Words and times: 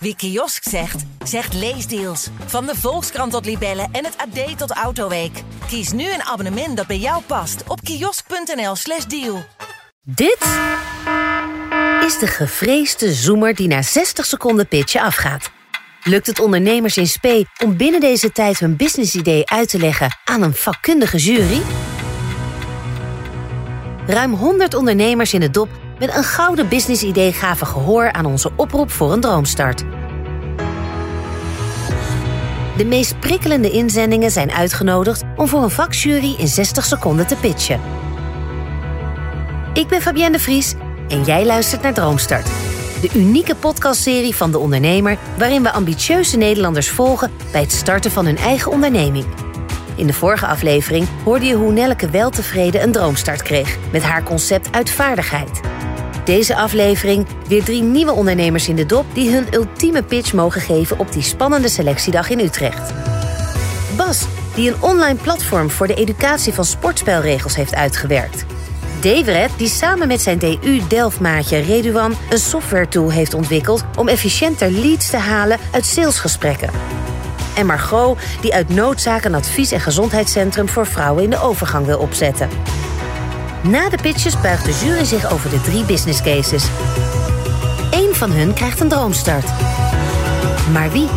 Wie 0.00 0.16
kiosk 0.16 0.68
zegt, 0.68 1.04
zegt 1.24 1.54
leesdeals. 1.54 2.28
Van 2.46 2.66
de 2.66 2.74
Volkskrant 2.76 3.32
tot 3.32 3.44
Libellen 3.44 3.88
en 3.92 4.04
het 4.04 4.16
AD 4.16 4.58
tot 4.58 4.70
Autoweek. 4.70 5.42
Kies 5.68 5.92
nu 5.92 6.12
een 6.12 6.22
abonnement 6.22 6.76
dat 6.76 6.86
bij 6.86 6.98
jou 6.98 7.22
past 7.22 7.62
op 7.66 7.80
kiosk.nl/slash 7.82 9.04
deal. 9.04 9.44
Dit 10.02 10.38
is 12.06 12.18
de 12.18 12.26
gevreesde 12.26 13.12
zoemer 13.12 13.54
die 13.54 13.68
na 13.68 13.82
60 13.82 14.24
seconden 14.24 14.68
pitchen 14.68 15.00
afgaat. 15.00 15.50
Lukt 16.02 16.26
het 16.26 16.40
ondernemers 16.40 16.96
in 16.96 17.06
spe 17.06 17.46
om 17.64 17.76
binnen 17.76 18.00
deze 18.00 18.32
tijd 18.32 18.58
hun 18.58 18.76
businessidee 18.76 19.50
uit 19.50 19.68
te 19.68 19.78
leggen 19.78 20.18
aan 20.24 20.42
een 20.42 20.54
vakkundige 20.54 21.16
jury? 21.16 21.60
Ruim 24.06 24.32
100 24.34 24.74
ondernemers 24.74 25.34
in 25.34 25.42
het 25.42 25.54
dop 25.54 25.68
met 25.98 26.16
een 26.16 26.24
gouden 26.24 26.68
businessidee 26.68 27.32
gaven 27.32 27.66
gehoor 27.66 28.12
aan 28.12 28.26
onze 28.26 28.50
oproep 28.56 28.90
voor 28.90 29.12
een 29.12 29.20
droomstart. 29.20 29.84
De 32.76 32.84
meest 32.84 33.20
prikkelende 33.20 33.70
inzendingen 33.70 34.30
zijn 34.30 34.50
uitgenodigd 34.50 35.22
om 35.36 35.48
voor 35.48 35.62
een 35.62 35.70
vakjury 35.70 36.34
in 36.38 36.48
60 36.48 36.84
seconden 36.84 37.26
te 37.26 37.36
pitchen. 37.36 37.80
Ik 39.74 39.88
ben 39.88 40.00
Fabienne 40.00 40.36
de 40.36 40.42
Vries 40.42 40.74
en 41.08 41.24
jij 41.24 41.46
luistert 41.46 41.82
naar 41.82 41.94
Droomstart. 41.94 42.46
De 43.00 43.10
unieke 43.14 43.54
podcastserie 43.54 44.34
van 44.34 44.50
De 44.50 44.58
Ondernemer... 44.58 45.18
waarin 45.38 45.62
we 45.62 45.72
ambitieuze 45.72 46.36
Nederlanders 46.36 46.88
volgen 46.88 47.30
bij 47.52 47.60
het 47.60 47.72
starten 47.72 48.10
van 48.10 48.24
hun 48.24 48.36
eigen 48.36 48.72
onderneming. 48.72 49.47
In 49.98 50.06
de 50.06 50.12
vorige 50.12 50.46
aflevering 50.46 51.06
hoorde 51.24 51.46
je 51.46 51.54
hoe 51.54 51.72
Nelleke 51.72 52.10
weltevreden 52.10 52.82
een 52.82 52.92
droomstart 52.92 53.42
kreeg... 53.42 53.76
met 53.92 54.02
haar 54.02 54.22
concept 54.22 54.72
uitvaardigheid. 54.72 55.60
Deze 56.24 56.56
aflevering 56.56 57.26
weer 57.48 57.64
drie 57.64 57.82
nieuwe 57.82 58.12
ondernemers 58.12 58.68
in 58.68 58.76
de 58.76 58.86
dop... 58.86 59.04
die 59.12 59.32
hun 59.32 59.46
ultieme 59.50 60.02
pitch 60.02 60.32
mogen 60.32 60.60
geven 60.60 60.98
op 60.98 61.12
die 61.12 61.22
spannende 61.22 61.68
selectiedag 61.68 62.30
in 62.30 62.40
Utrecht. 62.40 62.92
Bas, 63.96 64.26
die 64.54 64.70
een 64.70 64.82
online 64.82 65.18
platform 65.22 65.70
voor 65.70 65.86
de 65.86 65.94
educatie 65.94 66.52
van 66.52 66.64
sportspelregels 66.64 67.56
heeft 67.56 67.74
uitgewerkt... 67.74 68.44
Deveret, 69.00 69.50
die 69.56 69.68
samen 69.68 70.08
met 70.08 70.20
zijn 70.20 70.38
DU 70.38 70.80
Delftmaatje 70.88 71.58
Reduan 71.58 72.14
een 72.30 72.38
software 72.38 72.88
tool 72.88 73.10
heeft 73.10 73.34
ontwikkeld 73.34 73.84
om 73.96 74.08
efficiënter 74.08 74.70
leads 74.70 75.10
te 75.10 75.16
halen 75.16 75.58
uit 75.72 75.86
salesgesprekken. 75.86 76.70
En 77.58 77.66
Margot, 77.66 78.18
die 78.40 78.54
uit 78.54 78.68
noodzaak 78.68 79.24
een 79.24 79.34
advies- 79.34 79.72
en 79.72 79.80
gezondheidscentrum 79.80 80.68
voor 80.68 80.86
vrouwen 80.86 81.22
in 81.22 81.30
de 81.30 81.40
overgang 81.40 81.86
wil 81.86 81.98
opzetten. 81.98 82.48
Na 83.62 83.88
de 83.88 83.98
pitches 84.02 84.40
buigt 84.40 84.64
de 84.64 84.84
jury 84.84 85.04
zich 85.04 85.32
over 85.32 85.50
de 85.50 85.60
drie 85.60 85.84
business 85.84 86.22
cases. 86.22 86.64
Eén 87.90 88.14
van 88.14 88.30
hun 88.30 88.52
krijgt 88.52 88.80
een 88.80 88.88
droomstart. 88.88 89.46
Maar 90.72 90.90
wie? 90.90 91.08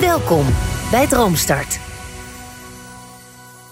Welkom 0.00 0.46
bij 0.90 1.06
Droomstart. 1.06 1.85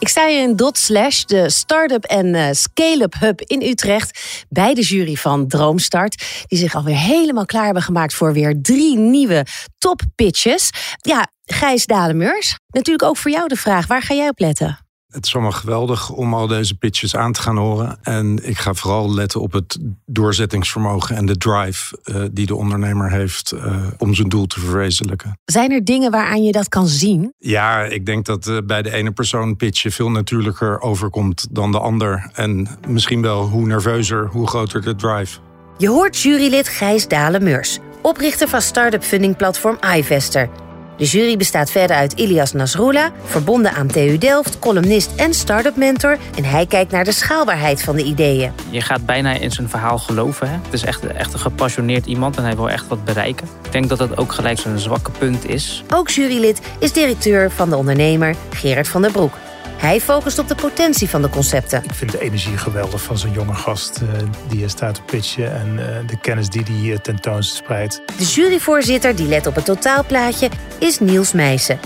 Ik 0.05 0.11
sta 0.11 0.27
hier 0.27 0.43
in 0.43 0.57
Dot 0.57 0.79
Slash, 0.79 1.23
de 1.23 1.51
start-up 1.51 2.05
en 2.05 2.27
uh, 2.27 2.49
scale-up 2.51 3.15
hub 3.19 3.41
in 3.41 3.63
Utrecht, 3.63 4.45
bij 4.49 4.75
de 4.75 4.81
jury 4.81 5.15
van 5.15 5.49
Droomstart, 5.49 6.45
die 6.47 6.59
zich 6.59 6.75
alweer 6.75 6.97
helemaal 6.97 7.47
klaar 7.47 7.65
hebben 7.65 7.83
gemaakt 7.83 8.15
voor 8.15 8.33
weer 8.33 8.61
drie 8.63 8.99
nieuwe 8.99 9.47
top 9.79 10.01
pitches. 10.15 10.71
Ja, 10.97 11.29
Gijs 11.45 11.87
Dalemeurs, 11.87 12.59
natuurlijk 12.67 13.09
ook 13.09 13.17
voor 13.17 13.31
jou 13.31 13.49
de 13.49 13.57
vraag, 13.57 13.87
waar 13.87 14.03
ga 14.03 14.15
jij 14.15 14.29
op 14.29 14.39
letten? 14.39 14.84
Het 15.15 15.27
is 15.27 15.35
allemaal 15.35 15.53
geweldig 15.53 16.11
om 16.11 16.35
al 16.35 16.47
deze 16.47 16.75
pitches 16.75 17.17
aan 17.17 17.33
te 17.33 17.41
gaan 17.41 17.57
horen. 17.57 17.99
En 18.03 18.49
ik 18.49 18.59
ga 18.59 18.75
vooral 18.75 19.15
letten 19.15 19.41
op 19.41 19.53
het 19.53 19.79
doorzettingsvermogen 20.07 21.17
en 21.17 21.27
de 21.27 21.37
drive 21.37 21.99
uh, 22.05 22.25
die 22.33 22.47
de 22.47 22.55
ondernemer 22.55 23.11
heeft 23.11 23.53
uh, 23.55 23.77
om 23.99 24.15
zijn 24.15 24.29
doel 24.29 24.47
te 24.47 24.61
verwezenlijken. 24.61 25.39
Zijn 25.45 25.73
er 25.73 25.85
dingen 25.85 26.11
waaraan 26.11 26.43
je 26.43 26.53
dat 26.53 26.69
kan 26.69 26.87
zien? 26.87 27.35
Ja, 27.39 27.83
ik 27.83 28.07
denk 28.07 28.25
dat 28.25 28.47
uh, 28.47 28.59
bij 28.65 28.83
de 28.83 28.93
ene 28.93 29.13
persoon 29.13 29.57
pitchen 29.57 29.93
veel 29.93 30.11
natuurlijker 30.11 30.81
overkomt 30.81 31.47
dan 31.51 31.73
de 31.73 31.79
ander. 31.79 32.31
En 32.33 32.69
misschien 32.89 33.23
wel 33.23 33.47
hoe 33.49 33.67
nerveuzer, 33.67 34.27
hoe 34.27 34.47
groter 34.47 34.83
de 34.83 34.97
drive. 34.97 35.39
Je 35.79 35.89
hoort 35.89 36.21
jurylid 36.21 36.69
Gijs 36.69 37.09
Dalen-Meurs, 37.09 37.79
oprichter 38.03 38.49
van 38.49 38.63
start-up 38.63 39.03
fundingplatform 39.03 39.79
iVester. 39.97 40.49
De 40.97 41.05
jury 41.05 41.37
bestaat 41.37 41.71
verder 41.71 41.97
uit 41.97 42.13
Ilias 42.13 42.53
Nasrullah, 42.53 43.11
verbonden 43.25 43.73
aan 43.73 43.87
TU 43.87 44.19
Delft, 44.19 44.59
columnist 44.59 45.11
en 45.17 45.35
start-up 45.35 45.77
mentor. 45.77 46.19
En 46.37 46.45
hij 46.45 46.67
kijkt 46.67 46.93
naar 46.93 47.05
de 47.05 47.13
schaalbaarheid 47.13 47.83
van 47.83 47.97
de 47.97 48.03
ideeën. 48.03 48.53
Je 48.71 48.81
gaat 48.81 49.07
bijna 49.07 49.33
in 49.33 49.51
zijn 49.51 49.69
verhaal 49.69 49.99
geloven. 49.99 50.49
Hè? 50.49 50.55
Het 50.55 50.73
is 50.73 50.85
echt, 50.85 51.07
echt 51.07 51.33
een 51.33 51.39
gepassioneerd 51.39 52.07
iemand 52.07 52.37
en 52.37 52.45
hij 52.45 52.57
wil 52.57 52.71
echt 52.71 52.89
wat 52.89 53.05
bereiken. 53.05 53.49
Ik 53.65 53.73
denk 53.73 53.89
dat 53.89 53.99
dat 53.99 54.17
ook 54.17 54.33
gelijk 54.33 54.59
zijn 54.59 54.79
zwakke 54.79 55.11
punt 55.11 55.49
is. 55.49 55.83
Ook 55.95 56.09
jurylid 56.09 56.61
is 56.79 56.93
directeur 56.93 57.51
van 57.51 57.71
de 57.71 57.77
ondernemer 57.77 58.37
Gerard 58.53 58.89
van 58.89 59.03
der 59.03 59.11
Broek. 59.11 59.33
Hij 59.77 60.01
focust 60.01 60.39
op 60.39 60.49
de 60.49 60.55
potentie 60.55 61.09
van 61.09 61.23
de 61.23 61.29
concepten. 61.29 61.85
Ik 61.85 61.95
vind 61.95 62.13
de 62.13 62.21
energie 62.21 62.57
geweldig 62.57 63.03
van 63.03 63.19
zo'n 63.19 63.33
jonge 63.33 63.55
gast 63.55 64.01
uh, 64.03 64.09
die 64.49 64.63
er 64.63 64.71
staat 64.71 64.95
te 64.95 65.03
pitchen 65.03 65.53
en 65.53 65.73
uh, 65.73 66.09
de 66.09 66.19
kennis 66.21 66.49
die 66.49 66.63
hij 66.63 66.93
uh, 66.93 66.97
tentoonspreidt. 66.97 68.03
De 68.19 68.25
juryvoorzitter 68.25 69.17
die 69.17 69.29
let 69.29 69.47
op 69.47 69.55
het 69.55 69.65
totaalplaatje 69.65 70.49
is 70.79 71.01
Niels 71.01 71.33
Meijsen. 71.33 71.79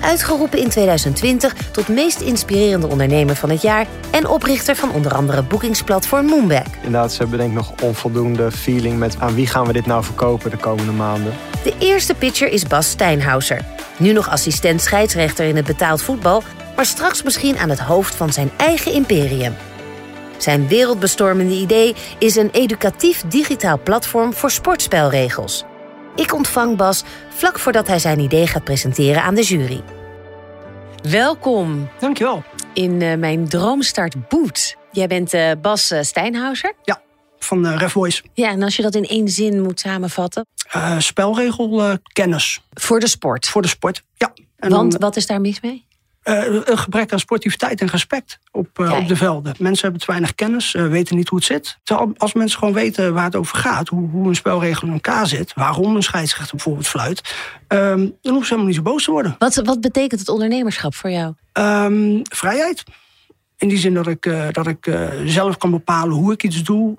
Uitgeroepen 0.00 0.58
in 0.58 0.68
2020 0.68 1.54
tot 1.70 1.88
meest 1.88 2.20
inspirerende 2.20 2.86
ondernemer 2.86 3.36
van 3.36 3.50
het 3.50 3.62
jaar 3.62 3.86
en 4.10 4.26
oprichter 4.26 4.76
van 4.76 4.92
onder 4.92 5.14
andere 5.14 5.42
boekingsplatform 5.42 6.26
Moonback. 6.26 6.66
Inderdaad, 6.76 7.12
ze 7.12 7.18
hebben 7.18 7.38
denk 7.38 7.50
ik 7.50 7.56
nog 7.56 7.72
onvoldoende 7.82 8.52
feeling 8.52 8.98
met 8.98 9.20
aan 9.20 9.34
wie 9.34 9.46
gaan 9.46 9.66
we 9.66 9.72
dit 9.72 9.86
nou 9.86 10.04
verkopen 10.04 10.50
de 10.50 10.56
komende 10.56 10.92
maanden. 10.92 11.32
De 11.62 11.74
eerste 11.78 12.14
pitcher 12.14 12.48
is 12.48 12.64
Bas 12.64 12.90
Steinhauser. 12.90 13.60
Nu 13.96 14.12
nog 14.12 14.28
assistent 14.28 14.82
scheidsrechter 14.82 15.46
in 15.46 15.56
het 15.56 15.66
betaald 15.66 16.02
voetbal, 16.02 16.42
maar 16.76 16.86
straks 16.86 17.22
misschien 17.22 17.58
aan 17.58 17.70
het 17.70 17.80
hoofd 17.80 18.14
van 18.14 18.32
zijn 18.32 18.50
eigen 18.56 18.92
imperium. 18.92 19.54
Zijn 20.38 20.68
wereldbestormende 20.68 21.54
idee 21.54 21.94
is 22.18 22.36
een 22.36 22.50
educatief 22.50 23.22
digitaal 23.22 23.80
platform 23.82 24.32
voor 24.32 24.50
sportspelregels. 24.50 25.64
Ik 26.16 26.34
ontvang 26.34 26.76
Bas 26.76 27.04
vlak 27.28 27.58
voordat 27.58 27.86
hij 27.86 27.98
zijn 27.98 28.18
idee 28.18 28.46
gaat 28.46 28.64
presenteren 28.64 29.22
aan 29.22 29.34
de 29.34 29.42
jury. 29.42 29.82
Welkom. 31.10 31.88
Dankjewel. 31.98 32.42
In 32.74 33.00
uh, 33.00 33.14
mijn 33.16 33.48
Droomstart 33.48 34.28
Boot. 34.28 34.76
Jij 34.92 35.06
bent 35.06 35.34
uh, 35.34 35.50
Bas 35.62 35.92
uh, 35.92 36.02
Steinhauser. 36.02 36.72
Ja, 36.82 37.02
van 37.38 37.66
uh, 37.66 37.76
Refvoice. 37.76 38.22
Ja, 38.32 38.48
en 38.48 38.62
als 38.62 38.76
je 38.76 38.82
dat 38.82 38.94
in 38.94 39.04
één 39.04 39.28
zin 39.28 39.62
moet 39.62 39.80
samenvatten? 39.80 40.46
spelregelkennis. 40.98 42.60
voor 42.74 43.00
de 43.00 43.08
sport? 43.08 43.48
Voor 43.48 43.62
de 43.62 43.68
sport, 43.68 44.02
ja. 44.16 44.32
En 44.58 44.70
Want 44.70 44.90
dan, 44.92 45.00
wat 45.00 45.16
is 45.16 45.26
daar 45.26 45.40
mis 45.40 45.60
mee? 45.60 45.84
Uh, 46.28 46.44
een 46.64 46.78
gebrek 46.78 47.12
aan 47.12 47.18
sportiviteit 47.18 47.80
en 47.80 47.86
respect 47.86 48.38
op, 48.50 48.78
uh, 48.78 48.92
op 48.92 49.08
de 49.08 49.16
velden. 49.16 49.54
Mensen 49.58 49.82
hebben 49.82 50.00
te 50.00 50.06
weinig 50.06 50.34
kennis, 50.34 50.74
uh, 50.74 50.86
weten 50.86 51.16
niet 51.16 51.28
hoe 51.28 51.38
het 51.38 51.46
zit. 51.46 51.78
Terwijl 51.82 52.12
als 52.16 52.32
mensen 52.32 52.58
gewoon 52.58 52.74
weten 52.74 53.14
waar 53.14 53.24
het 53.24 53.36
over 53.36 53.56
gaat, 53.56 53.88
hoe, 53.88 54.08
hoe 54.10 54.28
een 54.28 54.34
spelregel 54.34 54.86
in 54.86 54.92
elkaar 54.92 55.26
zit, 55.26 55.52
waarom 55.54 55.96
een 55.96 56.02
scheidsrechter 56.02 56.56
bijvoorbeeld 56.56 56.86
fluit, 56.86 57.34
um, 57.68 58.16
dan 58.20 58.32
hoeven 58.32 58.42
ze 58.42 58.54
helemaal 58.54 58.66
niet 58.66 58.74
zo 58.74 58.82
boos 58.82 59.04
te 59.04 59.10
worden. 59.10 59.34
Wat, 59.38 59.54
wat 59.54 59.80
betekent 59.80 60.20
het 60.20 60.28
ondernemerschap 60.28 60.94
voor 60.94 61.10
jou? 61.10 61.34
Um, 61.52 62.20
vrijheid. 62.22 62.82
In 63.56 63.68
die 63.68 63.78
zin 63.78 63.94
dat 63.94 64.06
ik, 64.06 64.34
dat 64.52 64.66
ik 64.66 64.96
zelf 65.24 65.56
kan 65.56 65.70
bepalen 65.70 66.14
hoe 66.14 66.32
ik 66.32 66.42
iets 66.42 66.62
doe, 66.62 66.94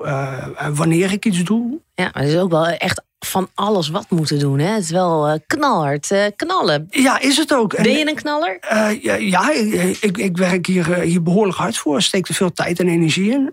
wanneer 0.73 1.11
ik 1.11 1.25
iets 1.25 1.43
doe. 1.43 1.79
Ja, 1.95 2.09
maar 2.13 2.23
het 2.23 2.31
is 2.31 2.37
ook 2.37 2.51
wel 2.51 2.65
echt 2.67 3.01
van 3.27 3.49
alles 3.53 3.89
wat 3.89 4.09
moeten 4.09 4.39
doen. 4.39 4.59
Hè? 4.59 4.71
Het 4.71 4.83
is 4.83 4.89
wel 4.89 5.29
uh, 5.29 5.35
knalhard, 5.47 6.11
uh, 6.11 6.25
knallen. 6.35 6.87
Ja, 6.89 7.19
is 7.19 7.37
het 7.37 7.53
ook. 7.53 7.75
Ben 7.75 7.91
je 7.91 8.07
een 8.07 8.15
knaller? 8.15 8.59
Uh, 8.73 9.03
ja, 9.03 9.15
ja 9.15 9.51
ik, 9.51 10.17
ik, 10.17 10.37
werk 10.37 10.65
hier, 10.65 10.99
hier 10.99 11.23
behoorlijk 11.23 11.57
hard 11.57 11.77
voor. 11.77 12.01
Steek 12.01 12.27
er 12.27 12.33
veel 12.33 12.51
tijd 12.51 12.79
en 12.79 12.87
energie 12.87 13.31
in. 13.31 13.51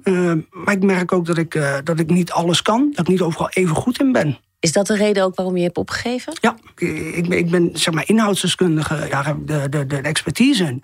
maar 0.50 0.74
ik 0.74 0.82
merk 0.82 1.12
ook 1.12 1.26
dat 1.26 1.38
ik, 1.38 1.80
dat 1.84 1.98
ik 1.98 2.10
niet 2.10 2.32
alles 2.32 2.62
kan. 2.62 2.90
Dat 2.94 3.06
ik 3.06 3.12
niet 3.12 3.20
overal 3.20 3.48
even 3.50 3.76
goed 3.76 4.00
in 4.00 4.12
ben. 4.12 4.38
Is 4.60 4.72
dat 4.72 4.86
de 4.86 4.96
reden 4.96 5.24
ook 5.24 5.34
waarom 5.34 5.56
je 5.56 5.62
hebt 5.62 5.76
opgegeven? 5.76 6.32
Ja, 6.40 6.56
ik, 7.14 7.28
ben, 7.28 7.38
ik 7.38 7.50
ben 7.50 7.70
zeg 7.72 7.94
maar 7.94 8.08
inhoudsdeskundige. 8.08 9.06
Ja, 9.08 9.22
heb 9.22 9.36
de, 9.46 9.68
de, 9.68 9.86
de 9.86 9.96
expertise 9.96 10.64
in. 10.64 10.82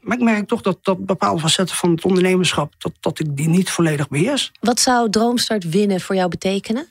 Maar 0.00 0.16
ik 0.16 0.22
merk 0.22 0.48
toch 0.48 0.60
dat, 0.60 0.78
dat 0.82 1.06
bepaalde 1.06 1.40
facetten 1.40 1.76
van 1.76 1.90
het 1.90 2.04
ondernemerschap... 2.04 2.72
Dat, 2.78 2.92
dat 3.00 3.18
ik 3.18 3.36
die 3.36 3.48
niet 3.48 3.70
volledig 3.70 4.08
beheers. 4.08 4.52
Wat 4.60 4.80
zou 4.80 5.10
Droomstart 5.10 5.68
winnen 5.68 6.00
voor 6.00 6.14
jou 6.14 6.28
betekenen? 6.28 6.88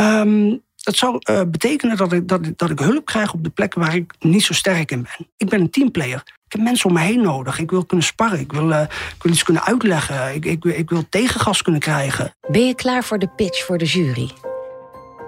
Um, 0.00 0.62
dat 0.82 0.96
zou 0.96 1.18
uh, 1.30 1.40
betekenen 1.46 1.96
dat 1.96 2.12
ik, 2.12 2.28
dat, 2.28 2.40
dat 2.56 2.70
ik 2.70 2.78
hulp 2.78 3.04
krijg 3.04 3.32
op 3.32 3.44
de 3.44 3.50
plekken 3.50 3.80
waar 3.80 3.94
ik 3.94 4.12
niet 4.18 4.42
zo 4.42 4.52
sterk 4.52 4.90
in 4.90 5.02
ben. 5.02 5.26
Ik 5.36 5.48
ben 5.48 5.60
een 5.60 5.70
teamplayer. 5.70 6.22
Ik 6.46 6.52
heb 6.56 6.60
mensen 6.60 6.88
om 6.88 6.94
me 6.94 7.00
heen 7.00 7.22
nodig. 7.22 7.58
Ik 7.58 7.70
wil 7.70 7.84
kunnen 7.84 8.06
sparren. 8.06 8.40
Ik 8.40 8.52
wil, 8.52 8.70
uh, 8.70 8.80
ik 9.16 9.22
wil 9.22 9.32
iets 9.32 9.42
kunnen 9.42 9.64
uitleggen. 9.64 10.34
Ik, 10.34 10.44
ik, 10.44 10.64
ik 10.64 10.90
wil 10.90 11.04
tegengas 11.08 11.62
kunnen 11.62 11.80
krijgen. 11.80 12.34
Ben 12.48 12.66
je 12.66 12.74
klaar 12.74 13.04
voor 13.04 13.18
de 13.18 13.28
pitch 13.28 13.64
voor 13.64 13.78
de 13.78 13.84
jury? 13.84 14.30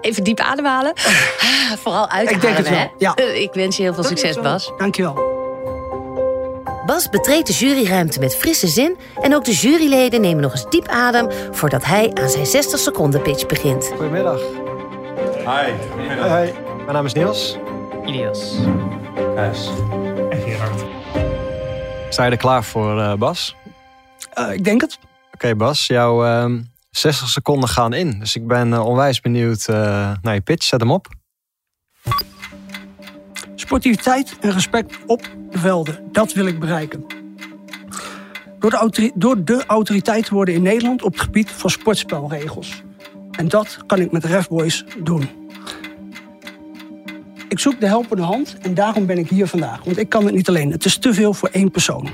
Even 0.01 0.23
diep 0.23 0.39
ademhalen. 0.39 0.93
Vooral 1.83 2.09
uitademen. 2.09 2.33
Ik 2.35 2.41
denk 2.41 2.57
het 2.57 2.69
wel, 2.69 2.93
ja. 2.97 3.15
Ik 3.33 3.53
wens 3.53 3.77
je 3.77 3.83
heel 3.83 3.93
veel 3.93 4.03
dat 4.03 4.11
succes, 4.11 4.41
Bas. 4.41 4.71
Dankjewel. 4.77 5.32
Bas 6.85 7.09
betreedt 7.09 7.47
de 7.47 7.53
juryruimte 7.53 8.19
met 8.19 8.35
frisse 8.35 8.67
zin... 8.67 8.97
en 9.21 9.35
ook 9.35 9.45
de 9.45 9.51
juryleden 9.51 10.21
nemen 10.21 10.41
nog 10.41 10.51
eens 10.51 10.69
diep 10.69 10.87
adem... 10.87 11.31
voordat 11.51 11.85
hij 11.85 12.13
aan 12.13 12.29
zijn 12.29 12.45
60 12.45 12.79
seconden 12.79 13.21
pitch 13.21 13.45
begint. 13.45 13.91
Goedemiddag. 13.95 14.39
Hi. 15.37 15.71
Hoi, 16.19 16.53
Mijn 16.77 16.93
naam 16.93 17.05
is 17.05 17.13
Niels. 17.13 17.57
Ilias. 18.05 18.55
Yes. 19.35 19.69
En 20.29 20.41
Gerard. 20.41 20.83
Sta 22.09 22.25
je 22.25 22.31
er 22.31 22.37
klaar 22.37 22.63
voor, 22.63 22.97
uh, 22.97 23.13
Bas? 23.13 23.55
Uh, 24.39 24.51
ik 24.51 24.63
denk 24.63 24.81
het. 24.81 24.99
Oké, 25.01 25.07
okay, 25.33 25.55
Bas. 25.55 25.87
Jouw 25.87 26.25
uh, 26.25 26.59
60 26.89 27.29
seconden 27.29 27.69
gaan 27.69 27.93
in. 27.93 28.19
Dus 28.19 28.35
ik 28.35 28.47
ben 28.47 28.67
uh, 28.67 28.85
onwijs 28.85 29.19
benieuwd 29.19 29.67
naar 30.21 30.33
je 30.33 30.41
pitch. 30.41 30.63
Zet 30.65 30.79
hem 30.79 30.91
op. 30.91 31.07
Sportiviteit 33.63 34.35
en 34.39 34.51
respect 34.51 34.97
op 35.05 35.29
de 35.49 35.59
velden. 35.59 35.99
Dat 36.11 36.33
wil 36.33 36.45
ik 36.45 36.59
bereiken. 36.59 37.05
Door 38.59 38.89
de, 38.91 39.11
door 39.15 39.43
de 39.43 39.63
autoriteiten 39.67 40.33
worden 40.33 40.53
in 40.53 40.61
Nederland 40.61 41.03
op 41.03 41.11
het 41.11 41.21
gebied 41.21 41.51
van 41.51 41.69
sportspelregels. 41.69 42.83
En 43.31 43.47
dat 43.47 43.77
kan 43.85 43.99
ik 43.99 44.11
met 44.11 44.25
Refboys 44.25 44.85
doen. 45.03 45.29
Ik 47.49 47.59
zoek 47.59 47.79
de 47.79 47.85
helpende 47.85 48.23
hand 48.23 48.57
en 48.61 48.73
daarom 48.73 49.05
ben 49.05 49.17
ik 49.17 49.29
hier 49.29 49.47
vandaag. 49.47 49.83
Want 49.83 49.97
ik 49.97 50.09
kan 50.09 50.25
het 50.25 50.35
niet 50.35 50.49
alleen. 50.49 50.71
Het 50.71 50.85
is 50.85 50.97
te 50.97 51.13
veel 51.13 51.33
voor 51.33 51.49
één 51.49 51.71
persoon. 51.71 52.09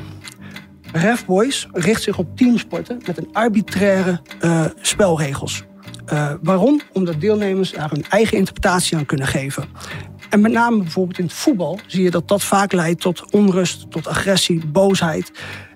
Refboys 0.91 1.67
richt 1.71 2.03
zich 2.03 2.17
op 2.17 2.37
teamsporten 2.37 3.01
met 3.05 3.17
een 3.17 3.29
arbitraire 3.31 4.21
uh, 4.41 4.65
spelregels. 4.81 5.63
Uh, 6.13 6.31
waarom? 6.41 6.81
Omdat 6.93 7.21
deelnemers 7.21 7.71
daar 7.71 7.89
hun 7.89 8.05
eigen 8.09 8.37
interpretatie 8.37 8.97
aan 8.97 9.05
kunnen 9.05 9.27
geven. 9.27 9.63
En 10.29 10.41
met 10.41 10.51
name 10.51 10.77
bijvoorbeeld 10.77 11.17
in 11.17 11.25
het 11.25 11.33
voetbal 11.33 11.79
zie 11.87 12.03
je 12.03 12.11
dat 12.11 12.27
dat 12.27 12.43
vaak 12.43 12.71
leidt 12.71 13.01
tot 13.01 13.31
onrust, 13.31 13.91
tot 13.91 14.07
agressie, 14.07 14.65
boosheid. 14.65 15.31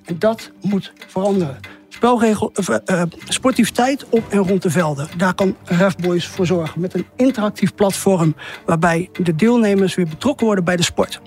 En 0.05 0.19
dat 0.19 0.51
moet 0.61 0.93
veranderen. 1.07 1.59
Spelregel, 1.89 2.51
uh, 2.69 2.75
uh, 2.85 3.01
sportiviteit 3.27 4.05
op 4.09 4.23
en 4.29 4.37
rond 4.37 4.61
de 4.61 4.69
velden. 4.69 5.07
Daar 5.17 5.33
kan 5.33 5.55
Refboys 5.63 6.27
voor 6.27 6.45
zorgen. 6.45 6.81
Met 6.81 6.93
een 6.93 7.05
interactief 7.15 7.75
platform 7.75 8.35
waarbij 8.65 9.09
de 9.23 9.35
deelnemers 9.35 9.95
weer 9.95 10.07
betrokken 10.07 10.45
worden 10.45 10.63
bij 10.63 10.75
de 10.75 10.83
sport. 10.83 11.21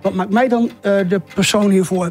Wat 0.00 0.14
maakt 0.14 0.32
mij 0.32 0.48
dan 0.48 0.70
de 0.82 1.20
persoon 1.34 1.70
hiervoor? 1.70 2.10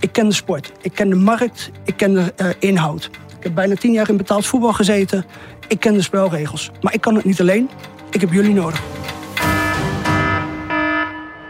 Ik 0.00 0.12
ken 0.12 0.28
de 0.28 0.34
sport, 0.34 0.72
ik 0.80 0.92
ken 0.94 1.08
de 1.08 1.16
markt, 1.16 1.70
ik 1.84 1.96
ken 1.96 2.14
de 2.14 2.56
inhoud. 2.58 3.10
Ik 3.38 3.44
heb 3.44 3.54
bijna 3.54 3.74
tien 3.74 3.92
jaar 3.92 4.08
in 4.08 4.16
betaald 4.16 4.46
voetbal 4.46 4.72
gezeten. 4.72 5.24
Ik 5.68 5.80
ken 5.80 5.94
de 5.94 6.02
spelregels. 6.02 6.70
Maar 6.80 6.94
ik 6.94 7.00
kan 7.00 7.14
het 7.14 7.24
niet 7.24 7.40
alleen. 7.40 7.68
Ik 8.10 8.20
heb 8.20 8.32
jullie 8.32 8.54
nodig. 8.54 8.82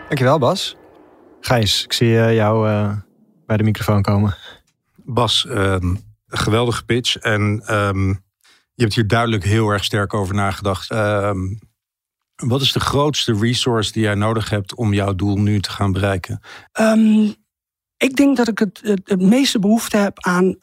Dankjewel, 0.08 0.38
Bas. 0.38 0.76
Gijs, 1.40 1.84
ik 1.84 1.92
zie 1.92 2.08
jou 2.08 2.68
uh, 2.68 2.96
bij 3.46 3.56
de 3.56 3.62
microfoon 3.62 4.02
komen. 4.02 4.36
Bas, 4.96 5.46
um, 5.48 6.00
geweldige 6.26 6.84
pitch. 6.84 7.16
En 7.16 7.74
um, 7.74 8.08
je 8.74 8.82
hebt 8.82 8.94
hier 8.94 9.06
duidelijk 9.06 9.44
heel 9.44 9.70
erg 9.70 9.84
sterk 9.84 10.14
over 10.14 10.34
nagedacht. 10.34 10.90
Um, 10.90 11.58
wat 12.36 12.60
is 12.60 12.72
de 12.72 12.80
grootste 12.80 13.38
resource 13.40 13.92
die 13.92 14.02
jij 14.02 14.14
nodig 14.14 14.50
hebt 14.50 14.74
om 14.74 14.94
jouw 14.94 15.14
doel 15.14 15.38
nu 15.38 15.60
te 15.60 15.70
gaan 15.70 15.92
bereiken? 15.92 16.40
ik 17.96 18.16
denk 18.16 18.36
dat 18.36 18.48
ik 18.48 18.58
het, 18.58 18.80
het, 18.82 19.00
het, 19.04 19.20
meeste 19.20 19.58
behoefte 19.58 19.96
heb 19.96 20.24
aan 20.24 20.56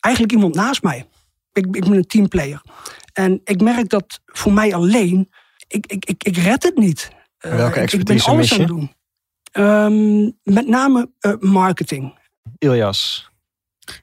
eigenlijk 0.00 0.32
iemand 0.32 0.54
naast 0.54 0.82
mij. 0.82 1.08
Ik, 1.52 1.66
ik 1.66 1.84
ben 1.84 1.92
een 1.92 2.06
teamplayer. 2.06 2.62
En 3.12 3.40
ik 3.44 3.60
merk 3.60 3.88
dat 3.88 4.20
voor 4.26 4.52
mij 4.52 4.74
alleen, 4.74 5.30
ik, 5.66 5.86
ik, 5.86 6.04
ik, 6.04 6.24
ik 6.24 6.36
red 6.36 6.62
het 6.62 6.76
niet. 6.76 7.18
Welke 7.40 7.80
expertise 7.80 8.18
ik 8.18 8.24
ben 8.24 8.34
alles 8.34 8.48
mis 8.48 8.48
je? 8.48 8.54
aan 8.54 8.60
het 8.60 8.68
doen. 8.68 8.94
Um, 9.52 10.38
met 10.42 10.66
name 10.66 11.10
uh, 11.20 11.34
marketing. 11.40 12.18
Ilias. 12.58 13.30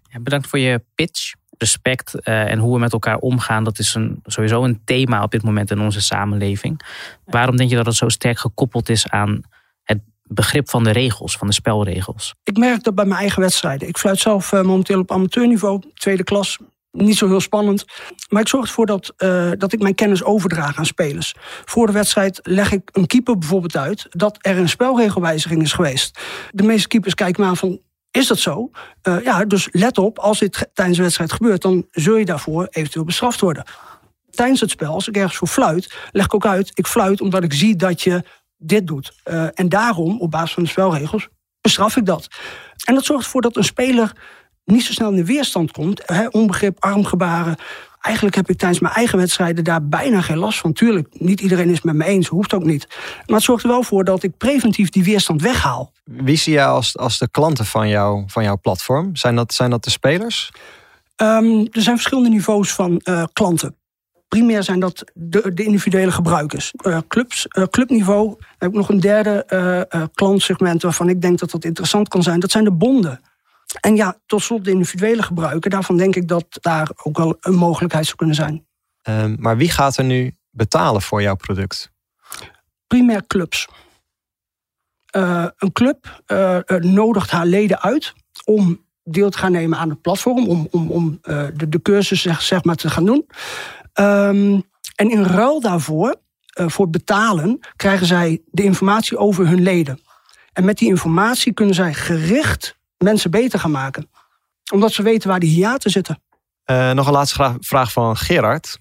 Ja, 0.09 0.19
bedankt 0.19 0.47
voor 0.47 0.59
je 0.59 0.83
pitch. 0.95 1.33
Respect 1.57 2.15
uh, 2.15 2.51
en 2.51 2.59
hoe 2.59 2.73
we 2.73 2.79
met 2.79 2.93
elkaar 2.93 3.17
omgaan, 3.17 3.63
dat 3.63 3.79
is 3.79 3.93
een, 3.93 4.19
sowieso 4.23 4.63
een 4.63 4.81
thema 4.83 5.23
op 5.23 5.31
dit 5.31 5.43
moment 5.43 5.71
in 5.71 5.79
onze 5.79 6.01
samenleving. 6.01 6.81
Waarom 7.25 7.55
denk 7.55 7.69
je 7.69 7.75
dat 7.75 7.85
het 7.85 7.95
zo 7.95 8.09
sterk 8.09 8.39
gekoppeld 8.39 8.89
is 8.89 9.09
aan 9.09 9.41
het 9.83 9.99
begrip 10.23 10.69
van 10.69 10.83
de 10.83 10.91
regels, 10.91 11.37
van 11.37 11.47
de 11.47 11.53
spelregels? 11.53 12.35
Ik 12.43 12.57
merk 12.57 12.83
dat 12.83 12.95
bij 12.95 13.05
mijn 13.05 13.19
eigen 13.19 13.41
wedstrijden. 13.41 13.87
Ik 13.87 13.97
fluit 13.97 14.19
zelf 14.19 14.51
uh, 14.51 14.61
momenteel 14.61 14.99
op 14.99 15.11
amateurniveau, 15.11 15.81
tweede 15.93 16.23
klas 16.23 16.57
niet 16.97 17.17
zo 17.17 17.27
heel 17.27 17.39
spannend. 17.39 17.85
Maar 18.29 18.41
ik 18.41 18.47
zorg 18.47 18.65
ervoor 18.65 18.85
dat, 18.85 19.13
uh, 19.17 19.51
dat 19.57 19.73
ik 19.73 19.81
mijn 19.81 19.95
kennis 19.95 20.23
overdraag 20.23 20.77
aan 20.77 20.85
spelers. 20.85 21.35
Voor 21.65 21.85
de 21.85 21.91
wedstrijd 21.93 22.39
leg 22.43 22.71
ik 22.71 22.89
een 22.91 23.07
keeper 23.07 23.37
bijvoorbeeld 23.37 23.77
uit 23.77 24.05
dat 24.09 24.37
er 24.41 24.57
een 24.57 24.69
spelregelwijziging 24.69 25.61
is 25.61 25.73
geweest. 25.73 26.19
De 26.51 26.63
meeste 26.63 26.87
keepers 26.87 27.13
kijken 27.13 27.43
me 27.43 27.49
aan 27.49 27.57
van. 27.57 27.79
Is 28.11 28.27
dat 28.27 28.39
zo? 28.39 28.71
Uh, 29.03 29.23
ja, 29.23 29.45
dus 29.45 29.67
let 29.71 29.97
op, 29.97 30.19
als 30.19 30.39
dit 30.39 30.69
tijdens 30.73 30.97
de 30.97 31.03
wedstrijd 31.03 31.31
gebeurt, 31.31 31.61
dan 31.61 31.85
zul 31.91 32.15
je 32.15 32.25
daarvoor 32.25 32.67
eventueel 32.69 33.05
bestraft 33.05 33.39
worden. 33.39 33.63
Tijdens 34.29 34.61
het 34.61 34.69
spel, 34.69 34.93
als 34.93 35.07
ik 35.07 35.17
ergens 35.17 35.37
voor 35.37 35.47
fluit, 35.47 35.95
leg 36.11 36.25
ik 36.25 36.33
ook 36.33 36.45
uit, 36.45 36.71
ik 36.73 36.87
fluit 36.87 37.21
omdat 37.21 37.43
ik 37.43 37.53
zie 37.53 37.75
dat 37.75 38.01
je 38.01 38.23
dit 38.57 38.87
doet. 38.87 39.13
Uh, 39.25 39.47
en 39.53 39.69
daarom, 39.69 40.19
op 40.21 40.31
basis 40.31 40.53
van 40.53 40.63
de 40.63 40.69
spelregels, 40.69 41.27
bestraf 41.61 41.95
ik 41.95 42.05
dat. 42.05 42.27
En 42.85 42.93
dat 42.93 43.05
zorgt 43.05 43.23
ervoor 43.23 43.41
dat 43.41 43.55
een 43.55 43.63
speler 43.63 44.11
niet 44.67 44.85
zo 44.85 44.91
snel 44.91 45.09
in 45.09 45.15
de 45.15 45.25
weerstand 45.25 45.71
komt. 45.71 46.01
Hè, 46.05 46.27
onbegrip, 46.27 46.77
armgebaren. 46.79 47.55
Eigenlijk 48.01 48.35
heb 48.35 48.49
ik 48.49 48.57
tijdens 48.57 48.79
mijn 48.79 48.93
eigen 48.93 49.17
wedstrijden 49.17 49.63
daar 49.63 49.87
bijna 49.87 50.21
geen 50.21 50.37
last 50.37 50.59
van. 50.59 50.73
Tuurlijk, 50.73 51.07
niet 51.11 51.41
iedereen 51.41 51.69
is 51.69 51.75
het 51.75 51.83
met 51.83 51.95
me 51.95 52.05
eens, 52.05 52.27
hoeft 52.27 52.53
ook 52.53 52.63
niet. 52.63 52.87
Maar 53.25 53.35
het 53.35 53.45
zorgt 53.45 53.63
er 53.63 53.69
wel 53.69 53.83
voor 53.83 54.03
dat 54.03 54.23
ik 54.23 54.37
preventief 54.37 54.89
die 54.89 55.03
weerstand 55.03 55.41
weghaal. 55.41 55.91
Wie 56.03 56.37
zie 56.37 56.53
jij 56.53 56.65
als, 56.65 56.97
als 56.97 57.17
de 57.17 57.29
klanten 57.29 57.65
van, 57.65 57.89
jou, 57.89 58.23
van 58.27 58.43
jouw 58.43 58.57
platform? 58.57 59.15
Zijn 59.15 59.35
dat, 59.35 59.53
zijn 59.53 59.69
dat 59.69 59.83
de 59.83 59.89
spelers? 59.89 60.51
Um, 61.15 61.59
er 61.71 61.81
zijn 61.81 61.95
verschillende 61.95 62.29
niveaus 62.29 62.73
van 62.73 63.01
uh, 63.03 63.23
klanten. 63.33 63.75
Primair 64.27 64.63
zijn 64.63 64.79
dat 64.79 65.11
de, 65.13 65.53
de 65.53 65.63
individuele 65.63 66.11
gebruikers. 66.11 66.73
Uh, 66.81 66.97
clubs, 67.07 67.45
uh, 67.57 67.63
clubniveau 67.63 68.35
heb 68.57 68.69
ik 68.69 68.75
nog 68.75 68.89
een 68.89 68.99
derde 68.99 69.45
klantsegment 70.13 70.81
waarvan 70.81 71.09
ik 71.09 71.21
denk 71.21 71.39
dat 71.39 71.51
dat 71.51 71.63
interessant 71.63 72.07
kan 72.07 72.23
zijn. 72.23 72.39
Dat 72.39 72.51
zijn 72.51 72.63
de 72.63 72.71
bonden. 72.71 73.21
En 73.79 73.95
ja, 73.95 74.17
tot 74.25 74.41
slot 74.41 74.63
de 74.63 74.71
individuele 74.71 75.23
gebruiker. 75.23 75.69
Daarvan 75.69 75.97
denk 75.97 76.15
ik 76.15 76.27
dat 76.27 76.45
daar 76.61 76.89
ook 77.03 77.17
wel 77.17 77.37
een 77.39 77.55
mogelijkheid 77.55 78.05
zou 78.05 78.17
kunnen 78.17 78.35
zijn. 78.35 78.65
Um, 79.03 79.35
maar 79.39 79.57
wie 79.57 79.71
gaat 79.71 79.97
er 79.97 80.03
nu 80.03 80.35
betalen 80.49 81.01
voor 81.01 81.21
jouw 81.21 81.35
product? 81.35 81.91
Primair 82.87 83.27
clubs. 83.27 83.67
Uh, 85.15 85.45
een 85.57 85.71
club 85.71 86.23
uh, 86.27 86.59
nodigt 86.67 87.31
haar 87.31 87.45
leden 87.45 87.81
uit 87.81 88.13
om 88.45 88.85
deel 89.03 89.29
te 89.29 89.37
gaan 89.37 89.51
nemen 89.51 89.77
aan 89.77 89.89
het 89.89 90.01
platform. 90.01 90.47
Om, 90.47 90.67
om, 90.71 90.91
om 90.91 91.19
uh, 91.23 91.47
de, 91.53 91.69
de 91.69 91.81
cursus 91.81 92.21
zeg, 92.21 92.41
zeg, 92.41 92.63
maar 92.63 92.75
te 92.75 92.89
gaan 92.89 93.05
doen. 93.05 93.27
Um, 93.93 94.63
en 94.95 95.09
in 95.09 95.23
ruil 95.23 95.61
daarvoor, 95.61 96.15
voor 96.47 96.83
het 96.83 96.91
betalen, 96.91 97.59
krijgen 97.75 98.07
zij 98.07 98.41
de 98.45 98.63
informatie 98.63 99.17
over 99.17 99.47
hun 99.47 99.61
leden. 99.61 99.99
En 100.53 100.65
met 100.65 100.77
die 100.77 100.89
informatie 100.89 101.53
kunnen 101.53 101.75
zij 101.75 101.93
gericht 101.93 102.76
mensen 102.97 103.31
beter 103.31 103.59
gaan 103.59 103.71
maken. 103.71 104.09
Omdat 104.73 104.91
ze 104.91 105.01
weten 105.01 105.29
waar 105.29 105.39
die 105.39 105.49
hiaten 105.49 105.91
zitten. 105.91 106.21
Uh, 106.65 106.91
nog 106.91 107.07
een 107.07 107.13
laatste 107.13 107.57
vraag 107.59 107.91
van 107.91 108.17
Gerard. 108.17 108.77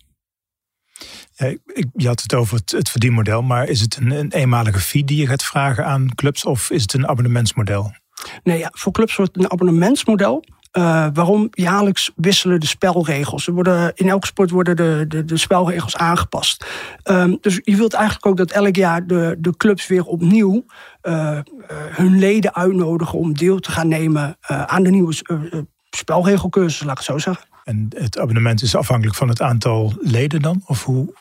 Ja, 1.35 1.54
je 1.92 2.06
had 2.06 2.23
het 2.23 2.35
over 2.35 2.56
het, 2.56 2.70
het, 2.70 2.90
verdienmodel, 2.90 3.42
maar 3.42 3.68
is 3.68 3.80
het 3.80 3.96
een, 3.96 4.11
een, 4.11 4.32
eenmalige 4.32 4.78
fee 4.78 5.04
die 5.04 5.20
je 5.20 5.26
gaat 5.26 5.44
vragen 5.44 5.87
aan 5.87 6.14
clubs 6.14 6.44
of 6.44 6.70
is 6.70 6.82
het 6.82 6.92
een 6.92 7.08
abonnementsmodel? 7.08 7.94
Nee, 8.42 8.58
ja, 8.58 8.70
voor 8.73 8.92
clubs 8.92 9.16
wordt 9.16 9.35
het 9.35 9.44
een 9.44 9.50
abonnementsmodel. 9.50 10.44
Uh, 10.73 11.06
waarom? 11.12 11.49
Jaarlijks 11.50 12.11
wisselen 12.16 12.61
de 12.61 12.66
spelregels. 12.66 13.46
Worden, 13.46 13.92
in 13.94 14.08
elke 14.08 14.26
sport 14.26 14.50
worden 14.50 14.76
de, 14.76 15.04
de, 15.08 15.25
de 15.25 15.37
spelregels 15.37 15.96
aangepast. 15.96 16.66
Um, 17.04 17.38
dus 17.40 17.61
je 17.62 17.76
wilt 17.76 17.92
eigenlijk 17.92 18.26
ook 18.26 18.37
dat 18.37 18.50
elk 18.50 18.76
jaar 18.76 19.06
de, 19.06 19.37
de 19.38 19.56
clubs 19.56 19.87
weer 19.87 20.04
opnieuw 20.04 20.64
uh, 21.02 21.12
uh, 21.12 21.40
hun 21.70 22.18
leden 22.18 22.54
uitnodigen 22.54 23.18
om 23.18 23.35
deel 23.35 23.58
te 23.58 23.70
gaan 23.70 23.88
nemen 23.88 24.37
aan 24.46 24.82
de 24.82 24.90
nieuwe 24.90 25.14
spelregelcursus, 25.90 26.80
laat 26.80 26.90
ik 26.90 26.96
het 26.96 27.06
zo 27.06 27.18
zeggen. 27.18 27.46
En 27.64 27.88
het 27.96 28.18
abonnement 28.18 28.62
is 28.62 28.76
afhankelijk 28.76 29.16
van 29.16 29.28
het 29.28 29.42
aantal 29.42 29.92
leden 30.00 30.42
dan? 30.42 30.62
Of 30.66 30.85
hoe, 30.85 31.14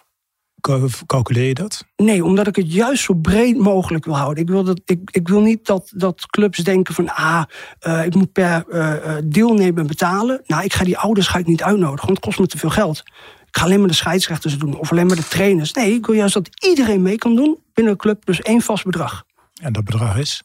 calculeer 1.06 1.48
je 1.48 1.54
dat? 1.54 1.86
Nee, 1.96 2.24
omdat 2.24 2.48
ik 2.48 2.56
het 2.56 2.74
juist 2.74 3.04
zo 3.04 3.14
breed 3.14 3.58
mogelijk 3.58 4.06
wil 4.06 4.18
houden. 4.18 4.44
Ik 4.44 4.50
wil, 4.50 4.64
dat, 4.64 4.82
ik, 4.86 5.00
ik 5.12 5.28
wil 5.28 5.42
niet 5.42 5.66
dat, 5.66 5.92
dat 5.96 6.26
clubs 6.26 6.58
denken 6.58 6.94
van... 6.94 7.10
ah, 7.10 7.44
uh, 7.88 8.06
ik 8.06 8.16
moet 8.16 8.32
per 8.32 8.66
uh, 8.70 9.16
deelnemer 9.24 9.86
betalen. 9.86 10.42
Nou, 10.46 10.64
ik 10.64 10.74
ga 10.74 10.84
die 10.84 10.98
ouders 10.98 11.28
ga 11.28 11.40
ik 11.40 11.46
niet 11.46 11.64
uitnodigen, 11.64 12.06
want 12.06 12.18
het 12.18 12.26
kost 12.26 12.40
me 12.40 12.48
te 12.48 12.58
veel 12.58 12.70
geld. 12.70 13.04
Ik 13.48 13.58
ga 13.58 13.64
alleen 13.64 13.80
maar 13.80 13.88
de 13.88 13.94
scheidsrechters 13.94 14.58
doen 14.58 14.78
of 14.78 14.92
alleen 14.92 15.08
maar 15.08 15.16
de 15.16 15.28
trainers. 15.28 15.74
Nee, 15.74 15.94
ik 15.94 16.06
wil 16.06 16.16
juist 16.16 16.34
dat 16.34 16.50
iedereen 16.70 17.02
mee 17.02 17.18
kan 17.18 17.36
doen 17.36 17.58
binnen 17.74 17.94
een 17.94 18.00
club. 18.00 18.26
Dus 18.26 18.42
één 18.42 18.62
vast 18.62 18.84
bedrag. 18.84 19.24
En 19.62 19.74
dat 19.74 19.84
bedrag 19.84 20.18
is? 20.18 20.44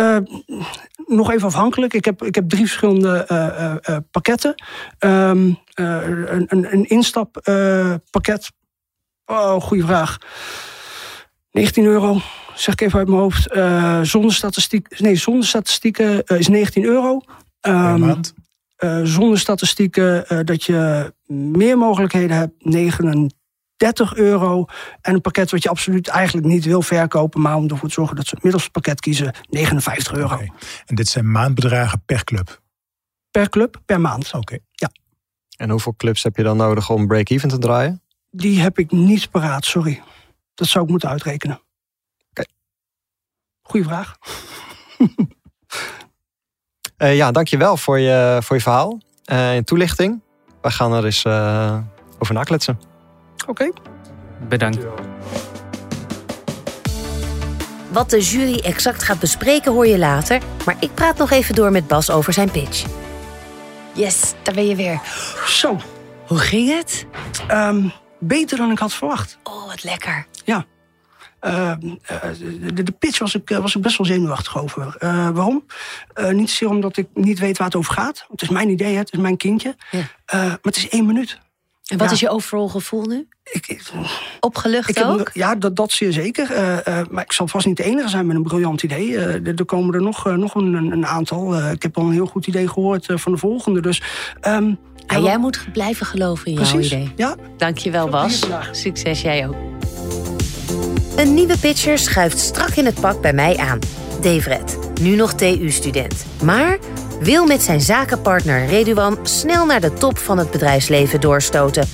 Uh, 0.00 0.16
nog 1.06 1.30
even 1.30 1.46
afhankelijk. 1.46 1.94
Ik 1.94 2.04
heb, 2.04 2.22
ik 2.22 2.34
heb 2.34 2.48
drie 2.48 2.66
verschillende 2.66 3.26
uh, 3.28 3.94
uh, 3.94 4.00
pakketten. 4.10 4.54
Um, 4.98 5.58
een, 5.74 6.44
een, 6.46 6.72
een 6.72 6.84
instappakket 6.84 8.52
Oh, 9.30 9.60
goede 9.60 9.86
vraag. 9.86 10.18
19 11.52 11.84
euro, 11.84 12.20
zeg 12.54 12.74
ik 12.74 12.80
even 12.80 12.98
uit 12.98 13.08
mijn 13.08 13.20
hoofd. 13.20 13.54
Uh, 13.54 14.00
zonder, 14.02 14.32
statistiek, 14.32 15.00
nee, 15.00 15.16
zonder 15.16 15.46
statistieken 15.46 16.24
is 16.24 16.48
19 16.48 16.84
euro. 16.84 17.20
Um, 17.60 17.98
maand? 17.98 18.34
zonder 19.02 19.38
statistieken 19.38 20.44
dat 20.46 20.64
je 20.64 21.12
meer 21.26 21.78
mogelijkheden 21.78 22.36
hebt, 22.36 22.64
39 22.64 24.14
euro. 24.14 24.66
En 25.00 25.14
een 25.14 25.20
pakket 25.20 25.50
wat 25.50 25.62
je 25.62 25.68
absoluut 25.68 26.08
eigenlijk 26.08 26.46
niet 26.46 26.64
wil 26.64 26.82
verkopen, 26.82 27.40
maar 27.40 27.56
om 27.56 27.68
ervoor 27.68 27.88
te 27.88 27.94
zorgen 27.94 28.16
dat 28.16 28.26
ze 28.26 28.34
het 28.34 28.42
middelste 28.42 28.70
pakket 28.70 29.00
kiezen, 29.00 29.34
59 29.48 30.12
euro. 30.12 30.38
En 30.86 30.94
dit 30.94 31.08
zijn 31.08 31.30
maandbedragen 31.30 32.02
per 32.06 32.24
club? 32.24 32.60
Per 33.30 33.48
club, 33.48 33.80
per 33.86 34.00
maand. 34.00 34.32
Oké. 34.34 34.58
Ja. 34.72 34.90
En 35.56 35.70
hoeveel 35.70 35.94
clubs 35.96 36.22
heb 36.22 36.36
je 36.36 36.42
dan 36.42 36.56
nodig 36.56 36.90
om 36.90 37.06
break-even 37.06 37.48
te 37.48 37.58
draaien? 37.58 38.02
Die 38.30 38.60
heb 38.60 38.78
ik 38.78 38.90
niet 38.90 39.30
paraat, 39.30 39.64
sorry. 39.64 40.02
Dat 40.54 40.68
zou 40.68 40.84
ik 40.84 40.90
moeten 40.90 41.08
uitrekenen. 41.08 41.60
Oké. 42.30 42.44
Goeie 43.62 43.86
vraag. 43.86 44.16
uh, 46.98 47.16
ja, 47.20 47.30
dankjewel 47.30 47.76
voor 47.76 47.98
je, 47.98 48.38
voor 48.42 48.56
je 48.56 48.62
verhaal 48.62 49.00
uh, 49.32 49.54
en 49.54 49.64
toelichting. 49.64 50.22
We 50.62 50.70
gaan 50.70 50.92
er 50.92 51.04
eens 51.04 51.24
uh, 51.24 51.78
over 52.18 52.34
nakletsen. 52.34 52.80
Oké. 53.46 53.70
Bedankt. 54.48 54.86
Wat 57.92 58.10
de 58.10 58.20
jury 58.20 58.58
exact 58.58 59.02
gaat 59.02 59.18
bespreken 59.18 59.72
hoor 59.72 59.86
je 59.86 59.98
later. 59.98 60.42
Maar 60.66 60.76
ik 60.80 60.94
praat 60.94 61.18
nog 61.18 61.30
even 61.30 61.54
door 61.54 61.70
met 61.70 61.86
Bas 61.86 62.10
over 62.10 62.32
zijn 62.32 62.50
pitch. 62.50 62.84
Yes, 63.94 64.34
daar 64.42 64.54
ben 64.54 64.66
je 64.66 64.76
weer. 64.76 65.00
Zo. 65.46 65.76
Hoe 66.26 66.38
ging 66.38 66.76
het? 66.76 67.06
Um, 67.50 67.92
beter 68.20 68.56
dan 68.56 68.70
ik 68.70 68.78
had 68.78 68.94
verwacht. 68.94 69.38
Oh, 69.42 69.66
wat 69.66 69.82
lekker. 69.82 70.26
Ja. 70.44 70.66
Uh, 71.42 71.72
de, 71.80 72.82
de, 72.82 72.92
pitch 72.98 73.18
was 73.18 73.34
ik, 73.34 73.48
was 73.48 73.74
ik 73.76 73.82
best 73.82 73.98
wel 73.98 74.06
zenuwachtig 74.06 74.58
over. 74.58 74.96
Uh, 75.00 75.28
waarom? 75.28 75.64
Uh, 76.14 76.30
niet 76.30 76.50
zozeer 76.50 76.68
omdat 76.68 76.96
ik 76.96 77.08
niet 77.14 77.38
weet 77.38 77.58
waar 77.58 77.66
het 77.66 77.76
over 77.76 77.92
gaat. 77.92 78.26
Het 78.30 78.42
is 78.42 78.48
mijn 78.48 78.68
idee, 78.68 78.96
het 78.96 79.12
is 79.12 79.18
mijn 79.18 79.36
kindje. 79.36 79.76
Ja. 79.90 80.00
maar 80.32 80.58
het 80.62 80.76
is 80.76 80.88
één 80.88 81.06
minuut. 81.06 81.38
En 81.86 81.98
wat 81.98 82.10
is 82.10 82.20
je 82.20 82.28
overal 82.28 82.68
gevoel 82.68 83.04
nu? 83.04 83.28
Ik, 83.44 83.90
Opgelucht 84.40 84.88
ik 84.88 85.04
ook? 85.04 85.18
Heb, 85.18 85.30
ja, 85.32 85.54
dat, 85.54 85.76
dat 85.76 85.92
zeer 85.92 86.12
zeker. 86.12 86.48
maar 87.10 87.24
ik 87.24 87.32
zal 87.32 87.48
vast 87.48 87.66
niet 87.66 87.76
de 87.76 87.84
enige 87.84 88.08
zijn 88.08 88.26
met 88.26 88.36
een 88.36 88.42
briljant 88.42 88.82
idee. 88.82 89.18
er 89.18 89.64
komen 89.64 89.94
er 89.94 90.02
nog, 90.02 90.24
nog 90.24 90.54
een, 90.54 90.74
een 90.74 91.06
aantal. 91.06 91.70
ik 91.70 91.82
heb 91.82 91.98
al 91.98 92.04
een 92.04 92.12
heel 92.12 92.26
goed 92.26 92.46
idee 92.46 92.68
gehoord 92.68 93.06
van 93.14 93.32
de 93.32 93.38
volgende. 93.38 93.80
Dus... 93.80 94.02
Um, 94.46 94.78
ja, 95.10 95.18
jij 95.18 95.38
moet 95.38 95.64
blijven 95.72 96.06
geloven 96.06 96.46
in 96.46 96.54
Precies, 96.54 96.88
jouw 96.88 97.00
idee. 97.00 97.12
Ja. 97.16 97.36
Dankjewel, 97.56 98.08
Bas. 98.08 98.40
Succes, 98.70 99.22
jij 99.22 99.48
ook. 99.48 99.54
Een 101.16 101.34
nieuwe 101.34 101.58
pitcher 101.58 101.98
schuift 101.98 102.38
strak 102.38 102.70
in 102.70 102.84
het 102.84 103.00
pak 103.00 103.20
bij 103.20 103.32
mij 103.32 103.56
aan. 103.56 103.78
Devret, 104.20 104.78
nu 105.00 105.16
nog 105.16 105.32
TU-student. 105.32 106.24
Maar 106.42 106.78
wil 107.20 107.46
met 107.46 107.62
zijn 107.62 107.80
zakenpartner 107.80 108.66
Reduan 108.66 109.18
snel 109.22 109.66
naar 109.66 109.80
de 109.80 109.92
top 109.92 110.18
van 110.18 110.38
het 110.38 110.50
bedrijfsleven 110.50 111.20
doorstoten. 111.20 111.88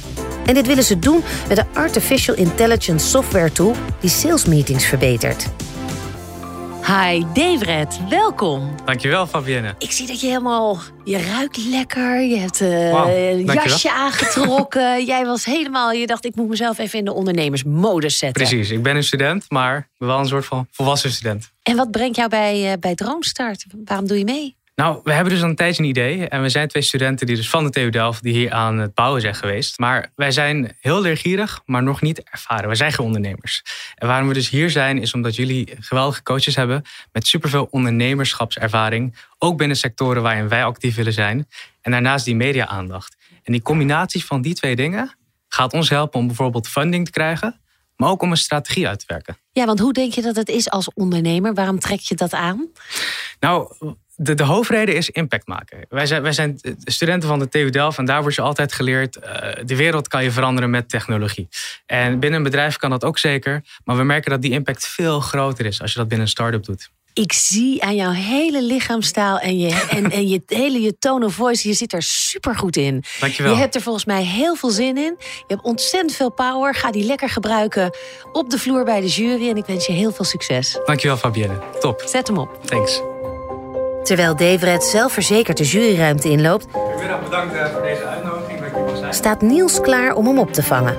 En 0.46 0.54
dit 0.54 0.66
willen 0.66 0.84
ze 0.84 0.98
doen 0.98 1.22
met 1.48 1.58
een 1.58 1.66
artificial 1.74 2.36
intelligence 2.36 3.06
software 3.06 3.52
tool 3.52 3.74
die 4.00 4.10
sales 4.10 4.44
meetings 4.44 4.86
verbetert. 4.86 5.46
Hi, 6.86 7.24
Devret, 7.32 8.00
welkom. 8.08 8.74
Dankjewel, 8.84 9.26
Fabienne. 9.26 9.74
Ik 9.78 9.90
zie 9.90 10.06
dat 10.06 10.20
je 10.20 10.26
helemaal... 10.26 10.78
Je 11.04 11.18
ruikt 11.18 11.56
lekker, 11.56 12.20
je 12.20 12.36
hebt 12.36 12.60
uh, 12.60 12.90
wow, 12.90 13.08
een 13.08 13.44
jasje 13.44 13.92
aangetrokken. 13.92 15.04
Jij 15.04 15.24
was 15.24 15.44
helemaal... 15.44 15.92
Je 15.92 16.06
dacht, 16.06 16.24
ik 16.24 16.34
moet 16.34 16.48
mezelf 16.48 16.78
even 16.78 16.98
in 16.98 17.04
de 17.04 17.12
ondernemersmodus 17.12 18.18
zetten. 18.18 18.46
Precies, 18.46 18.70
ik 18.70 18.82
ben 18.82 18.96
een 18.96 19.04
student, 19.04 19.44
maar 19.48 19.88
wel 19.98 20.18
een 20.18 20.26
soort 20.26 20.46
van 20.46 20.66
volwassen 20.70 21.10
student. 21.10 21.50
En 21.62 21.76
wat 21.76 21.90
brengt 21.90 22.16
jou 22.16 22.28
bij, 22.28 22.72
uh, 22.72 22.72
bij 22.80 22.94
Droomstart? 22.94 23.66
Waarom 23.84 24.06
doe 24.06 24.18
je 24.18 24.24
mee? 24.24 24.56
Nou, 24.76 25.00
we 25.04 25.12
hebben 25.12 25.32
dus 25.32 25.42
al 25.42 25.48
een 25.48 25.54
tijdje 25.54 25.82
een 25.82 25.88
idee. 25.88 26.28
En 26.28 26.42
we 26.42 26.48
zijn 26.48 26.68
twee 26.68 26.82
studenten 26.82 27.26
die 27.26 27.36
dus 27.36 27.50
van 27.50 27.64
de 27.64 27.70
TU 27.70 27.90
Delft 27.90 28.22
die 28.22 28.32
hier 28.32 28.52
aan 28.52 28.78
het 28.78 28.94
bouwen 28.94 29.20
zijn 29.20 29.34
geweest. 29.34 29.78
Maar 29.78 30.12
wij 30.14 30.30
zijn 30.30 30.76
heel 30.80 31.00
leergierig, 31.00 31.62
maar 31.64 31.82
nog 31.82 32.02
niet 32.02 32.22
ervaren. 32.22 32.66
Wij 32.66 32.76
zijn 32.76 32.92
geen 32.92 33.06
ondernemers. 33.06 33.62
En 33.94 34.06
waarom 34.06 34.28
we 34.28 34.34
dus 34.34 34.48
hier 34.48 34.70
zijn, 34.70 34.98
is 34.98 35.12
omdat 35.12 35.36
jullie 35.36 35.76
geweldige 35.80 36.22
coaches 36.22 36.56
hebben 36.56 36.82
met 37.12 37.26
superveel 37.26 37.68
ondernemerschapservaring. 37.70 39.16
Ook 39.38 39.56
binnen 39.56 39.76
sectoren 39.76 40.22
waarin 40.22 40.48
wij 40.48 40.64
actief 40.64 40.94
willen 40.94 41.12
zijn. 41.12 41.48
En 41.80 41.90
daarnaast 41.90 42.24
die 42.24 42.36
media-aandacht. 42.36 43.16
En 43.42 43.52
die 43.52 43.62
combinatie 43.62 44.24
van 44.24 44.42
die 44.42 44.54
twee 44.54 44.76
dingen 44.76 45.16
gaat 45.48 45.72
ons 45.72 45.88
helpen 45.88 46.20
om 46.20 46.26
bijvoorbeeld 46.26 46.68
funding 46.68 47.04
te 47.04 47.10
krijgen. 47.10 47.60
Maar 47.96 48.08
ook 48.08 48.22
om 48.22 48.30
een 48.30 48.36
strategie 48.36 48.88
uit 48.88 48.98
te 48.98 49.04
werken. 49.08 49.36
Ja, 49.52 49.64
want 49.64 49.78
hoe 49.78 49.92
denk 49.92 50.12
je 50.12 50.22
dat 50.22 50.36
het 50.36 50.48
is 50.48 50.70
als 50.70 50.92
ondernemer? 50.94 51.54
Waarom 51.54 51.78
trek 51.78 52.00
je 52.00 52.14
dat 52.14 52.32
aan? 52.32 52.68
Nou, 53.40 53.74
de, 54.16 54.34
de 54.34 54.44
hoofdreden 54.44 54.94
is 54.94 55.10
impact 55.10 55.46
maken. 55.46 55.86
Wij 55.88 56.06
zijn, 56.06 56.22
wij 56.22 56.32
zijn 56.32 56.60
studenten 56.84 57.28
van 57.28 57.38
de 57.38 57.48
TU 57.48 57.70
Delft 57.70 57.98
en 57.98 58.04
daar 58.04 58.20
wordt 58.20 58.36
je 58.36 58.42
altijd 58.42 58.72
geleerd... 58.72 59.16
Uh, 59.16 59.24
de 59.64 59.76
wereld 59.76 60.08
kan 60.08 60.24
je 60.24 60.30
veranderen 60.30 60.70
met 60.70 60.88
technologie. 60.88 61.48
En 61.86 62.18
binnen 62.20 62.38
een 62.38 62.44
bedrijf 62.44 62.76
kan 62.76 62.90
dat 62.90 63.04
ook 63.04 63.18
zeker. 63.18 63.64
Maar 63.84 63.96
we 63.96 64.02
merken 64.02 64.30
dat 64.30 64.42
die 64.42 64.50
impact 64.50 64.86
veel 64.86 65.20
groter 65.20 65.66
is 65.66 65.80
als 65.80 65.92
je 65.92 65.98
dat 65.98 66.08
binnen 66.08 66.26
een 66.26 66.32
start-up 66.32 66.64
doet. 66.64 66.90
Ik 67.12 67.32
zie 67.32 67.82
aan 67.82 67.94
jouw 67.94 68.10
hele 68.10 68.62
lichaamstaal 68.62 69.38
en 69.38 69.58
je, 69.58 69.86
en, 69.90 70.10
en 70.10 70.28
je 70.28 70.42
hele 70.46 70.80
je 70.80 70.98
tone 70.98 71.24
of 71.24 71.34
voice, 71.34 71.68
je 71.68 71.74
zit 71.74 71.92
er 71.92 72.02
super 72.02 72.56
goed 72.56 72.76
in. 72.76 73.04
Dankjewel. 73.20 73.52
Je 73.52 73.58
hebt 73.58 73.74
er 73.74 73.80
volgens 73.80 74.04
mij 74.04 74.22
heel 74.22 74.54
veel 74.54 74.70
zin 74.70 74.96
in. 74.96 75.14
Je 75.18 75.44
hebt 75.46 75.62
ontzettend 75.62 76.14
veel 76.14 76.30
power. 76.30 76.74
Ga 76.74 76.90
die 76.90 77.04
lekker 77.04 77.28
gebruiken 77.28 77.90
op 78.32 78.50
de 78.50 78.58
vloer 78.58 78.84
bij 78.84 79.00
de 79.00 79.08
jury. 79.08 79.48
En 79.48 79.56
ik 79.56 79.66
wens 79.66 79.86
je 79.86 79.92
heel 79.92 80.12
veel 80.12 80.24
succes. 80.24 80.78
Dankjewel 80.84 81.16
Fabienne. 81.16 81.58
Top. 81.80 82.02
Zet 82.06 82.26
hem 82.26 82.38
op. 82.38 82.66
Thanks. 82.66 83.15
Terwijl 84.06 84.36
Deveret 84.36 84.84
zelfverzekerd 84.84 85.56
de 85.56 85.64
juryruimte 85.64 86.28
inloopt... 86.28 86.66
Goedemiddag, 86.72 87.22
bedankt 87.22 87.70
voor 87.72 87.82
deze 87.82 88.04
uitnodiging 88.04 88.60
staat 89.10 89.40
Niels 89.40 89.80
klaar 89.80 90.14
om 90.14 90.26
hem 90.26 90.38
op 90.38 90.52
te 90.52 90.62
vangen. 90.62 90.96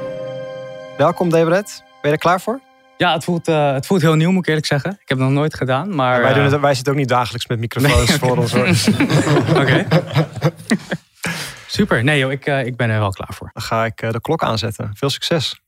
Welkom 0.97 1.29
Deveret. 1.29 1.83
Ben 1.85 1.97
je 2.01 2.09
er 2.09 2.17
klaar 2.17 2.41
voor? 2.41 2.59
Ja, 2.97 3.13
het 3.13 3.23
voelt, 3.23 3.47
uh, 3.47 3.73
het 3.73 3.85
voelt 3.85 4.01
heel 4.01 4.15
nieuw, 4.15 4.31
moet 4.31 4.41
ik 4.41 4.47
eerlijk 4.47 4.65
zeggen. 4.65 4.91
Ik 4.91 5.09
heb 5.09 5.17
het 5.17 5.27
nog 5.27 5.37
nooit 5.37 5.53
gedaan, 5.53 5.95
maar... 5.95 6.21
wij, 6.21 6.33
doen 6.33 6.43
het, 6.43 6.59
wij 6.59 6.73
zitten 6.73 6.93
ook 6.93 6.99
niet 6.99 7.07
dagelijks 7.07 7.47
met 7.47 7.59
microfoons 7.59 8.09
nee, 8.09 8.17
voor 8.17 8.37
ons. 8.37 8.87
Oké. 9.61 9.87
Super. 11.67 12.03
Nee 12.03 12.19
joh, 12.19 12.31
ik, 12.31 12.47
uh, 12.47 12.65
ik 12.65 12.75
ben 12.75 12.89
er 12.89 12.99
wel 12.99 13.11
klaar 13.11 13.33
voor. 13.33 13.49
Dan 13.53 13.63
ga 13.63 13.85
ik 13.85 14.01
uh, 14.01 14.11
de 14.11 14.21
klok 14.21 14.43
aanzetten. 14.43 14.91
Veel 14.93 15.09
succes. 15.09 15.61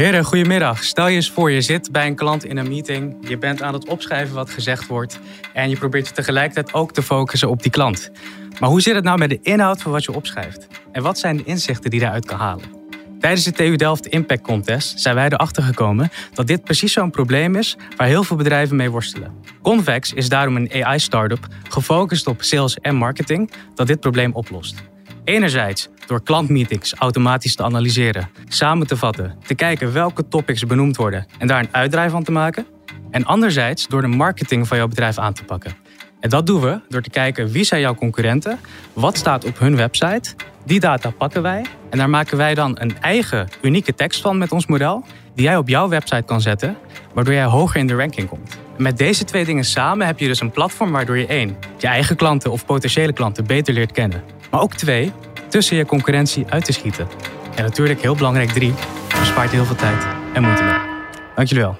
Heren, 0.00 0.24
goedemiddag. 0.24 0.84
Stel 0.84 1.08
je 1.08 1.14
eens 1.14 1.30
voor, 1.30 1.50
je 1.50 1.60
zit 1.60 1.92
bij 1.92 2.06
een 2.06 2.14
klant 2.14 2.44
in 2.44 2.56
een 2.56 2.68
meeting. 2.68 3.16
Je 3.28 3.38
bent 3.38 3.62
aan 3.62 3.74
het 3.74 3.88
opschrijven 3.88 4.34
wat 4.34 4.50
gezegd 4.50 4.86
wordt. 4.86 5.20
En 5.52 5.68
je 5.68 5.76
probeert 5.76 6.06
je 6.06 6.12
tegelijkertijd 6.12 6.74
ook 6.74 6.92
te 6.92 7.02
focussen 7.02 7.48
op 7.48 7.62
die 7.62 7.70
klant. 7.70 8.10
Maar 8.60 8.68
hoe 8.68 8.80
zit 8.80 8.94
het 8.94 9.04
nou 9.04 9.18
met 9.18 9.28
de 9.28 9.38
inhoud 9.42 9.82
van 9.82 9.92
wat 9.92 10.04
je 10.04 10.12
opschrijft? 10.12 10.66
En 10.92 11.02
wat 11.02 11.18
zijn 11.18 11.36
de 11.36 11.44
inzichten 11.44 11.90
die 11.90 12.00
daaruit 12.00 12.26
kan 12.26 12.38
halen? 12.38 12.64
Tijdens 13.18 13.44
de 13.44 13.52
TU 13.52 13.76
Delft 13.76 14.06
Impact 14.06 14.42
Contest 14.42 15.00
zijn 15.00 15.14
wij 15.14 15.26
erachter 15.26 15.62
gekomen 15.62 16.10
dat 16.34 16.46
dit 16.46 16.64
precies 16.64 16.92
zo'n 16.92 17.10
probleem 17.10 17.56
is 17.56 17.76
waar 17.96 18.06
heel 18.06 18.24
veel 18.24 18.36
bedrijven 18.36 18.76
mee 18.76 18.90
worstelen. 18.90 19.34
Convex 19.62 20.12
is 20.12 20.28
daarom 20.28 20.56
een 20.56 20.84
AI-startup 20.84 21.46
gefocust 21.68 22.26
op 22.26 22.42
sales 22.42 22.78
en 22.78 22.94
marketing 22.94 23.50
dat 23.74 23.86
dit 23.86 24.00
probleem 24.00 24.32
oplost. 24.32 24.89
Enerzijds 25.24 25.88
door 26.06 26.22
klantmeetings 26.22 26.94
automatisch 26.94 27.54
te 27.56 27.62
analyseren, 27.62 28.28
samen 28.48 28.86
te 28.86 28.96
vatten, 28.96 29.36
te 29.46 29.54
kijken 29.54 29.92
welke 29.92 30.28
topics 30.28 30.66
benoemd 30.66 30.96
worden 30.96 31.26
en 31.38 31.46
daar 31.46 31.60
een 31.60 31.68
uitdraai 31.70 32.10
van 32.10 32.22
te 32.22 32.32
maken. 32.32 32.66
En 33.10 33.24
anderzijds 33.24 33.86
door 33.88 34.00
de 34.00 34.06
marketing 34.06 34.68
van 34.68 34.76
jouw 34.76 34.88
bedrijf 34.88 35.18
aan 35.18 35.32
te 35.32 35.44
pakken. 35.44 35.72
En 36.20 36.30
dat 36.30 36.46
doen 36.46 36.60
we 36.60 36.80
door 36.88 37.02
te 37.02 37.10
kijken 37.10 37.50
wie 37.50 37.64
zijn 37.64 37.80
jouw 37.80 37.94
concurrenten, 37.94 38.58
wat 38.92 39.16
staat 39.16 39.44
op 39.44 39.58
hun 39.58 39.76
website. 39.76 40.34
Die 40.64 40.80
data 40.80 41.10
pakken 41.10 41.42
wij 41.42 41.64
en 41.90 41.98
daar 41.98 42.10
maken 42.10 42.36
wij 42.36 42.54
dan 42.54 42.76
een 42.80 43.00
eigen 43.00 43.48
unieke 43.62 43.94
tekst 43.94 44.20
van 44.20 44.38
met 44.38 44.52
ons 44.52 44.66
model, 44.66 45.04
die 45.34 45.44
jij 45.44 45.56
op 45.56 45.68
jouw 45.68 45.88
website 45.88 46.22
kan 46.22 46.40
zetten, 46.40 46.76
waardoor 47.14 47.34
jij 47.34 47.44
hoger 47.44 47.80
in 47.80 47.86
de 47.86 47.94
ranking 47.94 48.28
komt. 48.28 48.58
Met 48.76 48.98
deze 48.98 49.24
twee 49.24 49.44
dingen 49.44 49.64
samen 49.64 50.06
heb 50.06 50.18
je 50.18 50.26
dus 50.26 50.40
een 50.40 50.50
platform 50.50 50.90
waardoor 50.90 51.18
je 51.18 51.26
één, 51.26 51.56
je 51.78 51.86
eigen 51.86 52.16
klanten 52.16 52.50
of 52.50 52.64
potentiële 52.64 53.12
klanten 53.12 53.46
beter 53.46 53.74
leert 53.74 53.92
kennen. 53.92 54.22
Maar 54.50 54.60
ook 54.60 54.74
twee, 54.74 55.12
tussen 55.48 55.76
je 55.76 55.86
concurrentie 55.86 56.46
uit 56.48 56.64
te 56.64 56.72
schieten. 56.72 57.08
En 57.54 57.64
natuurlijk 57.64 58.00
heel 58.00 58.14
belangrijk 58.14 58.50
drie, 58.50 58.74
bespaart 59.18 59.50
je 59.50 59.56
heel 59.56 59.64
veel 59.64 59.76
tijd 59.76 60.06
en 60.34 60.42
moeite 60.42 60.62
mee. 60.62 60.78
Dank 61.34 61.48
jullie 61.48 61.64
wel. 61.64 61.78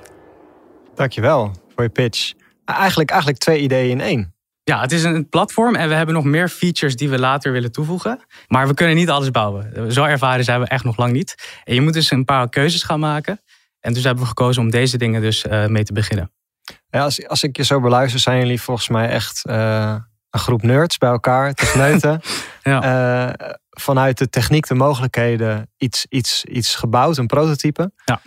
Dankjewel 0.94 1.52
voor 1.74 1.84
je 1.84 1.90
pitch. 1.90 2.32
Eigenlijk, 2.64 3.10
eigenlijk 3.10 3.40
twee 3.40 3.60
ideeën 3.60 3.90
in 3.90 4.00
één. 4.00 4.34
Ja, 4.64 4.80
het 4.80 4.92
is 4.92 5.02
een 5.02 5.28
platform 5.28 5.74
en 5.74 5.88
we 5.88 5.94
hebben 5.94 6.14
nog 6.14 6.24
meer 6.24 6.48
features 6.48 6.96
die 6.96 7.08
we 7.08 7.18
later 7.18 7.52
willen 7.52 7.72
toevoegen. 7.72 8.20
Maar 8.46 8.68
we 8.68 8.74
kunnen 8.74 8.96
niet 8.96 9.10
alles 9.10 9.30
bouwen. 9.30 9.92
Zo 9.92 10.04
ervaren 10.04 10.44
zijn 10.44 10.60
we 10.60 10.66
echt 10.66 10.84
nog 10.84 10.96
lang 10.96 11.12
niet. 11.12 11.60
En 11.64 11.74
je 11.74 11.80
moet 11.80 11.92
dus 11.92 12.10
een 12.10 12.24
paar 12.24 12.48
keuzes 12.48 12.82
gaan 12.82 13.00
maken. 13.00 13.40
En 13.80 13.92
dus 13.92 14.04
hebben 14.04 14.22
we 14.22 14.28
gekozen 14.28 14.62
om 14.62 14.70
deze 14.70 14.98
dingen 14.98 15.20
dus 15.20 15.44
uh, 15.44 15.66
mee 15.66 15.84
te 15.84 15.92
beginnen. 15.92 16.32
Ja, 16.90 17.02
als, 17.02 17.28
als 17.28 17.42
ik 17.42 17.56
je 17.56 17.64
zo 17.64 17.80
beluister, 17.80 18.20
zijn 18.20 18.38
jullie 18.38 18.60
volgens 18.60 18.88
mij 18.88 19.08
echt 19.08 19.42
uh, 19.48 19.96
een 20.30 20.40
groep 20.40 20.62
nerds 20.62 20.98
bij 20.98 21.10
elkaar, 21.10 21.54
techneuten. 21.54 22.20
ja. 22.62 23.28
uh, 23.28 23.50
vanuit 23.70 24.18
de 24.18 24.28
techniek, 24.28 24.66
de 24.66 24.74
mogelijkheden, 24.74 25.70
iets, 25.76 26.06
iets, 26.08 26.44
iets 26.44 26.74
gebouwd, 26.74 27.16
een 27.16 27.26
prototype. 27.26 27.92
Ja. 28.04 28.20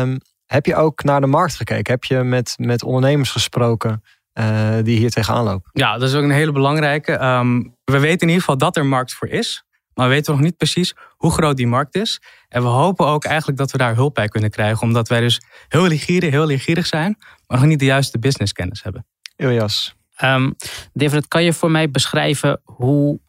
Um, 0.00 0.20
Heb 0.46 0.66
je 0.66 0.76
ook 0.76 1.04
naar 1.04 1.20
de 1.20 1.26
markt 1.26 1.56
gekeken? 1.56 1.92
Heb 1.92 2.04
je 2.04 2.22
met, 2.22 2.54
met 2.58 2.82
ondernemers 2.82 3.30
gesproken 3.30 4.02
uh, 4.34 4.76
die 4.82 4.98
hier 4.98 5.10
tegenaan 5.10 5.44
lopen? 5.44 5.70
Ja, 5.72 5.98
dat 5.98 6.08
is 6.08 6.14
ook 6.14 6.22
een 6.22 6.30
hele 6.30 6.52
belangrijke. 6.52 7.12
Ehm, 7.12 7.62
we 7.84 7.98
weten 7.98 8.20
in 8.20 8.28
ieder 8.28 8.40
geval 8.40 8.58
dat 8.58 8.76
er 8.76 8.86
markt 8.86 9.14
voor 9.14 9.28
is. 9.28 9.64
Maar 9.94 10.08
we 10.08 10.14
weten 10.14 10.32
nog 10.32 10.42
niet 10.42 10.56
precies 10.56 10.94
hoe 11.16 11.30
groot 11.30 11.56
die 11.56 11.66
markt 11.66 11.94
is. 11.94 12.20
En 12.48 12.62
we 12.62 12.68
hopen 12.68 13.06
ook 13.06 13.24
eigenlijk 13.24 13.58
dat 13.58 13.70
we 13.70 13.78
daar 13.78 13.94
hulp 13.94 14.14
bij 14.14 14.28
kunnen 14.28 14.50
krijgen. 14.50 14.82
Omdat 14.82 15.08
wij 15.08 15.20
dus 15.20 15.40
heel 15.68 15.86
leergierig, 15.86 16.30
heel 16.30 16.46
leergierig 16.46 16.86
zijn. 16.86 17.16
Maar 17.46 17.58
nog 17.58 17.66
niet 17.66 17.78
de 17.78 17.84
juiste 17.84 18.18
businesskennis 18.18 18.82
hebben. 18.82 19.06
Ilias. 19.36 19.94
Um, 20.22 20.54
David, 20.92 21.28
kan 21.28 21.44
je 21.44 21.52
voor 21.52 21.70
mij 21.70 21.90
beschrijven 21.90 22.60
hoe 22.64 23.20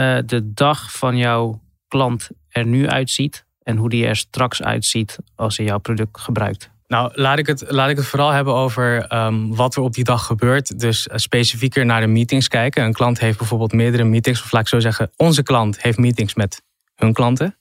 uh, 0.00 0.18
de 0.26 0.52
dag 0.52 0.92
van 0.92 1.16
jouw 1.16 1.60
klant 1.88 2.28
er 2.48 2.66
nu 2.66 2.88
uitziet? 2.88 3.46
En 3.62 3.76
hoe 3.76 3.88
die 3.88 4.06
er 4.06 4.16
straks 4.16 4.62
uitziet 4.62 5.18
als 5.34 5.56
hij 5.56 5.66
jouw 5.66 5.78
product 5.78 6.20
gebruikt? 6.20 6.70
Nou, 6.86 7.10
laat 7.14 7.38
ik 7.38 7.46
het, 7.46 7.64
laat 7.68 7.90
ik 7.90 7.96
het 7.96 8.06
vooral 8.06 8.30
hebben 8.30 8.54
over 8.54 9.12
um, 9.12 9.54
wat 9.54 9.76
er 9.76 9.82
op 9.82 9.92
die 9.92 10.04
dag 10.04 10.26
gebeurt. 10.26 10.80
Dus 10.80 11.06
uh, 11.06 11.16
specifieker 11.16 11.86
naar 11.86 12.00
de 12.00 12.06
meetings 12.06 12.48
kijken. 12.48 12.84
Een 12.84 12.92
klant 12.92 13.18
heeft 13.18 13.38
bijvoorbeeld 13.38 13.72
meerdere 13.72 14.04
meetings. 14.04 14.42
Of 14.42 14.52
laat 14.52 14.62
ik 14.62 14.68
zo 14.68 14.80
zeggen, 14.80 15.10
onze 15.16 15.42
klant 15.42 15.82
heeft 15.82 15.98
meetings 15.98 16.34
met 16.34 16.62
hun 16.98 17.12
klanten. 17.12 17.58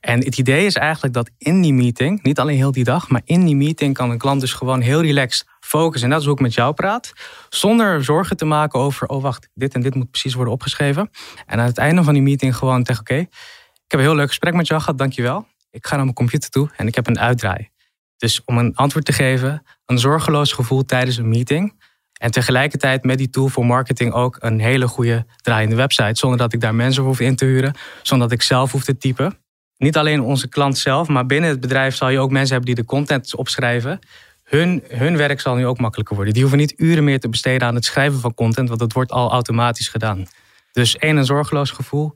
En 0.00 0.24
het 0.24 0.38
idee 0.38 0.66
is 0.66 0.74
eigenlijk 0.74 1.14
dat 1.14 1.30
in 1.38 1.62
die 1.62 1.72
meeting, 1.72 2.22
niet 2.22 2.38
alleen 2.38 2.56
heel 2.56 2.72
die 2.72 2.84
dag, 2.84 3.08
maar 3.08 3.20
in 3.24 3.44
die 3.44 3.56
meeting 3.56 3.94
kan 3.94 4.10
een 4.10 4.18
klant 4.18 4.40
dus 4.40 4.52
gewoon 4.52 4.80
heel 4.80 5.02
relaxed 5.02 5.46
focussen. 5.60 6.04
En 6.04 6.10
dat 6.10 6.20
is 6.20 6.26
hoe 6.26 6.34
ik 6.34 6.40
met 6.40 6.54
jou 6.54 6.74
praat. 6.74 7.12
Zonder 7.48 8.04
zorgen 8.04 8.36
te 8.36 8.44
maken 8.44 8.80
over, 8.80 9.08
oh 9.08 9.22
wacht, 9.22 9.48
dit 9.54 9.74
en 9.74 9.80
dit 9.80 9.94
moet 9.94 10.10
precies 10.10 10.34
worden 10.34 10.52
opgeschreven. 10.52 11.10
En 11.46 11.58
aan 11.58 11.66
het 11.66 11.78
einde 11.78 12.02
van 12.02 12.12
die 12.12 12.22
meeting 12.22 12.56
gewoon 12.56 12.82
tegen, 12.82 13.00
oké, 13.00 13.14
ik 13.14 13.92
heb 13.92 14.00
een 14.00 14.06
heel 14.06 14.14
leuk 14.14 14.28
gesprek 14.28 14.54
met 14.54 14.66
jou 14.66 14.80
gehad, 14.80 14.98
dankjewel. 14.98 15.46
Ik 15.70 15.86
ga 15.86 15.94
naar 15.94 16.04
mijn 16.04 16.16
computer 16.16 16.50
toe 16.50 16.70
en 16.76 16.86
ik 16.86 16.94
heb 16.94 17.06
een 17.06 17.18
uitdraai. 17.18 17.70
Dus 18.16 18.42
om 18.44 18.58
een 18.58 18.74
antwoord 18.74 19.04
te 19.04 19.12
geven, 19.12 19.62
een 19.86 19.98
zorgeloos 19.98 20.52
gevoel 20.52 20.84
tijdens 20.84 21.16
een 21.16 21.28
meeting. 21.28 21.84
En 22.16 22.30
tegelijkertijd 22.30 23.04
met 23.04 23.18
die 23.18 23.30
tool 23.30 23.48
voor 23.48 23.66
marketing 23.66 24.12
ook 24.12 24.36
een 24.38 24.60
hele 24.60 24.88
goede 24.88 25.26
draaiende 25.36 25.76
website. 25.76 26.18
Zonder 26.18 26.38
dat 26.38 26.52
ik 26.52 26.60
daar 26.60 26.74
mensen 26.74 27.02
hoef 27.02 27.20
in 27.20 27.36
te 27.36 27.44
huren. 27.44 27.74
Zonder 28.02 28.28
dat 28.28 28.38
ik 28.38 28.44
zelf 28.44 28.72
hoef 28.72 28.84
te 28.84 28.96
typen. 28.96 29.38
Niet 29.76 29.96
alleen 29.96 30.20
onze 30.20 30.48
klant 30.48 30.78
zelf, 30.78 31.08
maar 31.08 31.26
binnen 31.26 31.50
het 31.50 31.60
bedrijf 31.60 31.94
zal 31.94 32.08
je 32.08 32.18
ook 32.18 32.30
mensen 32.30 32.54
hebben 32.54 32.74
die 32.74 32.84
de 32.84 32.90
content 32.90 33.36
opschrijven. 33.36 33.98
Hun, 34.42 34.82
hun 34.88 35.16
werk 35.16 35.40
zal 35.40 35.54
nu 35.54 35.66
ook 35.66 35.78
makkelijker 35.78 36.14
worden. 36.14 36.32
Die 36.32 36.42
hoeven 36.42 36.60
niet 36.60 36.74
uren 36.76 37.04
meer 37.04 37.20
te 37.20 37.28
besteden 37.28 37.68
aan 37.68 37.74
het 37.74 37.84
schrijven 37.84 38.20
van 38.20 38.34
content, 38.34 38.68
want 38.68 38.80
dat 38.80 38.92
wordt 38.92 39.12
al 39.12 39.30
automatisch 39.30 39.88
gedaan. 39.88 40.26
Dus 40.72 40.96
één, 40.96 41.16
een 41.16 41.24
zorgeloos 41.24 41.70
gevoel. 41.70 42.14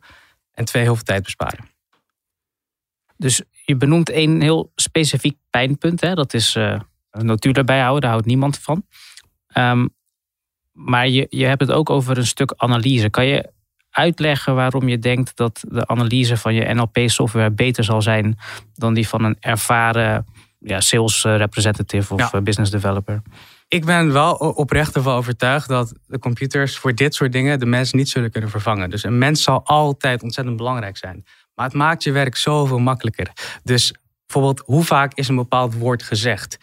En 0.52 0.64
twee, 0.64 0.82
heel 0.82 0.94
veel 0.94 1.04
tijd 1.04 1.22
besparen. 1.22 1.68
Dus 3.16 3.42
je 3.64 3.76
benoemt 3.76 4.10
één 4.10 4.40
heel 4.40 4.72
specifiek 4.74 5.36
pijnpunt. 5.50 6.00
Hè? 6.00 6.14
Dat 6.14 6.34
is 6.34 6.56
uh, 6.56 6.80
een 7.10 7.26
notulen 7.26 7.56
erbij 7.56 7.80
houden, 7.80 8.00
daar 8.00 8.10
houdt 8.10 8.26
niemand 8.26 8.58
van. 8.58 8.86
Um, 9.54 9.88
maar 10.72 11.08
je, 11.08 11.26
je 11.28 11.44
hebt 11.44 11.60
het 11.60 11.70
ook 11.70 11.90
over 11.90 12.18
een 12.18 12.26
stuk 12.26 12.52
analyse. 12.56 13.10
Kan 13.10 13.26
je 13.26 13.52
uitleggen 13.90 14.54
waarom 14.54 14.88
je 14.88 14.98
denkt 14.98 15.36
dat 15.36 15.64
de 15.68 15.86
analyse 15.86 16.36
van 16.36 16.54
je 16.54 16.74
NLP-software 16.74 17.50
beter 17.50 17.84
zal 17.84 18.02
zijn 18.02 18.38
dan 18.74 18.94
die 18.94 19.08
van 19.08 19.24
een 19.24 19.36
ervaren 19.40 20.26
ja, 20.58 20.80
sales 20.80 21.24
representative 21.24 22.14
of 22.14 22.32
ja. 22.32 22.40
business 22.40 22.70
developer? 22.70 23.22
Ik 23.68 23.84
ben 23.84 24.12
wel 24.12 24.32
oprecht 24.34 24.96
ervan 24.96 25.14
overtuigd 25.14 25.68
dat 25.68 25.92
de 26.06 26.18
computers 26.18 26.78
voor 26.78 26.94
dit 26.94 27.14
soort 27.14 27.32
dingen 27.32 27.58
de 27.58 27.66
mens 27.66 27.92
niet 27.92 28.08
zullen 28.08 28.30
kunnen 28.30 28.50
vervangen. 28.50 28.90
Dus 28.90 29.02
een 29.02 29.18
mens 29.18 29.42
zal 29.42 29.64
altijd 29.64 30.22
ontzettend 30.22 30.56
belangrijk 30.56 30.96
zijn. 30.96 31.24
Maar 31.54 31.66
het 31.66 31.74
maakt 31.74 32.02
je 32.02 32.12
werk 32.12 32.36
zoveel 32.36 32.78
makkelijker. 32.78 33.30
Dus 33.62 33.94
bijvoorbeeld, 34.26 34.66
hoe 34.66 34.84
vaak 34.84 35.14
is 35.14 35.28
een 35.28 35.36
bepaald 35.36 35.74
woord 35.74 36.02
gezegd? 36.02 36.58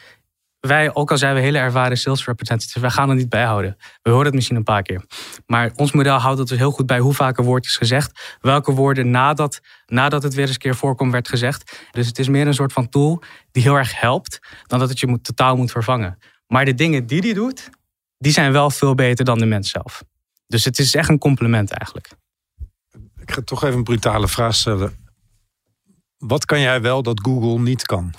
Wij, 0.67 0.93
ook 0.93 1.11
al 1.11 1.17
zijn 1.17 1.35
we 1.35 1.41
hele 1.41 1.57
ervaren 1.57 1.97
sales 1.97 2.25
representatives, 2.25 2.81
wij 2.81 2.89
gaan 2.89 3.09
het 3.09 3.17
niet 3.17 3.29
bijhouden. 3.29 3.77
We 4.01 4.09
horen 4.09 4.25
het 4.25 4.33
misschien 4.33 4.55
een 4.55 4.63
paar 4.63 4.81
keer. 4.81 5.05
Maar 5.45 5.71
ons 5.75 5.91
model 5.91 6.17
houdt 6.17 6.39
het 6.39 6.47
dus 6.47 6.57
heel 6.57 6.71
goed 6.71 6.85
bij 6.85 6.99
hoe 6.99 7.13
vaak 7.13 7.37
een 7.37 7.45
woord 7.45 7.65
is 7.65 7.77
gezegd. 7.77 8.37
Welke 8.41 8.71
woorden 8.71 9.09
nadat, 9.09 9.59
nadat 9.85 10.23
het 10.23 10.33
weer 10.33 10.45
eens 10.45 10.53
een 10.53 10.57
keer 10.57 10.75
voorkomt 10.75 11.11
werd 11.11 11.27
gezegd. 11.27 11.87
Dus 11.91 12.07
het 12.07 12.19
is 12.19 12.27
meer 12.27 12.47
een 12.47 12.53
soort 12.53 12.73
van 12.73 12.89
tool 12.89 13.23
die 13.51 13.63
heel 13.63 13.75
erg 13.75 13.99
helpt, 13.99 14.39
dan 14.65 14.79
dat 14.79 14.89
het 14.89 14.99
je 14.99 15.07
moet, 15.07 15.23
totaal 15.23 15.55
moet 15.55 15.71
vervangen. 15.71 16.17
Maar 16.47 16.65
de 16.65 16.73
dingen 16.73 17.05
die 17.05 17.21
die 17.21 17.33
doet, 17.33 17.69
die 18.17 18.31
zijn 18.31 18.51
wel 18.51 18.69
veel 18.69 18.95
beter 18.95 19.25
dan 19.25 19.37
de 19.37 19.45
mens 19.45 19.69
zelf. 19.69 20.03
Dus 20.47 20.65
het 20.65 20.79
is 20.79 20.95
echt 20.95 21.09
een 21.09 21.17
compliment 21.17 21.71
eigenlijk. 21.71 22.11
Ik 23.17 23.31
ga 23.31 23.41
toch 23.41 23.63
even 23.63 23.77
een 23.77 23.83
brutale 23.83 24.27
vraag 24.27 24.55
stellen. 24.55 25.05
Wat 26.17 26.45
kan 26.45 26.59
jij 26.59 26.81
wel 26.81 27.03
dat 27.03 27.19
Google 27.21 27.59
niet 27.59 27.85
kan? 27.85 28.13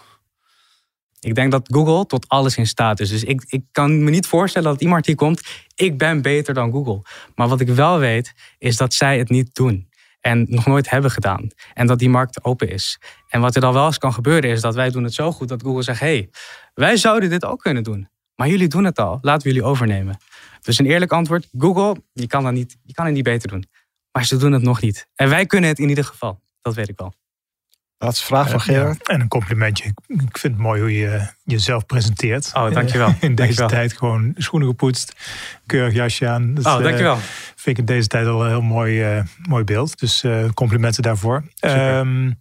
Ik 1.21 1.35
denk 1.35 1.51
dat 1.51 1.69
Google 1.73 2.07
tot 2.07 2.29
alles 2.29 2.57
in 2.57 2.67
staat 2.67 3.01
is. 3.01 3.09
Dus 3.09 3.25
ik, 3.25 3.45
ik 3.49 3.63
kan 3.73 4.05
me 4.05 4.11
niet 4.11 4.27
voorstellen 4.27 4.71
dat 4.71 4.81
iemand 4.81 5.07
hier 5.07 5.15
komt. 5.15 5.49
Ik 5.75 5.99
ben 5.99 6.23
beter 6.23 6.55
dan 6.55 6.73
Google. 6.73 7.03
Maar 7.35 7.49
wat 7.49 7.61
ik 7.61 7.69
wel 7.69 7.99
weet, 7.99 8.35
is 8.59 8.77
dat 8.77 8.95
zij 8.95 9.19
het 9.19 9.29
niet 9.29 9.55
doen. 9.55 9.89
En 10.21 10.47
nog 10.49 10.67
nooit 10.67 10.91
hebben 10.91 11.11
gedaan. 11.11 11.49
En 11.75 11.87
dat 11.87 11.99
die 11.99 12.09
markt 12.09 12.45
open 12.45 12.71
is. 12.71 12.99
En 13.29 13.41
wat 13.41 13.55
er 13.55 13.61
dan 13.61 13.73
wel 13.73 13.87
eens 13.87 13.99
kan 13.99 14.13
gebeuren, 14.13 14.51
is 14.51 14.61
dat 14.61 14.75
wij 14.75 14.91
doen 14.91 15.05
het 15.05 15.15
zo 15.15 15.33
goed 15.33 15.49
dat 15.49 15.63
Google 15.63 15.83
zegt: 15.83 16.01
hey, 16.01 16.31
wij 16.75 16.97
zouden 16.97 17.31
dit 17.31 17.45
ook 17.45 17.61
kunnen 17.61 17.83
doen. 17.83 18.09
Maar 18.35 18.49
jullie 18.49 18.69
doen 18.69 18.85
het 18.85 18.99
al. 18.99 19.19
Laten 19.21 19.43
we 19.47 19.55
jullie 19.55 19.69
overnemen. 19.69 20.19
Dus 20.63 20.79
een 20.79 20.87
eerlijk 20.87 21.13
antwoord: 21.13 21.49
Google, 21.59 22.03
je 22.13 22.27
kan, 22.27 22.45
dat 22.45 22.53
niet, 22.53 22.77
je 22.83 22.95
kan 22.95 23.05
het 23.05 23.15
niet 23.15 23.25
beter 23.25 23.49
doen. 23.49 23.65
Maar 24.13 24.25
ze 24.27 24.37
doen 24.37 24.53
het 24.53 24.63
nog 24.63 24.81
niet. 24.81 25.09
En 25.15 25.29
wij 25.29 25.47
kunnen 25.47 25.71
het 25.71 25.79
in 25.79 25.89
ieder 25.89 26.05
geval. 26.05 26.41
Dat 26.61 26.75
weet 26.75 26.89
ik 26.89 26.99
wel. 26.99 27.15
Laatste 27.99 28.25
vraag 28.25 28.51
van 28.51 28.61
Gerard. 28.61 29.09
en 29.09 29.21
een 29.21 29.29
complimentje. 29.29 29.85
Ik 30.07 30.39
vind 30.39 30.53
het 30.53 30.63
mooi 30.63 30.81
hoe 30.81 30.99
je 30.99 31.27
jezelf 31.45 31.87
presenteert. 31.87 32.51
Oh, 32.55 32.73
dankjewel. 32.73 33.09
In 33.21 33.35
deze 33.35 33.35
dankjewel. 33.35 33.69
tijd 33.69 33.93
gewoon 33.93 34.35
schoenen 34.37 34.69
gepoetst, 34.69 35.15
keurig 35.67 35.95
jasje 35.95 36.29
aan. 36.29 36.55
Dat, 36.55 36.67
oh, 36.67 36.83
dankjewel. 36.83 37.15
Uh, 37.15 37.23
vind 37.57 37.79
ik 37.79 37.79
in 37.79 37.85
deze 37.85 38.09
tijd 38.09 38.27
al 38.27 38.43
een 38.43 38.49
heel 38.49 38.63
mooi, 38.63 39.17
uh, 39.17 39.23
mooi 39.49 39.65
beeld. 39.65 39.99
Dus 39.99 40.23
uh, 40.23 40.49
complimenten 40.55 41.03
daarvoor. 41.03 41.45
Um, 41.61 42.39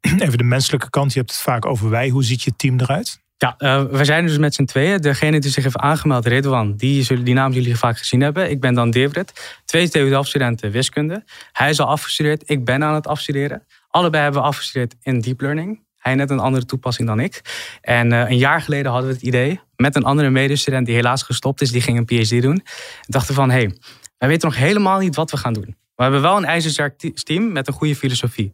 even 0.18 0.38
de 0.38 0.44
menselijke 0.44 0.90
kant. 0.90 1.12
Je 1.12 1.18
hebt 1.18 1.30
het 1.30 1.40
vaak 1.40 1.66
over 1.66 1.90
wij. 1.90 2.08
Hoe 2.08 2.24
ziet 2.24 2.42
je 2.42 2.52
team 2.56 2.80
eruit? 2.80 3.20
Ja, 3.36 3.54
uh, 3.58 3.82
we 3.90 4.04
zijn 4.04 4.26
dus 4.26 4.38
met 4.38 4.54
z'n 4.54 4.64
tweeën. 4.64 5.00
Degene 5.00 5.40
die 5.40 5.50
zich 5.50 5.64
heeft 5.64 5.76
aangemeld, 5.76 6.26
Redwan, 6.26 6.76
die, 6.76 7.02
zullen, 7.02 7.24
die 7.24 7.34
naam 7.34 7.52
jullie 7.52 7.76
vaak 7.76 7.98
gezien 7.98 8.20
hebben. 8.20 8.50
Ik 8.50 8.60
ben 8.60 8.74
dan 8.74 8.90
Devrit. 8.90 9.60
Twee 9.64 9.88
TU-studenten 9.88 10.70
wiskunde. 10.70 11.24
Hij 11.52 11.70
is 11.70 11.80
al 11.80 11.86
afgestudeerd. 11.86 12.50
Ik 12.50 12.64
ben 12.64 12.84
aan 12.84 12.94
het 12.94 13.06
afstuderen. 13.06 13.62
Allebei 13.88 14.22
hebben 14.22 14.40
we 14.40 14.46
afgestudeerd 14.46 14.94
in 15.02 15.20
deep 15.20 15.40
learning. 15.40 15.86
Hij 15.98 16.14
net 16.14 16.30
een 16.30 16.38
andere 16.38 16.64
toepassing 16.64 17.08
dan 17.08 17.20
ik. 17.20 17.40
En 17.80 18.12
uh, 18.12 18.30
een 18.30 18.38
jaar 18.38 18.62
geleden 18.62 18.90
hadden 18.90 19.08
we 19.08 19.14
het 19.14 19.24
idee 19.24 19.60
met 19.76 19.96
een 19.96 20.04
andere 20.04 20.30
medestudent 20.30 20.86
die 20.86 20.94
helaas 20.94 21.22
gestopt 21.22 21.60
is. 21.60 21.70
Die 21.70 21.80
ging 21.80 21.98
een 21.98 22.04
PhD 22.04 22.42
doen. 22.42 22.54
En 22.54 22.62
dachten 23.06 23.34
van, 23.34 23.50
hé, 23.50 23.58
hey, 23.58 23.76
wij 24.18 24.28
weten 24.28 24.48
nog 24.48 24.58
helemaal 24.58 24.98
niet 24.98 25.16
wat 25.16 25.30
we 25.30 25.36
gaan 25.36 25.52
doen. 25.52 25.76
We 25.94 26.02
hebben 26.02 26.22
wel 26.22 26.36
een 26.36 26.44
ijzersterk 26.44 26.98
team 26.98 27.52
met 27.52 27.66
een 27.66 27.74
goede 27.74 27.96
filosofie. 27.96 28.52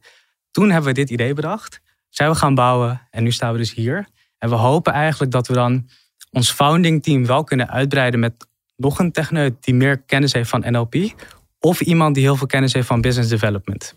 Toen 0.50 0.70
hebben 0.70 0.88
we 0.88 0.94
dit 0.94 1.10
idee 1.10 1.34
bedacht. 1.34 1.80
Zijn 2.08 2.30
we 2.30 2.36
gaan 2.36 2.54
bouwen 2.54 3.08
en 3.10 3.22
nu 3.22 3.32
staan 3.32 3.52
we 3.52 3.58
dus 3.58 3.74
hier. 3.74 4.06
En 4.38 4.48
we 4.48 4.54
hopen 4.54 4.92
eigenlijk 4.92 5.32
dat 5.32 5.46
we 5.46 5.54
dan 5.54 5.88
ons 6.30 6.52
founding 6.52 7.02
team 7.02 7.26
wel 7.26 7.44
kunnen 7.44 7.70
uitbreiden 7.70 8.20
met 8.20 8.46
nog 8.76 8.98
een 8.98 9.12
techneut 9.12 9.64
die 9.64 9.74
meer 9.74 9.98
kennis 9.98 10.32
heeft 10.32 10.50
van 10.50 10.64
NLP. 10.66 10.94
Of 11.60 11.80
iemand 11.80 12.14
die 12.14 12.24
heel 12.24 12.36
veel 12.36 12.46
kennis 12.46 12.72
heeft 12.72 12.86
van 12.86 13.00
business 13.00 13.30
development. 13.30 13.94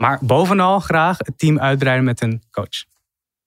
Maar 0.00 0.18
bovenal 0.20 0.80
graag 0.80 1.16
het 1.18 1.38
team 1.38 1.58
uitbreiden 1.58 2.04
met 2.04 2.20
een 2.20 2.42
coach. 2.50 2.84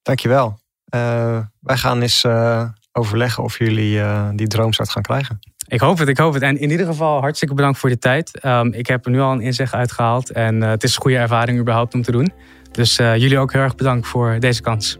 Dankjewel. 0.02 0.58
Uh, 0.94 1.38
wij 1.60 1.76
gaan 1.76 2.00
eens 2.00 2.24
uh, 2.24 2.68
overleggen 2.92 3.42
of 3.42 3.58
jullie 3.58 3.96
uh, 3.96 4.28
die 4.34 4.46
droomstart 4.46 4.90
gaan 4.90 5.02
krijgen. 5.02 5.38
Ik 5.66 5.80
hoop 5.80 5.98
het, 5.98 6.08
ik 6.08 6.18
hoop 6.18 6.32
het. 6.32 6.42
En 6.42 6.58
in 6.58 6.70
ieder 6.70 6.86
geval 6.86 7.20
hartstikke 7.20 7.54
bedankt 7.54 7.78
voor 7.78 7.88
de 7.88 7.98
tijd. 7.98 8.44
Um, 8.44 8.72
ik 8.72 8.86
heb 8.86 9.04
er 9.04 9.10
nu 9.10 9.20
al 9.20 9.32
een 9.32 9.40
inzicht 9.40 9.72
uitgehaald. 9.72 10.30
En 10.30 10.60
het 10.60 10.82
is 10.82 10.94
een 10.94 11.02
goede 11.02 11.16
ervaring 11.16 11.58
überhaupt 11.58 11.94
om 11.94 12.02
te 12.02 12.12
doen. 12.12 12.32
Dus 12.70 12.96
jullie 12.96 13.38
ook 13.38 13.52
heel 13.52 13.62
erg 13.62 13.74
bedankt 13.74 14.06
voor 14.06 14.36
deze 14.40 14.60
kans. 14.60 14.98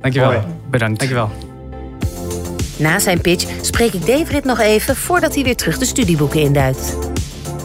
Dankjewel. 0.00 0.32
Hoi. 0.32 0.44
Bedankt. 0.70 0.98
Dankjewel. 0.98 1.30
Na 2.78 2.98
zijn 2.98 3.20
pitch 3.20 3.64
spreek 3.64 3.92
ik 3.92 4.06
David 4.06 4.44
nog 4.44 4.58
even 4.58 4.96
voordat 4.96 5.34
hij 5.34 5.44
weer 5.44 5.56
terug 5.56 5.78
de 5.78 5.84
studieboeken 5.84 6.40
induikt. 6.40 6.96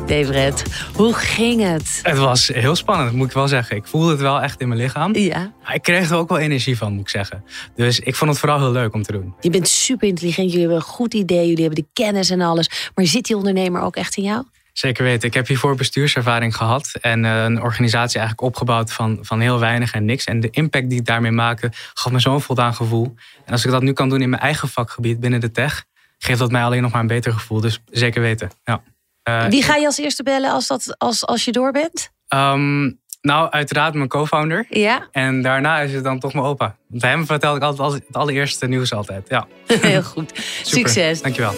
David, 0.05 0.63
hoe 0.93 1.13
ging 1.13 1.61
het? 1.61 1.99
Het 2.03 2.17
was 2.17 2.47
heel 2.47 2.75
spannend, 2.75 3.13
moet 3.13 3.27
ik 3.27 3.33
wel 3.33 3.47
zeggen. 3.47 3.75
Ik 3.75 3.85
voelde 3.85 4.11
het 4.11 4.19
wel 4.19 4.41
echt 4.41 4.61
in 4.61 4.67
mijn 4.67 4.79
lichaam. 4.79 5.15
Ja. 5.15 5.53
Maar 5.63 5.75
ik 5.75 5.81
kreeg 5.81 6.09
er 6.09 6.17
ook 6.17 6.29
wel 6.29 6.37
energie 6.37 6.77
van, 6.77 6.91
moet 6.91 7.01
ik 7.01 7.09
zeggen. 7.09 7.43
Dus 7.75 7.99
ik 7.99 8.15
vond 8.15 8.29
het 8.29 8.39
vooral 8.39 8.59
heel 8.59 8.71
leuk 8.71 8.93
om 8.93 9.03
te 9.03 9.11
doen. 9.11 9.35
Je 9.39 9.49
bent 9.49 9.67
super 9.67 10.07
intelligent, 10.07 10.47
jullie 10.47 10.59
hebben 10.59 10.77
een 10.77 10.93
goed 10.93 11.13
idee, 11.13 11.47
jullie 11.47 11.63
hebben 11.63 11.83
de 11.83 11.89
kennis 11.93 12.29
en 12.29 12.41
alles. 12.41 12.91
Maar 12.95 13.05
zit 13.05 13.25
die 13.25 13.37
ondernemer 13.37 13.81
ook 13.81 13.95
echt 13.95 14.17
in 14.17 14.23
jou? 14.23 14.43
Zeker 14.73 15.03
weten. 15.03 15.27
Ik 15.27 15.33
heb 15.33 15.47
hiervoor 15.47 15.75
bestuurservaring 15.75 16.55
gehad 16.55 16.91
en 17.01 17.23
uh, 17.23 17.43
een 17.43 17.61
organisatie 17.61 18.19
eigenlijk 18.19 18.47
opgebouwd 18.47 18.93
van, 18.93 19.17
van 19.21 19.39
heel 19.39 19.59
weinig 19.59 19.93
en 19.93 20.05
niks. 20.05 20.23
En 20.23 20.39
de 20.39 20.49
impact 20.49 20.89
die 20.89 20.99
ik 20.99 21.05
daarmee 21.05 21.31
maakte, 21.31 21.71
gaf 21.93 22.11
me 22.11 22.19
zo'n 22.19 22.41
voldaan 22.41 22.73
gevoel. 22.73 23.15
En 23.45 23.51
als 23.51 23.65
ik 23.65 23.71
dat 23.71 23.81
nu 23.81 23.93
kan 23.93 24.09
doen 24.09 24.21
in 24.21 24.29
mijn 24.29 24.41
eigen 24.41 24.67
vakgebied 24.67 25.19
binnen 25.19 25.39
de 25.39 25.51
tech, 25.51 25.83
geeft 26.17 26.39
dat 26.39 26.51
mij 26.51 26.63
alleen 26.63 26.81
nog 26.81 26.91
maar 26.91 27.01
een 27.01 27.07
beter 27.07 27.33
gevoel. 27.33 27.61
Dus 27.61 27.79
zeker 27.85 28.21
weten. 28.21 28.51
Ja. 28.63 28.81
Uh, 29.29 29.45
Wie 29.45 29.63
ga 29.63 29.75
je 29.75 29.85
als 29.85 29.97
eerste 29.97 30.23
bellen 30.23 30.51
als, 30.51 30.67
dat, 30.67 30.95
als, 30.97 31.25
als 31.25 31.45
je 31.45 31.51
door 31.51 31.71
bent? 31.71 32.11
Um, 32.29 33.01
Nou, 33.21 33.51
uiteraard 33.51 33.93
mijn 33.93 34.09
co-founder. 34.09 34.65
Ja? 34.69 35.07
En 35.11 35.41
daarna 35.41 35.79
is 35.79 35.93
het 35.93 36.03
dan 36.03 36.19
toch 36.19 36.33
mijn 36.33 36.45
opa. 36.45 36.75
Want 36.87 37.01
hem 37.01 37.25
vertel 37.25 37.55
ik 37.55 37.61
altijd 37.61 38.07
het 38.07 38.15
allereerste 38.15 38.67
nieuws 38.67 38.93
altijd. 38.93 39.29
Ja. 39.29 39.47
Heel 39.67 40.03
goed. 40.03 40.31
Super. 40.35 40.63
Succes. 40.63 41.21
Dankjewel. 41.21 41.53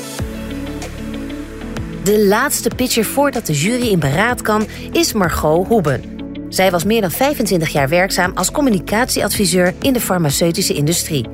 De 2.04 2.20
laatste 2.20 2.70
pitcher 2.76 3.06
voordat 3.06 3.46
de 3.46 3.54
jury 3.54 3.88
in 3.88 4.00
beraad 4.00 4.42
kan 4.42 4.68
is 4.92 5.14
Margot 5.14 5.68
Hoeben. 5.68 6.04
Zij 6.50 6.72
was 6.72 6.84
meer 6.84 7.02
dan 7.02 7.12
25 7.12 7.70
jaar 7.70 7.90
werkzaam 7.90 8.32
als 8.36 8.52
communicatieadviseur 8.52 9.74
in 9.82 9.94
de 9.94 10.02
farmaceutische 10.02 10.74
industrie. 10.74 11.28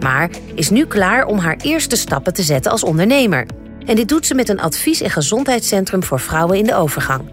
Maar 0.00 0.30
is 0.54 0.70
nu 0.70 0.86
klaar 0.86 1.26
om 1.26 1.38
haar 1.38 1.56
eerste 1.62 1.96
stappen 1.96 2.34
te 2.34 2.42
zetten 2.42 2.70
als 2.72 2.84
ondernemer. 2.84 3.46
En 3.86 3.96
dit 3.96 4.08
doet 4.08 4.26
ze 4.26 4.34
met 4.34 4.48
een 4.48 4.60
advies- 4.60 5.00
en 5.00 5.10
gezondheidscentrum 5.10 6.04
voor 6.04 6.20
vrouwen 6.20 6.58
in 6.58 6.64
de 6.64 6.74
overgang. 6.74 7.30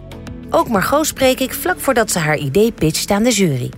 Ook 0.50 0.68
Margot 0.68 1.08
spreek 1.08 1.40
ik 1.40 1.54
vlak 1.54 1.80
voordat 1.80 2.12
ze 2.12 2.20
haar 2.20 2.38
idee 2.38 2.72
pitcht 2.72 3.12
aan 3.12 3.24
de 3.24 3.32
jury. 3.32 3.72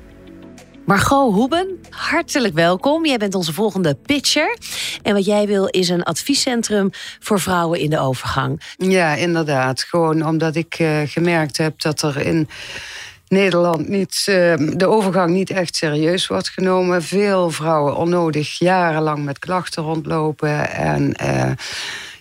Margot 0.86 1.34
Hoeben, 1.34 1.79
hartelijk 1.89 2.53
welkom. 2.53 3.05
Jij 3.05 3.17
bent 3.17 3.36
onze 3.36 3.53
volgende 3.53 3.95
pitcher. 3.95 4.58
En 5.01 5.13
wat 5.13 5.25
jij 5.25 5.47
wil 5.47 5.65
is 5.65 5.89
een 5.89 6.03
adviescentrum 6.03 6.89
voor 7.19 7.39
vrouwen 7.39 7.79
in 7.79 7.89
de 7.89 7.99
overgang. 7.99 8.62
Ja, 8.77 9.15
inderdaad. 9.15 9.82
Gewoon 9.84 10.25
omdat 10.25 10.55
ik 10.55 10.79
uh, 10.79 10.99
gemerkt 11.05 11.58
heb 11.58 11.82
dat 11.82 12.01
er 12.01 12.17
in 12.17 12.49
Nederland 13.27 13.88
niet, 13.88 14.25
uh, 14.29 14.53
de 14.58 14.88
overgang 14.88 15.34
niet 15.34 15.49
echt 15.49 15.75
serieus 15.75 16.27
wordt 16.27 16.49
genomen. 16.49 17.03
Veel 17.03 17.49
vrouwen 17.49 17.95
onnodig 17.95 18.60
jarenlang 18.60 19.23
met 19.23 19.39
klachten 19.39 19.84
rondlopen. 19.84 20.71
En 20.71 21.15
uh, 21.23 21.51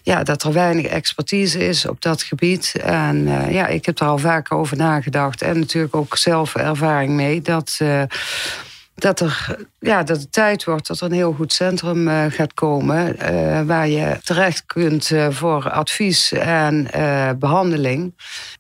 ja, 0.09 0.23
dat 0.23 0.43
er 0.43 0.53
weinig 0.53 0.87
expertise 0.87 1.67
is 1.67 1.87
op 1.87 2.03
dat 2.03 2.23
gebied. 2.23 2.75
En 2.83 3.27
uh, 3.27 3.53
ja, 3.53 3.67
ik 3.67 3.87
heb 3.87 3.99
er 3.99 4.07
al 4.07 4.19
vaker 4.19 4.57
over 4.57 4.77
nagedacht. 4.77 5.43
En 5.43 5.59
natuurlijk 5.59 5.97
ook 5.97 6.17
zelf 6.17 6.55
ervaring 6.55 7.13
mee. 7.13 7.43
Dat, 7.43 7.79
uh, 7.83 8.03
dat, 8.99 9.21
er, 9.21 9.57
ja, 9.79 10.03
dat 10.03 10.21
het 10.21 10.33
tijd 10.33 10.65
wordt 10.65 10.87
dat 10.87 11.01
er 11.01 11.07
een 11.07 11.13
heel 11.13 11.33
goed 11.33 11.53
centrum 11.53 12.09
uh, 12.09 12.25
gaat 12.29 12.55
komen. 12.55 13.17
waar 13.67 13.89
je 13.89 14.19
terecht 14.23 14.67
kunt 14.67 15.11
voor 15.31 15.71
advies 15.71 16.33
en 16.33 16.89
behandeling. 17.39 18.15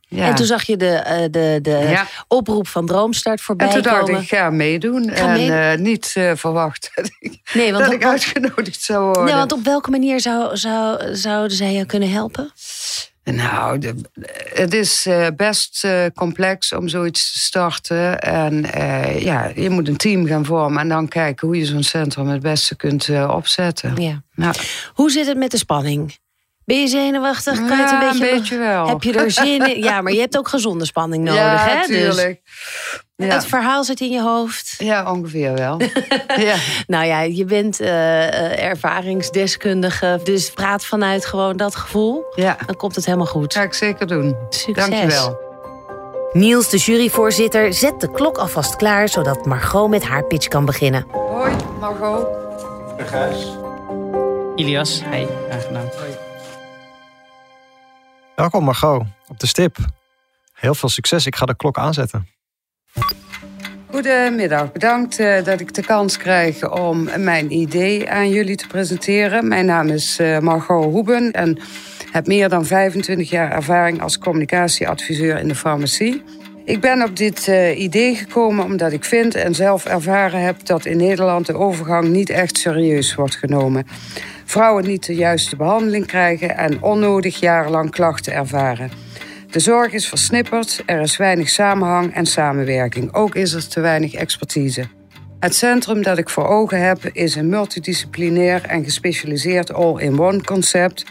Ja. 0.08 0.26
En 0.26 0.34
toen 0.34 0.46
zag 0.46 0.62
je 0.62 0.76
de, 0.76 1.28
de, 1.30 1.58
de 1.62 1.70
ja. 1.70 2.06
oproep 2.28 2.68
van 2.68 2.86
Droomstart 2.86 3.40
voorbij 3.40 3.66
komen. 3.66 3.82
En 3.82 3.90
toen 3.90 3.98
dacht 3.98 4.06
komen. 4.06 4.22
ik, 4.22 4.28
ga 4.28 4.50
meedoen. 4.50 5.10
Ga 5.10 5.36
en 5.36 5.82
niet 5.82 6.16
verwacht 6.34 6.90
dat 6.94 7.10
ik, 7.18 7.40
nee, 7.54 7.72
want 7.72 7.84
dat 7.84 7.94
op, 7.94 8.00
ik 8.00 8.06
uitgenodigd 8.06 8.82
zou 8.82 9.04
worden. 9.04 9.24
Nee, 9.24 9.34
want 9.34 9.52
op 9.52 9.64
welke 9.64 9.90
manier 9.90 10.20
zou, 10.20 10.56
zou, 10.56 11.14
zouden 11.16 11.56
zij 11.56 11.72
je 11.72 11.86
kunnen 11.86 12.10
helpen? 12.10 12.52
Nou, 13.30 13.78
de, 13.78 13.94
het 14.54 14.74
is 14.74 15.06
uh, 15.06 15.26
best 15.36 15.84
uh, 15.84 16.04
complex 16.14 16.72
om 16.72 16.88
zoiets 16.88 17.32
te 17.32 17.38
starten. 17.38 18.20
En 18.20 18.64
uh, 18.64 19.22
ja, 19.22 19.50
je 19.54 19.70
moet 19.70 19.88
een 19.88 19.96
team 19.96 20.26
gaan 20.26 20.44
vormen 20.44 20.80
en 20.80 20.88
dan 20.88 21.08
kijken 21.08 21.46
hoe 21.46 21.56
je 21.56 21.64
zo'n 21.64 21.82
centrum 21.82 22.28
het 22.28 22.42
beste 22.42 22.76
kunt 22.76 23.10
opzetten. 23.28 24.02
Ja. 24.02 24.22
Nou. 24.34 24.54
Hoe 24.94 25.10
zit 25.10 25.26
het 25.26 25.36
met 25.36 25.50
de 25.50 25.56
spanning? 25.56 26.16
Ben 26.68 26.80
je 26.80 26.86
zenuwachtig? 26.86 27.54
Kan 27.54 27.76
je 27.76 27.82
het 27.82 27.90
een 27.92 28.00
ja, 28.00 28.10
beetje, 28.10 28.30
een 28.30 28.38
beetje 28.38 28.58
wel. 28.58 28.88
Heb 28.88 29.02
je 29.02 29.12
er 29.12 29.30
zin 29.30 29.74
in? 29.74 29.82
Ja, 29.82 30.00
maar 30.00 30.12
je 30.12 30.20
hebt 30.20 30.38
ook 30.38 30.48
gezonde 30.48 30.84
spanning 30.84 31.24
nodig, 31.28 31.42
ja, 31.42 31.66
hè? 31.66 31.84
Tuurlijk. 31.84 32.40
Dus 33.16 33.26
ja. 33.26 33.34
Het 33.34 33.46
verhaal 33.46 33.84
zit 33.84 34.00
in 34.00 34.10
je 34.10 34.22
hoofd. 34.22 34.74
Ja, 34.78 35.12
ongeveer 35.12 35.54
wel. 35.54 35.80
ja. 36.48 36.54
Nou 36.86 37.06
ja, 37.06 37.20
je 37.20 37.44
bent 37.44 37.80
uh, 37.80 38.64
ervaringsdeskundige, 38.64 40.20
dus 40.24 40.50
praat 40.50 40.84
vanuit 40.84 41.26
gewoon 41.26 41.56
dat 41.56 41.76
gevoel. 41.76 42.24
Ja. 42.34 42.56
Dan 42.66 42.76
komt 42.76 42.94
het 42.96 43.04
helemaal 43.04 43.26
goed. 43.26 43.54
Ga 43.54 43.62
ik 43.62 43.74
zeker 43.74 44.06
doen. 44.06 44.36
Succes. 44.48 44.88
Dankjewel. 44.88 45.40
Niels, 46.32 46.70
de 46.70 46.76
juryvoorzitter, 46.76 47.74
zet 47.74 48.00
de 48.00 48.10
klok 48.10 48.38
alvast 48.38 48.76
klaar 48.76 49.08
zodat 49.08 49.46
Margot 49.46 49.88
met 49.88 50.04
haar 50.04 50.24
pitch 50.24 50.48
kan 50.48 50.64
beginnen. 50.64 51.06
Hoi, 51.10 51.52
Margot. 51.80 52.26
Gijs. 52.96 53.46
Ilias, 54.54 55.00
hey, 55.04 55.28
aangenaam. 55.50 55.88
Welkom 58.38 58.64
Margot, 58.64 59.02
op 59.28 59.40
de 59.40 59.46
stip. 59.46 59.76
Heel 60.52 60.74
veel 60.74 60.88
succes, 60.88 61.26
ik 61.26 61.36
ga 61.36 61.46
de 61.46 61.56
klok 61.56 61.78
aanzetten. 61.78 62.28
Goedemiddag, 63.90 64.72
bedankt 64.72 65.20
uh, 65.20 65.44
dat 65.44 65.60
ik 65.60 65.74
de 65.74 65.82
kans 65.82 66.16
krijg 66.16 66.70
om 66.70 67.08
mijn 67.16 67.52
idee 67.52 68.10
aan 68.10 68.30
jullie 68.30 68.56
te 68.56 68.66
presenteren. 68.66 69.48
Mijn 69.48 69.66
naam 69.66 69.88
is 69.88 70.20
uh, 70.20 70.38
Margot 70.38 70.84
Hoeben 70.84 71.32
en 71.32 71.58
heb 72.12 72.26
meer 72.26 72.48
dan 72.48 72.64
25 72.64 73.30
jaar 73.30 73.50
ervaring 73.50 74.02
als 74.02 74.18
communicatieadviseur 74.18 75.38
in 75.38 75.48
de 75.48 75.54
farmacie. 75.54 76.22
Ik 76.64 76.80
ben 76.80 77.02
op 77.02 77.16
dit 77.16 77.46
uh, 77.46 77.78
idee 77.78 78.14
gekomen 78.14 78.64
omdat 78.64 78.92
ik 78.92 79.04
vind 79.04 79.34
en 79.34 79.54
zelf 79.54 79.84
ervaren 79.84 80.42
heb 80.42 80.66
dat 80.66 80.86
in 80.86 80.96
Nederland 80.96 81.46
de 81.46 81.54
overgang 81.54 82.08
niet 82.08 82.30
echt 82.30 82.58
serieus 82.58 83.14
wordt 83.14 83.36
genomen. 83.36 83.86
Vrouwen 84.48 84.86
niet 84.86 85.06
de 85.06 85.14
juiste 85.14 85.56
behandeling 85.56 86.06
krijgen 86.06 86.56
en 86.56 86.82
onnodig 86.82 87.40
jarenlang 87.40 87.90
klachten 87.90 88.32
ervaren. 88.32 88.90
De 89.50 89.60
zorg 89.60 89.92
is 89.92 90.08
versnipperd, 90.08 90.82
er 90.86 91.00
is 91.00 91.16
weinig 91.16 91.48
samenhang 91.48 92.14
en 92.14 92.26
samenwerking. 92.26 93.14
Ook 93.14 93.34
is 93.34 93.52
er 93.52 93.68
te 93.68 93.80
weinig 93.80 94.14
expertise. 94.14 94.84
Het 95.40 95.54
centrum 95.54 96.02
dat 96.02 96.18
ik 96.18 96.28
voor 96.28 96.46
ogen 96.46 96.82
heb 96.86 97.04
is 97.12 97.34
een 97.34 97.48
multidisciplinair 97.48 98.62
en 98.64 98.84
gespecialiseerd 98.84 99.72
all-in-one 99.72 100.42
concept, 100.42 101.04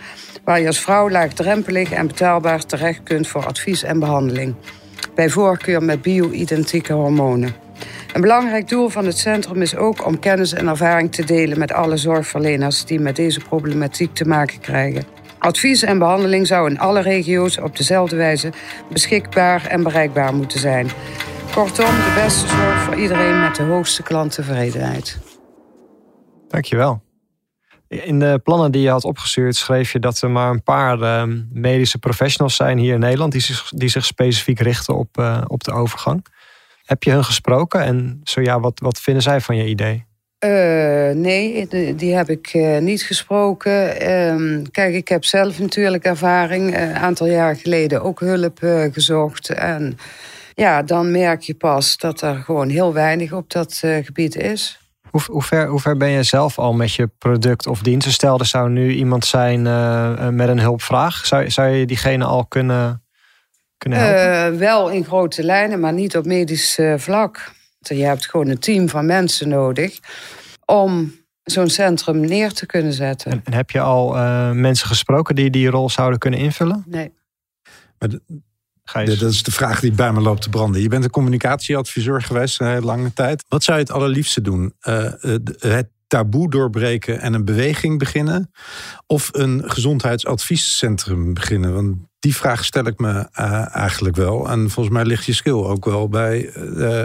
waar 0.44 0.60
je 0.60 0.68
als 0.68 0.80
vrouw 0.80 1.10
laagdrempelig 1.10 1.92
en 1.92 2.08
betaalbaar 2.08 2.66
terecht 2.66 3.04
kunt 3.04 3.28
voor 3.28 3.46
advies 3.46 3.84
en 3.84 4.00
behandeling. 4.00 4.56
Bij 5.16 5.30
voorkeur 5.30 5.84
met 5.84 6.02
bio-identieke 6.02 6.94
hormonen. 6.94 7.67
Een 8.14 8.22
belangrijk 8.22 8.68
doel 8.68 8.90
van 8.90 9.06
het 9.06 9.18
centrum 9.18 9.62
is 9.62 9.76
ook 9.76 10.06
om 10.06 10.20
kennis 10.20 10.54
en 10.54 10.68
ervaring 10.68 11.12
te 11.12 11.26
delen 11.26 11.60
met 11.60 11.72
alle 11.72 11.98
zorgverleners 11.98 12.86
die 12.86 13.00
met 13.00 13.16
deze 13.16 13.40
problematiek 13.40 14.14
te 14.14 14.26
maken 14.26 14.60
krijgen. 14.60 15.04
Advies 15.40 15.84
en 15.84 16.00
behandeling 16.00 16.48
zou 16.48 16.70
in 16.70 16.80
alle 16.80 17.02
regio's 17.02 17.58
op 17.58 17.78
dezelfde 17.78 18.16
wijze 18.16 18.52
beschikbaar 18.90 19.66
en 19.66 19.84
bereikbaar 19.84 20.34
moeten 20.34 20.60
zijn. 20.60 20.88
Kortom, 21.54 21.86
de 21.86 22.22
beste 22.24 22.48
zorg 22.48 22.82
voor 22.82 22.96
iedereen 22.96 23.40
met 23.40 23.56
de 23.56 23.64
hoogste 23.64 24.04
klanttevredenheid. 24.04 25.20
Dankjewel. 26.48 27.02
In 27.88 28.20
de 28.20 28.40
plannen 28.44 28.72
die 28.72 28.82
je 28.82 28.90
had 28.90 29.04
opgestuurd 29.04 29.56
schreef 29.56 29.92
je 29.92 30.00
dat 30.00 30.22
er 30.22 30.30
maar 30.30 30.50
een 30.50 30.64
paar 30.64 31.00
uh, 31.00 31.36
medische 31.52 31.98
professionals 31.98 32.56
zijn 32.56 32.78
hier 32.78 32.94
in 32.94 33.00
Nederland 33.00 33.32
die 33.32 33.42
zich, 33.42 33.70
die 33.70 33.90
zich 33.90 34.06
specifiek 34.06 34.60
richten 34.60 34.96
op, 34.96 35.18
uh, 35.20 35.42
op 35.48 35.64
de 35.64 35.72
overgang. 35.72 36.26
Heb 36.88 37.04
je 37.04 37.12
hun 37.12 37.24
gesproken 37.24 37.82
en 37.82 38.22
zo 38.24 38.42
ja, 38.42 38.60
wat, 38.60 38.80
wat 38.80 39.00
vinden 39.00 39.24
zij 39.24 39.42
van 39.42 39.56
je 39.56 39.66
idee? 39.66 40.06
Uh, 40.46 41.16
nee, 41.16 41.68
die, 41.96 42.16
heb 42.16 42.30
ik 42.30 42.54
uh, 42.54 42.78
niet 42.78 43.04
gesproken. 43.04 44.04
Uh, 44.10 44.64
kijk, 44.72 44.94
ik 44.94 45.08
heb 45.08 45.26
zelf 45.26 45.60
natuurlijk 45.60 46.04
ervaring. 46.04 46.78
Een 46.78 46.96
aantal 46.96 47.28
jaar 47.28 47.56
geleden 47.56 48.04
ook 48.04 48.20
hulp 48.20 48.60
gezocht. 48.92 49.50
En 49.50 49.98
ja, 50.54 50.84
dan 50.84 51.12
merk 51.12 51.42
je 51.42 51.54
pas 51.54 51.98
dat 51.98 52.22
er 52.22 52.36
gewoon 52.36 52.70
heel 52.70 52.94
weinig 52.94 53.34
op 53.34 53.52
dat 53.52 53.84
gebied 54.04 54.36
is. 54.36 54.80
Hoe, 55.10 55.22
hoe, 55.26 55.44
ver, 55.44 55.68
hoe 55.68 55.80
ver 55.80 55.98
ben 55.98 56.10
je 56.10 56.24
zelf 56.24 56.60
al 56.60 56.74
met 56.74 56.94
je 56.94 57.10
product 57.18 57.68
of 57.68 57.82
dienst? 57.82 58.12
Stel, 58.12 58.40
er 58.40 58.46
zou 58.46 58.70
nu 58.70 58.94
iemand 58.94 59.26
zijn 59.26 59.62
met 60.36 60.50
een 60.50 60.60
hulpvraag. 60.60 61.26
Zou, 61.26 61.50
zou 61.50 61.70
je 61.70 61.86
diegene 61.86 62.26
al 62.26 62.46
kunnen, 62.46 63.04
kunnen 63.78 64.00
helpen? 64.00 64.60
wel 64.60 64.90
in 64.90 65.06
grote 65.06 65.44
lijnen, 65.44 65.80
maar 65.80 65.94
niet 65.94 66.18
op 66.18 66.26
medisch 66.26 66.80
vlak. 66.98 67.52
Je 67.80 68.04
hebt 68.04 68.30
gewoon 68.30 68.48
een 68.48 68.60
team 68.60 68.90
van 68.90 69.06
mensen 69.06 69.50
nodig 69.50 70.00
om 70.66 71.14
zo'n 71.44 71.70
centrum 71.70 72.20
neer 72.20 72.54
te 72.54 72.66
kunnen 72.66 72.94
zetten. 72.94 73.32
En, 73.32 73.42
en 73.44 73.54
heb 73.54 73.70
je 73.70 73.80
al 73.80 74.16
uh, 74.16 74.52
mensen 74.52 74.88
gesproken 74.88 75.36
die 75.36 75.50
die 75.50 75.70
rol 75.70 75.90
zouden 75.90 76.20
kunnen 76.20 76.40
invullen? 76.40 76.84
Nee. 76.88 77.14
Maar 78.00 79.06
dat 79.06 79.22
is 79.22 79.44
de 79.44 79.52
vraag 79.52 79.80
die 79.80 79.92
bij 79.92 80.14
me 80.14 80.22
loopt 80.22 80.42
te 80.42 80.50
branden. 80.50 80.82
Je 80.82 80.88
bent 80.88 81.04
een 81.04 81.10
communicatieadviseur 81.10 82.22
geweest 82.22 82.60
een 82.60 82.68
hele 82.68 82.82
lange 82.82 83.14
tijd. 83.14 83.44
Wat 83.48 83.64
zou 83.64 83.78
je 83.78 83.84
het 83.84 83.94
allerliefste 83.94 84.42
doen? 84.42 84.74
Uh, 84.82 85.12
het 85.60 85.90
taboe 86.08 86.50
doorbreken 86.50 87.20
en 87.20 87.34
een 87.34 87.46
beweging 87.46 88.00
beginnen? 88.00 88.52
Of 89.06 89.30
een 89.32 89.64
gezondheidsadviescentrum 89.66 91.34
beginnen? 91.34 91.74
Want 91.74 91.98
die 92.28 92.36
vraag 92.36 92.66
stel 92.66 92.86
ik 92.86 93.00
me 93.00 93.28
uh, 93.40 93.76
eigenlijk 93.76 94.16
wel. 94.16 94.50
En 94.50 94.70
volgens 94.70 94.96
mij 94.96 95.06
ligt 95.06 95.26
je 95.26 95.34
skill 95.34 95.54
ook 95.54 95.86
wel 95.86 96.10
bij 96.10 96.54
uh, 96.56 97.04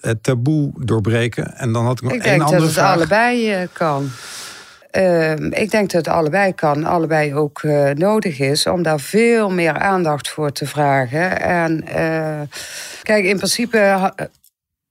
het 0.00 0.22
taboe 0.22 0.72
doorbreken. 0.76 1.56
En 1.56 1.72
dan 1.72 1.84
had 1.84 1.96
ik 1.98 2.02
nog 2.02 2.12
ik 2.12 2.24
één 2.24 2.40
andere 2.40 2.50
denk 2.50 2.62
dat 2.62 2.72
vraag. 2.72 2.90
het 2.90 2.94
allebei 2.94 3.62
uh, 3.62 3.68
kan. 3.72 4.10
ik 5.50 5.70
denk 5.70 5.90
dat 5.90 6.04
het 6.04 6.08
allebei 6.08 6.54
kan, 6.54 6.84
allebei 6.84 7.34
ook 7.34 7.62
nodig 7.94 8.38
is 8.38 8.66
om 8.66 8.82
daar 8.82 9.00
veel 9.00 9.50
meer 9.50 9.78
aandacht 9.78 10.28
voor 10.28 10.52
te 10.52 10.66
vragen. 10.66 11.40
En 11.40 11.84
kijk, 13.02 13.24
in 13.24 13.36
principe, 13.36 14.12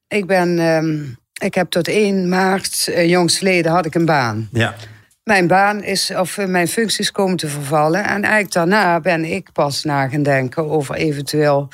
ik 0.08 0.26
ben, 0.26 0.58
ik 1.42 1.54
heb 1.54 1.70
tot 1.70 1.88
1 1.88 2.28
maart 2.28 2.90
jongstleden 3.06 3.72
had 3.72 3.86
ik 3.86 3.94
een 3.94 4.04
baan. 4.04 4.48
Ja. 4.52 4.74
Mijn 5.30 5.46
baan 5.46 5.82
is, 5.82 6.10
of 6.10 6.46
mijn 6.46 6.68
functies 6.68 7.12
komen 7.12 7.36
te 7.36 7.48
vervallen. 7.48 8.04
En 8.04 8.22
eigenlijk 8.22 8.52
daarna 8.52 9.00
ben 9.00 9.24
ik 9.24 9.52
pas 9.52 9.84
na 9.84 10.08
gaan 10.08 10.22
denken 10.22 10.70
over 10.70 10.94
eventueel 10.94 11.68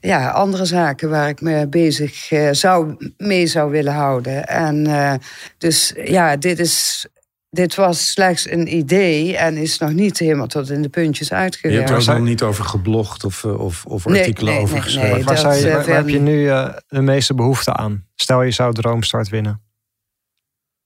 ja, 0.00 0.30
andere 0.30 0.64
zaken 0.64 1.10
waar 1.10 1.28
ik 1.28 1.40
me 1.40 1.68
bezig 1.68 2.30
uh, 2.30 2.48
zou, 2.52 2.96
mee 3.16 3.46
zou 3.46 3.70
willen 3.70 3.92
houden. 3.92 4.46
En 4.46 4.88
uh, 4.88 5.12
dus 5.58 5.92
ja, 6.04 6.36
dit 6.36 6.58
is 6.58 7.06
dit 7.50 7.74
was 7.74 8.10
slechts 8.10 8.50
een 8.50 8.76
idee 8.76 9.36
en 9.36 9.56
is 9.56 9.78
nog 9.78 9.92
niet 9.92 10.18
helemaal 10.18 10.46
tot 10.46 10.70
in 10.70 10.82
de 10.82 10.88
puntjes 10.88 11.32
uitgewerkt. 11.32 11.88
Je 11.88 11.94
hebt 11.94 12.06
er 12.06 12.12
ook 12.12 12.18
nog 12.18 12.28
niet 12.28 12.42
over 12.42 12.64
geblogd 12.64 13.24
of, 13.24 13.44
of, 13.44 13.84
of 13.86 14.06
artikelen 14.06 14.52
nee, 14.52 14.62
over 14.62 14.74
nee, 14.74 14.82
geschreven. 14.82 15.14
Nee, 15.14 15.24
waar, 15.24 15.38
zou 15.38 15.54
je, 15.54 15.70
waar, 15.70 15.86
waar 15.86 15.96
heb 15.96 16.08
je 16.08 16.20
nu 16.20 16.40
uh, 16.42 16.68
de 16.88 17.00
meeste 17.00 17.34
behoefte 17.34 17.72
aan? 17.72 18.04
Stel 18.14 18.42
je 18.42 18.50
zou 18.50 18.74
Droomstart 18.74 19.28
winnen. 19.28 19.60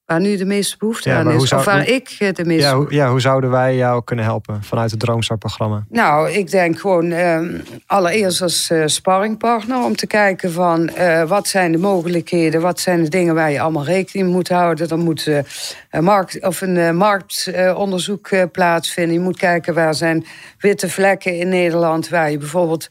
Waar 0.07 0.21
nu 0.21 0.37
de 0.37 0.45
meeste 0.45 0.77
behoefte 0.79 1.09
Ja, 1.09 1.19
aan 1.19 1.31
is. 1.31 1.49
zou- 1.49 1.61
of 1.61 1.67
waar 1.67 1.85
hoe- 1.85 1.95
ik 1.95 2.17
eh, 2.19 2.33
de 2.33 2.45
meeste 2.45 2.67
Ja, 2.69 2.77
hoe, 2.77 2.95
ja, 2.95 3.11
hoe 3.11 3.21
zouden 3.21 3.51
wij 3.51 3.77
jou 3.77 4.05
kunnen 4.05 4.25
helpen 4.25 4.63
vanuit 4.63 4.91
het 4.91 5.01
Droomstart-programma? 5.01 5.85
Nou, 5.89 6.31
ik 6.31 6.51
denk 6.51 6.81
gewoon 6.81 7.11
ehm, 7.11 7.59
allereerst 7.87 8.43
als 8.43 8.71
eh, 8.71 8.83
sparringpartner 8.87 9.85
om 9.85 9.97
te 9.97 10.07
kijken 10.07 10.53
van 10.53 10.89
eh, 10.89 11.23
wat 11.23 11.49
zijn 11.49 11.73
de 11.73 11.79
mogelijkheden, 11.79 12.61
wat 12.61 12.81
zijn 12.81 13.03
de 13.03 13.09
dingen 13.09 13.35
waar 13.35 13.51
je 13.51 13.61
allemaal 13.61 13.85
rekening 13.85 14.27
mee 14.27 14.35
moet 14.37 14.49
houden. 14.49 14.89
Er 14.89 14.99
moet 14.99 15.27
eh, 15.27 15.39
een, 15.91 16.05
markt, 16.05 16.43
of 16.47 16.61
een 16.61 16.97
marktonderzoek 16.97 18.51
plaatsvinden. 18.53 19.15
Je 19.15 19.21
moet 19.21 19.37
kijken 19.39 19.75
waar 19.75 19.95
zijn 19.95 20.27
witte 20.59 20.89
vlekken 20.89 21.39
in 21.39 21.49
Nederland 21.49 22.09
waar 22.09 22.31
je 22.31 22.39
bijvoorbeeld 22.39 22.89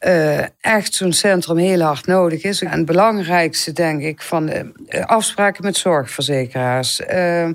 eh, 0.00 0.44
echt 0.60 0.94
zo'n 0.94 1.12
centrum 1.12 1.56
heel 1.56 1.80
hard 1.80 2.06
nodig 2.06 2.42
is. 2.42 2.62
En 2.62 2.70
het 2.70 2.84
belangrijkste, 2.84 3.72
denk 3.72 4.02
ik, 4.02 4.22
van 4.22 4.48
eh, 4.48 5.04
afspraken 5.04 5.64
met 5.64 5.76
zorgverzekeraars. 5.76 7.00
Eh, 7.00 7.48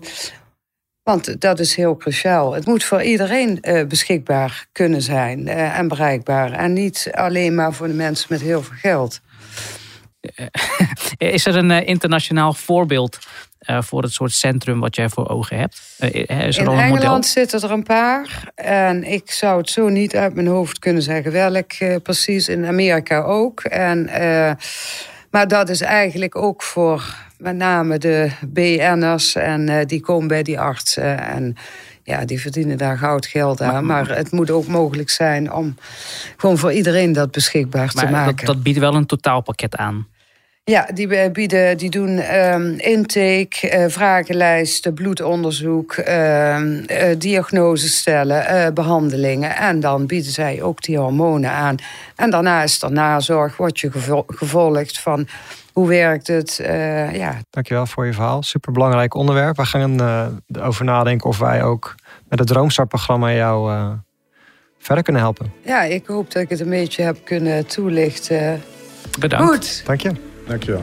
want 1.03 1.41
dat 1.41 1.59
is 1.59 1.75
heel 1.75 1.97
cruciaal. 1.97 2.53
Het 2.53 2.65
moet 2.65 2.83
voor 2.83 3.01
iedereen 3.01 3.63
beschikbaar 3.87 4.65
kunnen 4.71 5.01
zijn 5.01 5.47
en 5.47 5.87
bereikbaar. 5.87 6.51
En 6.51 6.73
niet 6.73 7.09
alleen 7.11 7.55
maar 7.55 7.73
voor 7.73 7.87
de 7.87 7.93
mensen 7.93 8.27
met 8.29 8.41
heel 8.41 8.63
veel 8.63 8.77
geld. 8.77 9.19
Is 11.17 11.45
er 11.45 11.55
een 11.55 11.85
internationaal 11.85 12.53
voorbeeld 12.53 13.19
eh, 13.65 13.81
voor 13.81 14.01
het 14.01 14.13
soort 14.13 14.31
centrum 14.31 14.79
wat 14.79 14.95
jij 14.95 15.09
voor 15.09 15.29
ogen 15.29 15.57
hebt? 15.57 15.81
Eh, 15.97 16.47
is 16.47 16.57
er 16.57 16.61
In 16.61 16.67
al 16.67 16.73
een 16.73 16.79
model? 16.79 16.95
Engeland 16.95 17.25
zitten 17.25 17.61
er 17.61 17.71
een 17.71 17.83
paar. 17.83 18.51
En 18.55 19.03
ik 19.03 19.31
zou 19.31 19.57
het 19.57 19.69
zo 19.69 19.89
niet 19.89 20.15
uit 20.15 20.35
mijn 20.35 20.47
hoofd 20.47 20.79
kunnen 20.79 21.01
zeggen 21.01 21.31
welk 21.31 21.71
eh, 21.71 21.95
precies. 22.03 22.47
In 22.47 22.65
Amerika 22.65 23.21
ook. 23.21 23.63
En, 23.63 24.07
eh, 24.07 24.51
maar 25.29 25.47
dat 25.47 25.69
is 25.69 25.81
eigenlijk 25.81 26.35
ook 26.35 26.63
voor 26.63 27.15
met 27.37 27.55
name 27.55 27.97
de 27.97 28.31
BN'ers. 28.47 29.35
En 29.35 29.69
eh, 29.69 29.85
die 29.85 30.01
komen 30.01 30.27
bij 30.27 30.43
die 30.43 30.59
artsen. 30.59 31.19
En 31.27 31.55
ja, 32.03 32.25
die 32.25 32.41
verdienen 32.41 32.77
daar 32.77 32.97
goud 32.97 33.25
geld 33.25 33.61
aan. 33.61 33.85
Maar, 33.85 34.15
het 34.15 34.31
moet 34.31 34.51
ook 34.51 34.67
mogelijk 34.67 35.09
zijn 35.09 35.51
om 35.51 35.75
gewoon 36.37 36.57
voor 36.57 36.71
iedereen 36.71 37.13
dat 37.13 37.31
beschikbaar 37.31 37.89
te 37.89 38.05
maken. 38.05 38.35
dat, 38.35 38.45
dat 38.45 38.63
biedt 38.63 38.79
wel 38.79 38.95
een 38.95 39.05
totaalpakket 39.05 39.75
aan. 39.75 40.07
Ja, 40.71 40.87
die 40.93 41.31
bieden, 41.31 41.77
die 41.77 41.89
doen 41.89 42.17
ehm, 42.17 42.73
intake, 42.77 43.69
eh, 43.69 43.85
vragenlijsten, 43.87 44.93
bloedonderzoek, 44.93 45.93
ehm 45.93 46.77
eh, 46.87 47.15
diagnose 47.17 47.87
stellen, 47.89 48.45
eh, 48.47 48.71
behandelingen. 48.73 49.55
En 49.55 49.79
dan 49.79 50.05
bieden 50.05 50.31
zij 50.31 50.61
ook 50.61 50.81
die 50.81 50.97
hormonen 50.97 51.51
aan. 51.51 51.75
En 52.15 52.29
daarna 52.29 52.63
is 52.63 52.81
er 52.81 52.91
nazorg, 52.91 53.57
wordt 53.57 53.79
je 53.79 53.91
gevo- 53.91 54.23
gevolgd 54.27 54.99
van 54.99 55.27
hoe 55.73 55.87
werkt 55.87 56.27
het. 56.27 56.59
eh, 56.59 57.15
ja, 57.15 57.37
Dankjewel 57.49 57.85
voor 57.85 58.05
je 58.05 58.13
verhaal. 58.13 58.43
Superbelangrijk 58.43 59.13
onderwerp. 59.13 59.57
We 59.57 59.65
gaan 59.65 59.99
eh, 59.99 60.25
erover 60.51 60.85
nadenken 60.85 61.29
of 61.29 61.37
wij 61.39 61.63
ook 61.63 61.95
met 62.29 62.39
het 62.39 62.47
Droomstart-programma 62.47 63.33
jou 63.33 63.71
eh, 63.73 63.89
verder 64.79 65.03
kunnen 65.03 65.21
helpen. 65.21 65.51
ja, 65.65 65.81
ik 65.83 66.05
hoop 66.05 66.31
dat 66.31 66.41
ik 66.41 66.49
het 66.49 66.59
een 66.59 66.69
beetje 66.69 67.03
heb 67.03 67.17
kunnen 67.23 67.65
toelichten. 67.67 68.61
Bedankt. 69.19 69.47
Goed. 69.51 69.81
Dank 69.85 70.01
je. 70.01 70.11
Dankjewel. 70.47 70.81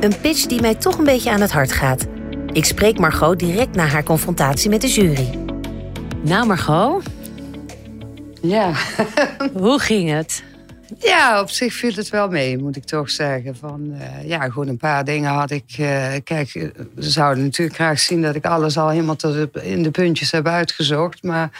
Een 0.00 0.20
pitch 0.20 0.46
die 0.46 0.60
mij 0.60 0.74
toch 0.74 0.98
een 0.98 1.04
beetje 1.04 1.30
aan 1.30 1.40
het 1.40 1.52
hart 1.52 1.72
gaat. 1.72 2.06
Ik 2.52 2.64
spreek 2.64 2.98
Margot 2.98 3.38
direct 3.38 3.74
na 3.74 3.84
haar 3.86 4.02
confrontatie 4.02 4.70
met 4.70 4.80
de 4.80 4.88
jury. 4.88 5.38
Nou, 6.22 6.46
Margot, 6.46 7.04
Ja. 8.42 8.72
hoe 9.62 9.78
ging 9.78 10.10
het? 10.10 10.42
Ja, 10.98 11.40
op 11.40 11.50
zich 11.50 11.72
viel 11.74 11.92
het 11.94 12.08
wel 12.08 12.28
mee, 12.28 12.58
moet 12.58 12.76
ik 12.76 12.84
toch 12.84 13.10
zeggen. 13.10 13.56
Van, 13.56 13.94
eh, 13.98 14.28
ja, 14.28 14.40
gewoon 14.50 14.68
een 14.68 14.76
paar 14.76 15.04
dingen 15.04 15.30
had 15.30 15.50
ik... 15.50 15.64
eh, 15.78 16.12
kijk, 16.24 16.54
eh, 16.54 16.68
ze 16.98 17.10
zouden 17.10 17.44
natuurlijk 17.44 17.76
graag 17.76 17.98
zien 17.98 18.22
dat 18.22 18.34
ik 18.34 18.44
alles 18.44 18.78
al 18.78 18.88
helemaal 18.88 19.16
tot 19.16 19.32
de- 19.52 19.64
in 19.64 19.82
de 19.82 19.90
puntjes 19.90 20.30
heb 20.30 20.46
uitgezocht. 20.46 21.22
Maar 21.22 21.50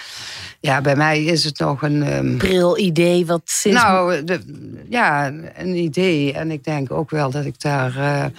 ja, 0.60 0.80
bij 0.80 0.96
mij 0.96 1.24
is 1.24 1.44
het 1.44 1.58
nog 1.58 1.82
een... 1.82 2.02
ehm, 2.02 2.36
Bril 2.36 2.78
idee, 2.78 3.26
wat 3.26 3.42
sinds... 3.44 3.82
nou, 3.82 4.24
de, 4.24 4.40
ja, 4.88 5.26
een 5.56 5.76
idee. 5.76 6.32
En 6.32 6.50
ik 6.50 6.64
denk 6.64 6.92
ook 6.92 7.10
wel 7.10 7.30
dat 7.30 7.44
ik 7.44 7.60
daar 7.60 8.30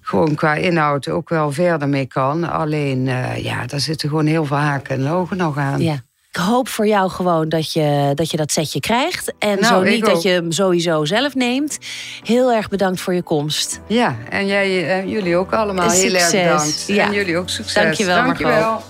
gewoon 0.00 0.34
qua 0.34 0.54
inhoud 0.54 1.08
ook 1.08 1.28
wel 1.28 1.52
verder 1.52 1.88
mee 1.88 2.06
kan. 2.06 2.50
Alleen, 2.50 3.04
ja, 3.42 3.66
daar 3.66 3.80
zitten 3.80 4.08
gewoon 4.08 4.26
heel 4.26 4.44
veel 4.44 4.56
haken 4.56 4.96
en 4.96 5.08
ogen 5.10 5.36
nog 5.36 5.56
aan. 5.58 5.80
Ja. 5.82 6.02
Ik 6.36 6.42
hoop 6.42 6.68
voor 6.68 6.86
jou 6.86 7.10
gewoon 7.10 7.48
dat 7.48 7.72
je 7.72 8.12
dat, 8.14 8.30
je 8.30 8.36
dat 8.36 8.52
setje 8.52 8.80
krijgt. 8.80 9.32
En 9.38 9.60
Nou, 9.60 9.64
zo 9.64 9.90
niet 9.90 10.04
dat 10.04 10.22
je 10.22 10.28
hem 10.28 10.52
sowieso 10.52 11.04
zelf 11.04 11.34
neemt. 11.34 11.78
Heel 12.22 12.52
erg 12.52 12.68
bedankt 12.68 13.00
voor 13.00 13.14
je 13.14 13.22
komst. 13.22 13.80
Ja, 13.86 14.16
en 14.30 14.46
jij, 14.46 14.98
eh, 14.98 15.10
jullie 15.10 15.36
ook 15.36 15.52
allemaal 15.52 15.90
heel 15.90 16.14
erg 16.14 16.22
Succes. 16.22 16.42
bedankt. 16.42 16.84
Ja. 16.86 17.06
En 17.06 17.12
jullie 17.12 17.36
ook 17.36 17.48
succes. 17.48 17.82
Dankjewel, 17.82 18.16
Margot. 18.16 18.38
Dankjewel. 18.38 18.82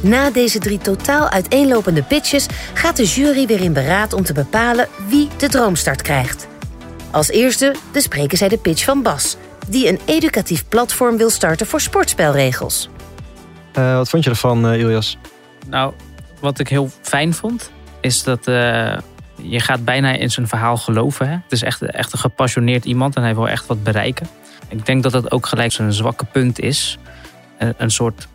Na 0.00 0.30
deze 0.30 0.58
drie 0.58 0.78
totaal 0.78 1.28
uiteenlopende 1.28 2.02
pitches 2.02 2.46
gaat 2.74 2.96
de 2.96 3.04
jury 3.04 3.46
weer 3.46 3.60
in 3.60 3.72
beraad 3.72 4.12
om 4.12 4.22
te 4.24 4.32
bepalen 4.32 4.88
wie 5.08 5.28
de 5.36 5.48
droomstart 5.48 6.02
krijgt. 6.02 6.46
Als 7.10 7.28
eerste 7.28 7.74
bespreken 7.92 8.38
zij 8.38 8.48
de 8.48 8.58
pitch 8.58 8.84
van 8.84 9.02
Bas, 9.02 9.36
die 9.68 9.88
een 9.88 10.00
educatief 10.04 10.68
platform 10.68 11.16
wil 11.16 11.30
starten 11.30 11.66
voor 11.66 11.80
sportspelregels. 11.80 12.88
Eh, 13.72 13.96
wat 13.96 14.08
vond 14.08 14.24
je 14.24 14.30
ervan, 14.30 14.68
eh, 14.68 14.80
Ilias? 14.80 15.18
Nou, 15.68 15.92
wat 16.40 16.58
ik 16.58 16.68
heel 16.68 16.90
fijn 17.00 17.34
vond, 17.34 17.72
is 18.00 18.22
dat 18.22 18.46
eh, 18.46 18.98
je 19.36 19.60
gaat 19.60 19.84
bijna 19.84 20.12
in 20.12 20.30
zijn 20.30 20.48
verhaal 20.48 20.76
geloven. 20.76 21.28
Hè? 21.28 21.32
Het 21.32 21.52
is 21.52 21.62
echt, 21.62 21.82
echt 21.82 22.12
een 22.12 22.18
gepassioneerd 22.18 22.84
iemand 22.84 23.16
en 23.16 23.22
hij 23.22 23.34
wil 23.34 23.48
echt 23.48 23.66
wat 23.66 23.82
bereiken. 23.82 24.26
Ik 24.68 24.86
denk 24.86 25.02
dat 25.02 25.12
dat 25.12 25.30
ook 25.30 25.46
gelijk 25.46 25.72
zijn 25.72 25.92
zwakke 25.92 26.24
punt 26.24 26.58
is. 26.58 26.98
Een, 27.58 27.74
een 27.76 27.90
soort 27.90 28.28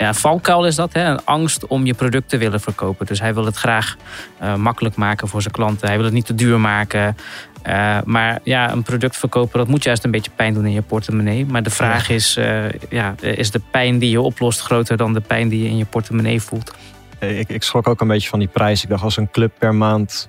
ja, 0.00 0.14
valkuil 0.14 0.66
is 0.66 0.74
dat, 0.74 0.92
hè? 0.92 1.04
een 1.04 1.24
angst 1.24 1.66
om 1.66 1.86
je 1.86 1.94
product 1.94 2.28
te 2.28 2.38
willen 2.38 2.60
verkopen. 2.60 3.06
Dus 3.06 3.20
hij 3.20 3.34
wil 3.34 3.44
het 3.44 3.56
graag 3.56 3.96
eh, 4.38 4.54
makkelijk 4.54 4.96
maken 4.96 5.28
voor 5.28 5.42
zijn 5.42 5.54
klanten. 5.54 5.86
Hij 5.86 5.96
wil 5.96 6.04
het 6.04 6.14
niet 6.14 6.26
te 6.26 6.34
duur 6.34 6.60
maken. 6.60 7.16
Eh, 7.62 7.98
maar 8.04 8.40
ja, 8.44 8.72
een 8.72 8.82
product 8.82 9.16
verkopen, 9.16 9.58
dat 9.58 9.68
moet 9.68 9.84
juist 9.84 10.04
een 10.04 10.10
beetje 10.10 10.30
pijn 10.36 10.54
doen 10.54 10.66
in 10.66 10.72
je 10.72 10.82
portemonnee. 10.82 11.46
Maar 11.46 11.62
de 11.62 11.70
vraag 11.70 12.08
is, 12.08 12.36
eh, 12.36 12.64
ja, 12.88 13.14
is 13.20 13.50
de 13.50 13.60
pijn 13.70 13.98
die 13.98 14.10
je 14.10 14.20
oplost 14.20 14.60
groter 14.60 14.96
dan 14.96 15.12
de 15.12 15.20
pijn 15.20 15.48
die 15.48 15.62
je 15.62 15.68
in 15.68 15.76
je 15.76 15.84
portemonnee 15.84 16.40
voelt? 16.40 16.74
Eh, 17.18 17.38
Ik, 17.38 17.48
ik 17.48 17.62
schrok 17.62 17.88
ook 17.88 18.00
een 18.00 18.08
beetje 18.08 18.28
van 18.28 18.38
die 18.38 18.48
prijs. 18.48 18.82
Ik 18.82 18.88
dacht 18.88 19.02
als 19.02 19.16
een 19.16 19.30
club 19.30 19.52
per 19.58 19.74
maand 19.74 20.28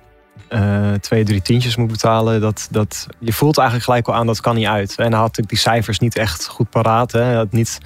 twee, 0.99 1.23
drie 1.23 1.41
tientjes 1.41 1.75
moet 1.75 1.91
betalen. 1.91 2.41
Dat, 2.41 2.67
dat, 2.71 3.07
je 3.19 3.33
voelt 3.33 3.57
eigenlijk 3.57 3.87
gelijk 3.87 4.07
al 4.07 4.13
aan 4.13 4.25
dat 4.25 4.41
kan 4.41 4.55
niet 4.55 4.65
uit. 4.65 4.89
En 4.89 5.05
hij 5.05 5.13
had 5.13 5.21
natuurlijk 5.21 5.49
die 5.49 5.57
cijfers 5.57 5.99
niet 5.99 6.15
echt 6.15 6.47
goed 6.47 6.69
paraat. 6.69 7.11
Hè. 7.11 7.35
Had 7.35 7.51
niet, 7.51 7.79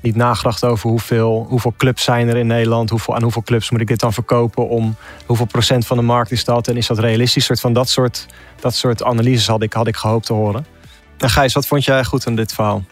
niet 0.00 0.16
nagedacht 0.16 0.64
over 0.64 0.90
hoeveel, 0.90 1.46
hoeveel 1.48 1.74
clubs 1.76 2.04
zijn 2.04 2.28
er 2.28 2.36
in 2.36 2.46
Nederland. 2.46 2.90
Hoeveel, 2.90 3.14
aan 3.14 3.22
hoeveel 3.22 3.42
clubs 3.42 3.70
moet 3.70 3.80
ik 3.80 3.86
dit 3.86 4.00
dan 4.00 4.12
verkopen? 4.12 4.68
Om 4.68 4.96
hoeveel 5.26 5.46
procent 5.46 5.86
van 5.86 5.96
de 5.96 6.02
markt 6.02 6.30
is 6.30 6.44
dat? 6.44 6.68
En 6.68 6.76
is 6.76 6.86
dat 6.86 6.98
realistisch? 6.98 7.44
Soort 7.44 7.60
van 7.60 7.72
dat 7.72 7.88
soort, 7.88 8.26
dat 8.60 8.74
soort 8.74 9.02
analyses 9.02 9.46
had 9.46 9.62
ik, 9.62 9.72
had 9.72 9.86
ik 9.86 9.96
gehoopt 9.96 10.26
te 10.26 10.32
horen. 10.32 10.66
En 11.18 11.30
Gijs, 11.30 11.54
wat 11.54 11.66
vond 11.66 11.84
jij 11.84 12.04
goed 12.04 12.26
aan 12.26 12.34
dit 12.34 12.52
verhaal? 12.52 12.82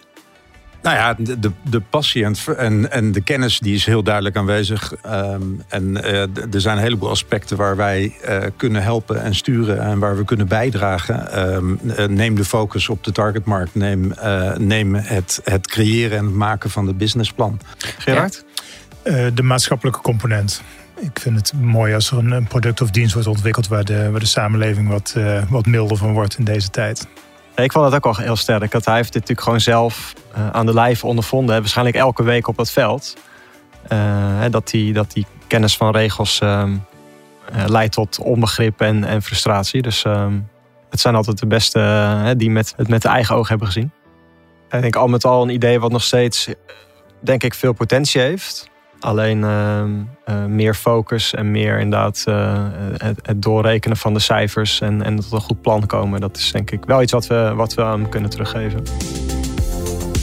Nou 0.82 0.96
ja, 0.96 1.14
de, 1.14 1.38
de, 1.38 1.50
de 1.62 1.80
passie 1.80 2.24
en, 2.56 2.90
en, 2.90 3.12
de 3.12 3.20
kennis 3.20 3.58
die 3.58 3.74
is 3.74 3.86
heel 3.86 4.02
duidelijk 4.02 4.36
aanwezig. 4.36 4.94
Ehm, 5.02 5.42
en 5.68 6.04
eh, 6.04 6.20
er 6.54 6.60
zijn 6.60 6.76
een 6.76 6.82
heleboel 6.82 7.10
aspecten 7.10 7.56
waar 7.56 7.76
wij 7.76 8.16
eh, 8.22 8.42
kunnen 8.56 8.82
helpen 8.82 9.22
en 9.22 9.34
sturen 9.34 9.80
en 9.80 9.98
waar 9.98 10.16
we 10.16 10.24
kunnen 10.24 10.48
bijdragen. 10.48 11.32
Ehm, 11.32 11.74
eh, 11.96 12.06
neem 12.06 12.34
de 12.34 12.44
focus 12.44 12.88
op 12.88 13.04
de 13.04 13.12
targetmarkt. 13.12 13.74
Neem, 13.74 14.12
neem 14.56 14.94
het, 14.94 15.40
het 15.44 15.66
creëren 15.66 16.18
en 16.18 16.24
het 16.24 16.34
maken 16.34 16.70
van 16.70 16.86
het 16.86 16.98
businessplan. 16.98 17.60
Gerard? 17.98 18.44
De 19.34 19.42
maatschappelijke 19.42 20.00
component. 20.00 20.62
Ik 21.00 21.18
vind 21.20 21.36
het 21.36 21.52
mooi 21.60 21.94
als 21.94 22.10
er 22.10 22.18
een, 22.18 22.46
product 22.46 22.80
of 22.80 22.90
dienst 22.90 23.12
wordt 23.12 23.28
ontwikkeld 23.28 23.68
waar 23.68 23.84
de, 23.84 24.10
waar 24.10 24.20
de 24.20 24.26
samenleving 24.26 24.88
wat, 24.88 25.16
wat 25.48 25.66
milder 25.66 25.96
van 25.96 26.12
wordt 26.12 26.38
in 26.38 26.44
deze 26.44 26.70
tijd. 26.70 27.06
Ik 27.64 27.72
vond 27.72 27.84
het 27.84 27.94
ook 27.94 28.04
wel 28.04 28.24
heel 28.24 28.36
sterk. 28.36 28.70
Dat 28.70 28.84
hij 28.84 28.94
heeft 28.94 29.12
dit 29.12 29.20
natuurlijk 29.20 29.40
gewoon 29.40 29.60
zelf 29.60 30.14
eh, 30.34 30.50
aan 30.50 30.66
de 30.66 30.74
lijf 30.74 31.04
ondervonden. 31.04 31.60
Waarschijnlijk 31.60 31.96
elke 31.96 32.22
week 32.22 32.48
op 32.48 32.56
dat 32.56 32.70
veld. 32.70 33.16
Eh, 33.88 34.44
dat, 34.50 34.68
die, 34.68 34.92
dat 34.92 35.12
die 35.12 35.26
kennis 35.46 35.76
van 35.76 35.92
regels 35.92 36.40
ehm, 36.40 36.76
eh, 37.52 37.64
leidt 37.66 37.92
tot 37.92 38.18
onbegrip 38.18 38.80
en, 38.80 39.04
en 39.04 39.22
frustratie. 39.22 39.82
Dus 39.82 40.04
ehm, 40.04 40.38
het 40.90 41.00
zijn 41.00 41.14
altijd 41.14 41.38
de 41.38 41.46
beste 41.46 42.34
die 42.36 42.50
met, 42.50 42.74
het 42.76 42.88
met 42.88 43.02
de 43.02 43.08
eigen 43.08 43.34
ogen 43.34 43.48
hebben 43.48 43.66
gezien. 43.66 43.90
En 44.68 44.76
ik 44.76 44.82
denk 44.82 44.96
al 44.96 45.08
met 45.08 45.24
al 45.24 45.42
een 45.42 45.48
idee 45.48 45.80
wat 45.80 45.90
nog 45.90 46.02
steeds, 46.02 46.48
denk 47.20 47.42
ik, 47.42 47.54
veel 47.54 47.72
potentie 47.72 48.20
heeft. 48.20 48.70
Alleen 49.00 49.44
ehm, 49.44 49.90
eh, 50.24 50.44
meer 50.44 50.74
focus 50.74 51.34
en 51.34 51.50
meer 51.50 51.78
inderdaad 51.78 52.24
uh, 52.28 52.66
het, 52.96 53.18
het, 53.22 53.42
doorrekenen 53.42 53.96
van 53.96 54.14
de 54.14 54.20
cijfers 54.20 54.80
en, 54.80 55.02
en 55.02 55.16
tot 55.16 55.32
een 55.32 55.40
goed 55.40 55.60
plan 55.60 55.86
komen. 55.86 56.20
Dat 56.20 56.36
is 56.36 56.52
denk 56.52 56.70
ik 56.70 56.84
wel 56.84 57.02
iets 57.02 57.12
wat 57.12 57.26
we, 57.26 57.52
wat 57.56 57.74
we 57.74 57.82
aan 57.82 58.08
kunnen 58.08 58.30
teruggeven. 58.30 58.82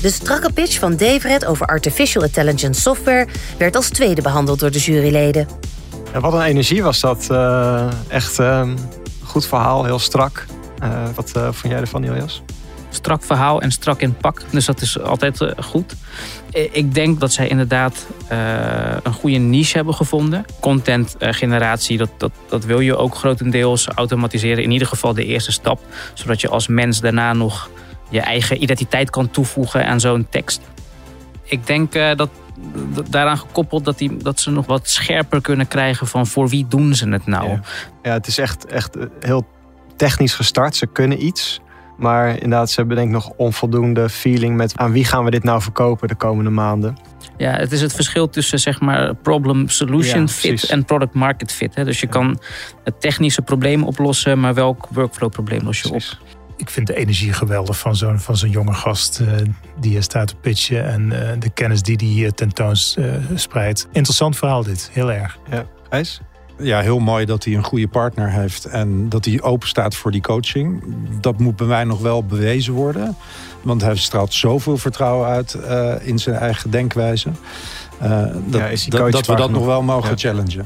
De 0.01 0.09
strakke 0.09 0.53
pitch 0.53 0.79
van 0.79 0.95
Deveret 0.95 1.45
over 1.45 1.65
artificial 1.65 2.23
intelligence 2.23 2.81
software 2.81 3.27
werd 3.57 3.75
als 3.75 3.89
tweede 3.89 4.21
behandeld 4.21 4.59
door 4.59 4.71
de 4.71 4.79
juryleden. 4.79 5.47
Ja, 6.13 6.19
wat 6.19 6.33
een 6.33 6.41
energie 6.41 6.83
was 6.83 6.99
dat. 6.99 7.27
Uh, 7.31 7.87
echt 8.07 8.37
um, 8.37 8.75
goed 9.23 9.47
verhaal, 9.47 9.85
heel 9.85 9.99
strak. 9.99 10.45
wat 11.15 11.31
vond 11.31 11.73
jij 11.73 11.79
ervan, 11.79 12.03
Ilias? 12.03 12.43
Strak 12.95 13.23
verhaal 13.23 13.61
en 13.61 13.71
strak 13.71 14.01
in 14.01 14.17
pak. 14.17 14.41
Dus 14.49 14.65
dat 14.65 14.81
is 14.81 14.99
altijd 14.99 15.53
goed. 15.59 15.95
Ik 16.51 16.93
denk 16.93 17.19
dat 17.19 17.33
zij 17.33 17.47
inderdaad 17.47 18.05
uh, 18.31 18.37
een 19.03 19.13
goede 19.13 19.37
niche 19.37 19.75
hebben 19.75 19.93
gevonden. 19.93 20.45
Content 20.59 21.15
generatie, 21.19 21.97
dat, 21.97 22.09
dat, 22.17 22.31
dat 22.49 22.65
wil 22.65 22.79
je 22.79 22.97
ook 22.97 23.15
grotendeels 23.15 23.87
automatiseren. 23.87 24.63
In 24.63 24.71
ieder 24.71 24.87
geval 24.87 25.13
de 25.13 25.25
eerste 25.25 25.51
stap. 25.51 25.79
Zodat 26.13 26.41
je 26.41 26.49
als 26.49 26.67
mens 26.67 26.99
daarna 26.99 27.33
nog 27.33 27.69
je 28.09 28.21
eigen 28.21 28.63
identiteit 28.63 29.09
kan 29.09 29.31
toevoegen 29.31 29.87
aan 29.87 29.99
zo'n 29.99 30.27
tekst. 30.29 30.61
Ik 31.43 31.67
denk 31.67 31.93
dat 31.93 32.29
daaraan 33.09 33.37
gekoppeld 33.37 33.85
dat, 33.85 33.97
die, 33.97 34.17
dat 34.17 34.39
ze 34.39 34.51
nog 34.51 34.65
wat 34.65 34.89
scherper 34.89 35.41
kunnen 35.41 35.67
krijgen 35.67 36.07
van 36.07 36.27
voor 36.27 36.49
wie 36.49 36.67
doen 36.67 36.95
ze 36.95 37.09
het 37.09 37.25
nou. 37.25 37.49
Ja, 37.49 37.59
ja 38.03 38.11
het 38.11 38.27
is 38.27 38.37
echt, 38.37 38.65
echt 38.65 38.97
heel 39.19 39.47
technisch 39.95 40.33
gestart. 40.33 40.75
Ze 40.75 40.87
kunnen 40.87 41.25
iets. 41.25 41.59
Maar 41.97 42.29
inderdaad, 42.29 42.69
ze 42.69 42.75
hebben 42.75 42.95
denk 42.95 43.07
ik 43.07 43.13
nog 43.13 43.29
onvoldoende 43.37 44.09
feeling 44.09 44.55
met 44.55 44.77
aan 44.77 44.91
wie 44.91 45.05
gaan 45.05 45.23
we 45.23 45.31
dit 45.31 45.43
nou 45.43 45.61
verkopen 45.61 46.07
de 46.07 46.15
komende 46.15 46.49
maanden. 46.49 46.97
Ja, 47.37 47.51
het 47.51 47.71
is 47.71 47.81
het 47.81 47.93
verschil 47.93 48.29
tussen 48.29 48.59
zeg 48.59 48.79
maar 48.79 49.15
problem 49.15 49.69
solution 49.69 50.29
fit 50.29 50.63
en 50.63 50.85
product 50.85 51.13
market 51.13 51.51
fit. 51.51 51.75
Hè. 51.75 51.85
Dus 51.85 51.99
je 51.99 52.07
kan 52.07 52.39
het 52.83 53.01
technische 53.01 53.41
probleem 53.41 53.83
oplossen, 53.83 54.39
maar 54.39 54.53
welk 54.53 54.87
workflow 54.91 55.29
probleem 55.29 55.61
los 55.63 55.81
je 55.81 55.91
op? 55.91 56.01
Ik 56.57 56.69
vind 56.69 56.87
de 56.87 56.95
energie 56.95 57.33
geweldig 57.33 57.77
van 57.77 57.95
zo'n 57.95 58.19
van 58.19 58.37
zo'n 58.37 58.49
jonge 58.49 58.73
gast 58.73 59.19
uh, 59.19 59.27
die 59.79 59.95
er 59.95 60.03
staat 60.03 60.27
te 60.27 60.35
pitchen 60.35 60.85
en 60.85 61.01
uh, 61.01 61.29
de 61.39 61.49
kennis 61.49 61.81
die 61.81 61.95
hij 61.95 62.25
uh, 62.25 62.29
tentoons 62.29 62.97
spreidt. 63.35 63.87
Interessant 63.91 64.37
verhaal 64.37 64.63
dit, 64.63 64.89
heel 64.93 65.11
erg. 65.11 65.37
Ja, 65.49 65.65
Gijs? 65.89 66.21
Ja, 66.57 66.81
heel 66.81 66.99
mooi 66.99 67.25
dat 67.25 67.43
hij 67.43 67.53
een 67.53 67.63
goede 67.63 67.87
partner 67.87 68.29
heeft 68.29 68.65
en 68.65 69.09
dat 69.09 69.25
hij 69.25 69.41
open 69.41 69.67
staat 69.67 69.95
voor 69.95 70.11
die 70.11 70.21
coaching. 70.21 70.83
Dat 71.21 71.39
moet 71.39 71.55
bij 71.55 71.67
mij 71.67 71.83
nog 71.83 71.99
wel 71.99 72.23
bewezen 72.23 72.73
worden. 72.73 73.15
Want 73.61 73.81
hij 73.81 73.95
straalt 73.95 74.33
zoveel 74.33 74.77
vertrouwen 74.77 75.27
uit 75.27 75.57
uh, 75.61 75.93
in 76.01 76.19
zijn 76.19 76.35
eigen 76.35 76.69
denkwijze. 76.69 77.29
Uh, 78.03 78.09
dat, 78.45 78.83
ja, 78.83 78.89
dat, 78.89 79.11
dat, 79.11 79.27
we 79.27 79.35
dat 79.35 79.51
nog 79.51 79.65
wel 79.65 79.81
mogen 79.81 80.09
ja. 80.09 80.15
challengen. 80.15 80.65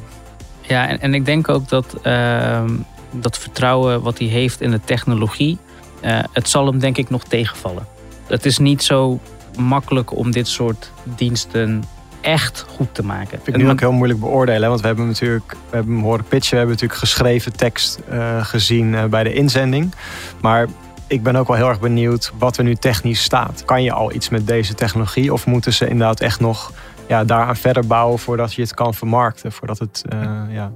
Ja, 0.61 0.87
en, 0.87 0.99
en, 0.99 1.13
ik 1.13 1.25
denk 1.25 1.49
ook 1.49 1.67
dat 1.67 1.95
uh, 2.03 2.63
dat 3.11 3.37
vertrouwen 3.37 4.01
wat 4.01 4.19
hij 4.19 4.27
heeft 4.27 4.61
in 4.61 4.71
de 4.71 4.79
technologie, 4.85 5.57
uh, 6.01 6.19
het 6.33 6.49
zal 6.49 6.65
hem 6.65 6.79
denk 6.79 6.97
ik 6.97 7.09
nog 7.09 7.23
tegenvallen. 7.23 7.87
Het 8.27 8.45
is 8.45 8.57
niet 8.57 8.83
zo 8.83 9.19
makkelijk 9.57 10.15
om 10.15 10.31
dit 10.31 10.47
soort 10.47 10.91
diensten 11.03 11.83
echt 12.21 12.65
goed 12.67 12.93
te 12.95 13.05
maken. 13.05 13.39
Vind 13.43 13.57
ik 13.57 13.63
nu 13.63 13.69
ook 13.69 13.79
heel 13.79 13.91
moeilijk 13.91 14.19
beoordelen. 14.19 14.69
Want 14.69 14.81
we 14.81 14.87
hebben 14.87 15.07
natuurlijk 15.07 15.51
we 15.51 15.75
hebben 15.75 15.93
hem 15.93 16.03
horen 16.03 16.23
pitchen. 16.23 16.51
We 16.51 16.57
hebben 16.57 16.75
natuurlijk 16.75 16.99
geschreven 16.99 17.55
tekst 17.55 17.99
uh, 18.11 18.45
gezien 18.45 18.93
uh, 18.93 19.05
bij 19.05 19.23
de 19.23 19.33
inzending. 19.33 19.93
Maar 20.41 20.67
ik 21.07 21.23
ben 21.23 21.35
ook 21.35 21.47
wel 21.47 21.57
heel 21.57 21.67
erg 21.67 21.79
benieuwd 21.79 22.31
wat 22.37 22.57
er 22.57 22.63
nu 22.63 22.75
technisch 22.75 23.23
staat. 23.23 23.65
Kan 23.65 23.83
je 23.83 23.91
al 23.91 24.13
iets 24.13 24.29
met 24.29 24.47
deze 24.47 24.73
technologie? 24.73 25.33
Of 25.33 25.45
moeten 25.45 25.73
ze 25.73 25.87
inderdaad 25.87 26.19
echt 26.19 26.39
nog 26.39 26.71
ja, 27.07 27.23
daaraan 27.23 27.55
verder 27.55 27.87
bouwen 27.87 28.19
voordat 28.19 28.53
je 28.53 28.61
het 28.61 28.73
kan 28.73 28.93
vermarkten? 28.93 29.51
Voordat 29.51 29.79
het, 29.79 30.03
uh, 30.13 30.41
ja... 30.49 30.71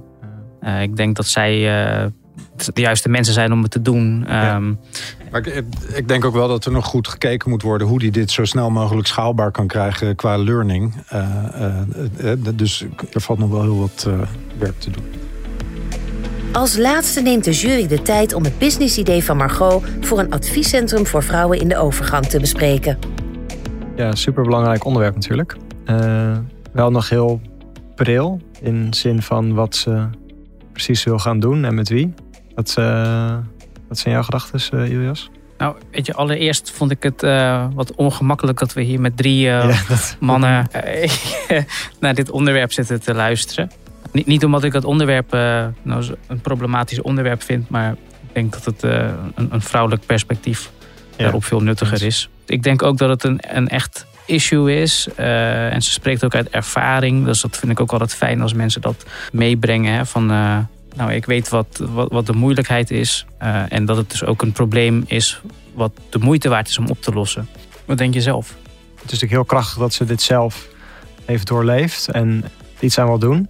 ik 0.80 0.96
denk 0.96 1.16
dat 1.16 1.26
zij 1.26 1.68
de 2.72 2.80
juiste 2.80 3.08
mensen 3.08 3.34
zijn 3.34 3.52
om 3.52 3.62
het 3.62 3.70
te 3.70 3.82
doen. 3.82 4.24
Ja. 4.26 4.56
Um, 4.56 4.78
maar 5.30 5.46
ik, 5.46 5.64
ik, 5.94 6.08
denk 6.08 6.24
ook 6.24 6.34
wel 6.34 6.48
dat 6.48 6.64
er 6.64 6.72
nog 6.72 6.86
goed 6.86 7.08
gekeken 7.08 7.50
moet 7.50 7.62
worden 7.62 7.86
hoe 7.86 7.98
die 7.98 8.10
dit 8.10 8.30
zo 8.30 8.44
snel 8.44 8.70
mogelijk 8.70 9.06
schaalbaar 9.06 9.50
kan 9.50 9.66
krijgen 9.66 10.16
qua 10.16 10.36
learning. 10.36 10.94
Uh, 11.12 11.26
uh, 12.20 12.32
dus 12.54 12.84
er 13.12 13.20
valt 13.20 13.38
nog 13.38 13.50
wel 13.50 13.62
heel 13.62 13.78
wat 13.78 14.04
uh, 14.08 14.20
werk 14.58 14.78
te 14.78 14.90
doen. 14.90 15.04
Als 16.52 16.76
laatste 16.76 17.20
neemt 17.20 17.44
de 17.44 17.52
jury 17.52 17.86
de 17.86 18.02
tijd 18.02 18.34
om 18.34 18.44
het 18.44 18.58
businessidee 18.58 19.24
van 19.24 19.36
Margot 19.36 19.84
voor 20.00 20.18
een 20.18 20.30
adviescentrum 20.30 21.06
voor 21.06 21.22
vrouwen 21.22 21.60
in 21.60 21.68
de 21.68 21.76
overgang 21.76 22.26
te 22.26 22.40
bespreken. 22.40 22.98
Ja, 23.96 24.14
superbelangrijk 24.14 24.84
onderwerp 24.84 25.14
natuurlijk. 25.14 25.56
wel 26.72 26.90
nog 26.90 27.08
heel 27.08 27.40
pril 27.94 28.40
in 28.60 28.94
zin 28.94 29.22
van 29.22 29.54
wat 29.54 29.76
ze 29.76 30.08
precies 30.72 31.04
wil 31.04 31.18
gaan 31.18 31.40
doen 31.40 31.64
en 31.64 31.74
met 31.74 31.88
wie. 31.88 32.14
Wat, 32.54 32.74
wat 33.88 33.98
zijn 33.98 34.14
jouw 34.14 34.22
gedachten, 34.22 34.60
uh, 34.74 34.90
Ilias? 34.90 35.30
Nou, 35.58 35.76
weet 35.90 36.06
je, 36.06 36.14
allereerst 36.14 36.70
vond 36.70 36.90
ik 36.90 37.02
het 37.02 37.22
uh, 37.22 37.66
wat 37.74 37.94
ongemakkelijk 37.94 38.58
dat 38.58 38.72
we 38.72 38.82
hier 38.82 39.00
met 39.00 39.16
drie 39.16 39.46
uh, 39.46 39.46
ja, 39.46 39.80
dat... 39.88 40.16
mannen 40.20 40.68
naar 42.00 42.14
dit 42.14 42.30
onderwerp 42.30 42.72
zitten 42.72 43.00
te 43.00 43.14
luisteren. 43.14 43.70
Niet, 44.12 44.26
niet 44.26 44.44
omdat 44.44 44.64
ik 44.64 44.72
het 44.72 44.84
onderwerp 44.84 45.32
nou, 45.82 46.14
een 46.26 46.40
problematisch 46.40 47.00
onderwerp 47.00 47.42
vind, 47.42 47.68
maar 47.68 47.90
ik 47.92 48.34
denk 48.34 48.52
dat 48.52 48.64
het 48.64 48.82
een, 48.82 49.48
een, 49.50 49.62
vrouwelijk 49.62 50.06
perspectief 50.06 50.70
ja. 51.16 51.22
daarop 51.22 51.44
veel 51.44 51.60
nuttiger 51.60 52.02
is. 52.02 52.28
Ik 52.46 52.62
denk 52.62 52.82
ook 52.82 52.98
dat 52.98 53.08
het 53.08 53.24
een, 53.24 53.40
een 53.56 53.68
echt 53.68 54.06
issue 54.26 54.80
is. 54.80 55.08
en 55.16 55.82
ze 55.82 55.90
spreekt 55.90 56.24
ook 56.24 56.34
uit 56.34 56.48
ervaring. 56.48 57.24
Dus 57.24 57.40
dat 57.40 57.56
vind 57.56 57.72
ik 57.72 57.80
ook 57.80 57.92
altijd 57.92 58.14
fijn 58.14 58.40
als 58.40 58.52
mensen 58.52 58.80
dat 58.80 59.04
meebrengen. 59.32 59.94
Hè, 59.94 60.06
van, 60.06 60.30
nou, 60.94 61.12
ik 61.12 61.26
weet 61.26 61.48
wat, 61.48 61.82
wat, 61.90 62.12
wat 62.12 62.26
de 62.26 62.32
moeilijkheid 62.32 62.90
is. 62.90 63.26
Uh, 63.42 63.72
en 63.72 63.84
dat 63.84 63.96
het 63.96 64.10
dus 64.10 64.24
ook 64.24 64.42
een 64.42 64.52
probleem 64.52 65.04
is 65.06 65.40
wat 65.74 65.92
de 66.10 66.18
moeite 66.18 66.48
waard 66.48 66.68
is 66.68 66.78
om 66.78 66.88
op 66.88 67.02
te 67.02 67.12
lossen. 67.12 67.48
Wat 67.84 67.98
denk 67.98 68.14
je 68.14 68.20
zelf? 68.20 68.48
Het 68.48 69.12
is 69.12 69.20
natuurlijk 69.20 69.32
heel 69.32 69.44
krachtig 69.44 69.78
dat 69.78 69.92
ze 69.92 70.04
dit 70.04 70.22
zelf 70.22 70.68
heeft 71.24 71.46
doorleefd 71.46 72.08
en 72.08 72.44
iets 72.80 72.98
aan 72.98 73.06
wil 73.06 73.18
doen. 73.18 73.48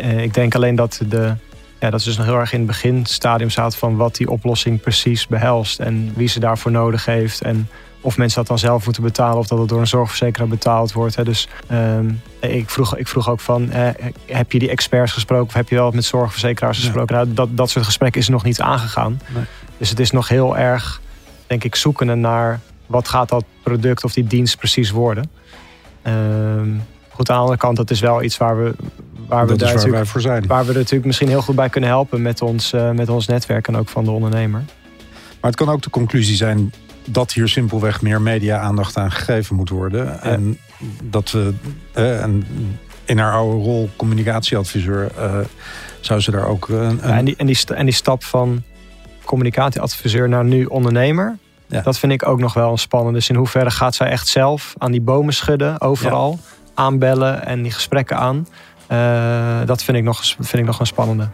Uh, 0.00 0.22
ik 0.22 0.34
denk 0.34 0.54
alleen 0.54 0.74
dat, 0.74 1.00
de, 1.08 1.34
ja, 1.80 1.90
dat 1.90 2.02
ze 2.02 2.08
dus 2.08 2.16
nog 2.16 2.26
heel 2.26 2.38
erg 2.38 2.52
in 2.52 2.58
het 2.58 2.66
beginstadium 2.66 3.50
staat 3.50 3.76
van 3.76 3.96
wat 3.96 4.16
die 4.16 4.30
oplossing 4.30 4.80
precies 4.80 5.26
behelst. 5.26 5.80
En 5.80 6.12
wie 6.14 6.28
ze 6.28 6.40
daarvoor 6.40 6.70
nodig 6.70 7.04
heeft. 7.04 7.42
En 7.42 7.68
of 8.06 8.16
mensen 8.16 8.38
dat 8.38 8.46
dan 8.46 8.58
zelf 8.58 8.84
moeten 8.84 9.02
betalen 9.02 9.38
of 9.38 9.46
dat 9.46 9.58
het 9.58 9.68
door 9.68 9.80
een 9.80 9.86
zorgverzekeraar 9.86 10.48
betaald 10.48 10.92
wordt. 10.92 11.16
Hè. 11.16 11.24
Dus 11.24 11.48
um, 11.72 12.20
ik, 12.40 12.70
vroeg, 12.70 12.96
ik 12.96 13.08
vroeg 13.08 13.30
ook 13.30 13.40
van, 13.40 13.70
eh, 13.70 13.88
heb 14.26 14.52
je 14.52 14.58
die 14.58 14.70
experts 14.70 15.12
gesproken 15.12 15.46
of 15.46 15.54
heb 15.54 15.68
je 15.68 15.74
wel 15.74 15.90
met 15.90 16.04
zorgverzekeraars 16.04 16.78
gesproken? 16.78 17.14
Nou, 17.14 17.32
dat, 17.32 17.48
dat 17.56 17.70
soort 17.70 17.84
gesprekken 17.84 18.20
is 18.20 18.28
nog 18.28 18.44
niet 18.44 18.60
aangegaan. 18.60 19.20
Nee. 19.34 19.44
Dus 19.76 19.90
het 19.90 20.00
is 20.00 20.10
nog 20.10 20.28
heel 20.28 20.56
erg, 20.56 21.00
denk 21.46 21.64
ik, 21.64 21.74
zoekende 21.74 22.14
naar 22.14 22.60
wat 22.86 23.08
gaat 23.08 23.28
dat 23.28 23.44
product 23.62 24.04
of 24.04 24.12
die 24.12 24.26
dienst 24.26 24.56
precies 24.58 24.90
worden. 24.90 25.30
Um, 26.06 26.82
goed, 27.10 27.30
aan 27.30 27.36
de 27.36 27.42
andere 27.42 27.58
kant, 27.58 27.76
dat 27.76 27.90
is 27.90 28.00
wel 28.00 28.22
iets 28.22 28.36
waar 28.36 28.64
we, 28.64 28.74
waar 29.26 29.46
we, 29.46 29.56
daar 29.56 29.90
waar, 29.90 30.06
voor 30.06 30.20
zijn. 30.20 30.46
waar 30.46 30.64
we 30.64 30.70
er 30.70 30.78
natuurlijk 30.78 31.06
misschien 31.06 31.28
heel 31.28 31.42
goed 31.42 31.56
bij 31.56 31.68
kunnen 31.68 31.90
helpen 31.90 32.22
met 32.22 32.42
ons, 32.42 32.72
uh, 32.72 32.90
met 32.90 33.08
ons 33.08 33.26
netwerk 33.26 33.68
en 33.68 33.76
ook 33.76 33.88
van 33.88 34.04
de 34.04 34.10
ondernemer. 34.10 34.64
Maar 35.40 35.50
het 35.50 35.56
kan 35.56 35.68
ook 35.68 35.82
de 35.82 35.90
conclusie 35.90 36.36
zijn 36.36 36.72
dat 37.06 37.32
hier 37.32 37.48
simpelweg 37.48 38.02
meer 38.02 38.20
media-aandacht 38.20 38.96
aan 38.96 39.10
gegeven 39.10 39.56
moet 39.56 39.68
worden. 39.68 40.20
En 40.22 40.58
dat 41.02 41.30
we 41.30 41.54
en 41.92 42.46
in 43.04 43.18
haar 43.18 43.32
oude 43.32 43.62
rol 43.62 43.90
communicatieadviseur 43.96 45.10
uh, 45.18 45.38
zou 46.00 46.20
ze 46.20 46.30
daar 46.30 46.46
ook. 46.46 46.68
Een, 46.68 47.00
Ja, 47.02 47.16
en, 47.16 47.24
die, 47.24 47.36
en, 47.36 47.46
die, 47.46 47.58
en 47.74 47.84
die 47.84 47.94
stap 47.94 48.24
van 48.24 48.62
communicatieadviseur 49.24 50.28
naar 50.28 50.44
nu 50.44 50.64
ondernemer. 50.64 51.36
Ja. 51.66 51.80
Dat 51.80 51.98
vind 51.98 52.12
ik 52.12 52.28
ook 52.28 52.38
nog 52.38 52.54
wel 52.54 52.70
een 52.70 52.78
spannende. 52.78 53.18
Dus 53.18 53.28
in 53.28 53.34
hoeverre 53.34 53.70
gaat 53.70 53.94
zij 53.94 54.08
echt 54.08 54.28
zelf 54.28 54.74
aan 54.78 54.90
die 54.90 55.00
bomen 55.00 55.34
schudden, 55.34 55.80
overal, 55.80 56.38
aanbellen 56.74 57.46
en 57.46 57.62
die 57.62 57.72
gesprekken 57.72 58.16
aan. 58.16 58.46
Uh, 58.92 59.66
dat 59.66 59.82
vind 59.82 59.96
ik, 59.96 60.02
nog, 60.02 60.24
vind 60.24 60.54
ik 60.54 60.64
nog 60.64 60.80
een 60.80 60.86
spannende. 60.86 61.28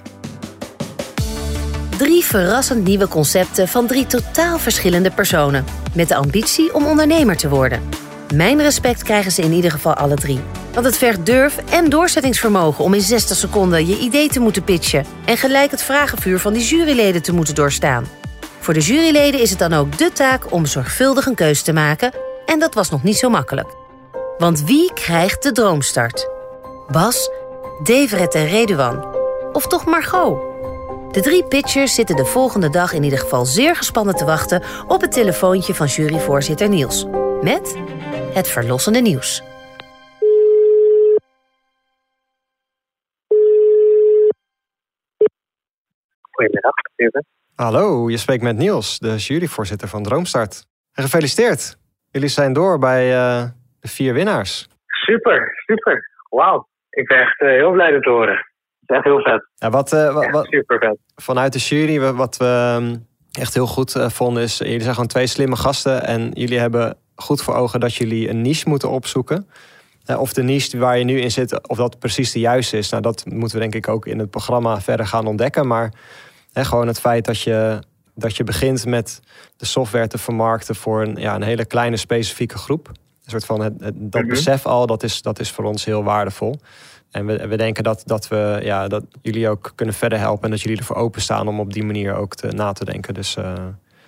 Drie 2.02 2.24
verrassend 2.24 2.84
nieuwe 2.84 3.08
concepten 3.08 3.68
van 3.68 3.86
drie 3.86 4.06
totaal 4.06 4.58
verschillende 4.58 5.10
personen. 5.10 5.64
Met 5.94 6.08
de 6.08 6.14
ambitie 6.14 6.74
om 6.74 6.86
ondernemer 6.86 7.36
te 7.36 7.48
worden. 7.48 7.82
Mijn 8.34 8.62
respect 8.62 9.02
krijgen 9.02 9.32
ze 9.32 9.42
in 9.42 9.52
ieder 9.52 9.70
geval 9.70 9.94
alle 9.94 10.14
drie. 10.14 10.40
Want 10.72 10.86
het 10.86 10.96
vergt 10.96 11.26
durf 11.26 11.58
en 11.70 11.90
doorzettingsvermogen 11.90 12.84
om 12.84 12.94
in 12.94 13.00
60 13.00 13.36
seconden 13.36 13.86
je 13.86 13.98
idee 13.98 14.28
te 14.28 14.40
moeten 14.40 14.64
pitchen. 14.64 15.04
En 15.24 15.36
gelijk 15.36 15.70
het 15.70 15.82
vragenvuur 15.82 16.38
van 16.38 16.52
die 16.52 16.64
juryleden 16.64 17.22
te 17.22 17.32
moeten 17.32 17.54
doorstaan. 17.54 18.06
Voor 18.60 18.74
de 18.74 18.80
juryleden 18.80 19.40
is 19.40 19.50
het 19.50 19.58
dan 19.58 19.72
ook 19.72 19.98
de 19.98 20.12
taak 20.12 20.52
om 20.52 20.66
zorgvuldig 20.66 21.26
een 21.26 21.34
keus 21.34 21.62
te 21.62 21.72
maken. 21.72 22.12
En 22.46 22.58
dat 22.58 22.74
was 22.74 22.90
nog 22.90 23.02
niet 23.02 23.16
zo 23.16 23.30
makkelijk. 23.30 23.68
Want 24.38 24.64
wie 24.64 24.92
krijgt 24.92 25.42
de 25.42 25.52
droomstart? 25.52 26.28
Bas, 26.90 27.30
Deveret 27.82 28.34
en 28.34 28.46
Reduan? 28.46 29.04
Of 29.52 29.66
toch 29.66 29.86
Margot? 29.86 30.51
De 31.12 31.20
drie 31.20 31.44
pitchers 31.44 31.94
zitten 31.94 32.16
de 32.16 32.24
volgende 32.24 32.70
dag 32.70 32.92
in 32.92 33.02
ieder 33.02 33.18
geval 33.18 33.44
zeer 33.44 33.76
gespannen 33.76 34.14
te 34.14 34.24
wachten 34.24 34.62
op 34.88 35.00
het 35.00 35.12
telefoontje 35.12 35.74
van 35.74 35.86
juryvoorzitter 35.86 36.68
Niels. 36.68 37.06
Met 37.42 37.78
het 38.34 38.48
verlossende 38.48 39.00
nieuws. 39.00 39.42
Goedemiddag, 46.30 46.72
Ruben. 46.96 47.26
Hallo, 47.54 48.10
je 48.10 48.16
spreekt 48.16 48.42
met 48.42 48.56
Niels, 48.56 48.98
de 48.98 49.16
juryvoorzitter 49.16 49.88
van 49.88 50.02
Droomstart. 50.02 50.66
En 50.92 51.02
gefeliciteerd. 51.02 51.76
Jullie 52.10 52.28
zijn 52.28 52.52
door 52.52 52.78
bij 52.78 53.14
eh, 53.14 53.44
de 53.80 53.88
vier 53.88 54.14
winnaars. 54.14 54.68
Super, 54.86 55.52
super. 55.66 56.10
Wauw. 56.28 56.68
Ik 56.90 57.06
ben 57.06 57.18
echt 57.18 57.40
eh, 57.40 57.48
heel 57.48 57.72
blij 57.72 57.90
dat 57.90 58.02
te 58.02 58.10
horen. 58.10 58.51
Echt 58.92 59.04
heel 59.04 59.20
vet. 59.20 59.48
Ja, 59.54 59.70
wat, 59.70 59.92
uh, 59.92 60.14
wat, 60.14 60.30
wat, 60.30 60.46
super 60.46 60.78
vet. 60.78 60.96
Vanuit 61.14 61.52
de 61.52 61.58
jury, 61.58 62.14
wat 62.14 62.36
we 62.36 62.78
um, 62.80 63.06
echt 63.32 63.54
heel 63.54 63.66
goed 63.66 63.96
vonden, 63.98 64.42
is... 64.42 64.58
jullie 64.58 64.80
zijn 64.80 64.94
gewoon 64.94 65.08
twee 65.08 65.26
slimme 65.26 65.56
gasten 65.56 66.06
en 66.06 66.30
jullie 66.34 66.58
hebben 66.58 66.96
goed 67.14 67.42
voor 67.42 67.54
ogen 67.54 67.80
dat 67.80 67.94
jullie 67.94 68.28
een 68.28 68.42
niche 68.42 68.68
moeten 68.68 68.90
opzoeken. 68.90 69.48
Of 70.16 70.32
de 70.32 70.42
niche 70.42 70.78
waar 70.78 70.98
je 70.98 71.04
nu 71.04 71.20
in 71.20 71.30
zit, 71.30 71.68
of 71.68 71.76
dat 71.76 71.98
precies 71.98 72.32
de 72.32 72.40
juiste 72.40 72.76
is. 72.76 72.90
Nou, 72.90 73.02
dat 73.02 73.24
moeten 73.26 73.56
we 73.56 73.62
denk 73.62 73.74
ik 73.74 73.88
ook 73.88 74.06
in 74.06 74.18
het 74.18 74.30
programma 74.30 74.80
verder 74.80 75.06
gaan 75.06 75.26
ontdekken. 75.26 75.66
Maar 75.66 75.92
hè, 76.52 76.64
gewoon 76.64 76.86
het 76.86 77.00
feit 77.00 77.24
dat 77.24 77.40
je, 77.40 77.78
dat 78.14 78.36
je 78.36 78.44
begint 78.44 78.86
met 78.86 79.20
de 79.56 79.66
software 79.66 80.06
te 80.06 80.18
vermarkten 80.18 80.74
voor 80.74 81.02
een, 81.02 81.16
ja, 81.16 81.34
een 81.34 81.42
hele 81.42 81.64
kleine 81.64 81.96
specifieke 81.96 82.58
groep. 82.58 82.88
Een 82.88 83.30
soort 83.30 83.44
van 83.44 83.60
het, 83.60 83.78
dat 83.94 84.20
mhm. 84.20 84.26
besef 84.26 84.66
al, 84.66 84.86
dat 84.86 85.02
is, 85.02 85.22
dat 85.22 85.38
is 85.38 85.50
voor 85.50 85.64
ons 85.64 85.84
heel 85.84 86.04
waardevol. 86.04 86.60
En 87.12 87.26
we, 87.26 87.48
we 87.48 87.56
denken 87.56 87.82
dat, 87.82 88.02
dat, 88.06 88.28
we, 88.28 88.58
ja, 88.62 88.88
dat 88.88 89.04
jullie 89.22 89.48
ook 89.48 89.72
kunnen 89.74 89.94
verder 89.94 90.18
helpen 90.18 90.44
en 90.44 90.50
dat 90.50 90.60
jullie 90.60 90.78
ervoor 90.78 90.96
openstaan 90.96 91.48
om 91.48 91.60
op 91.60 91.72
die 91.72 91.84
manier 91.84 92.14
ook 92.14 92.34
te, 92.34 92.48
na 92.48 92.72
te 92.72 92.84
denken. 92.84 93.14
Dus, 93.14 93.36
uh... 93.36 93.54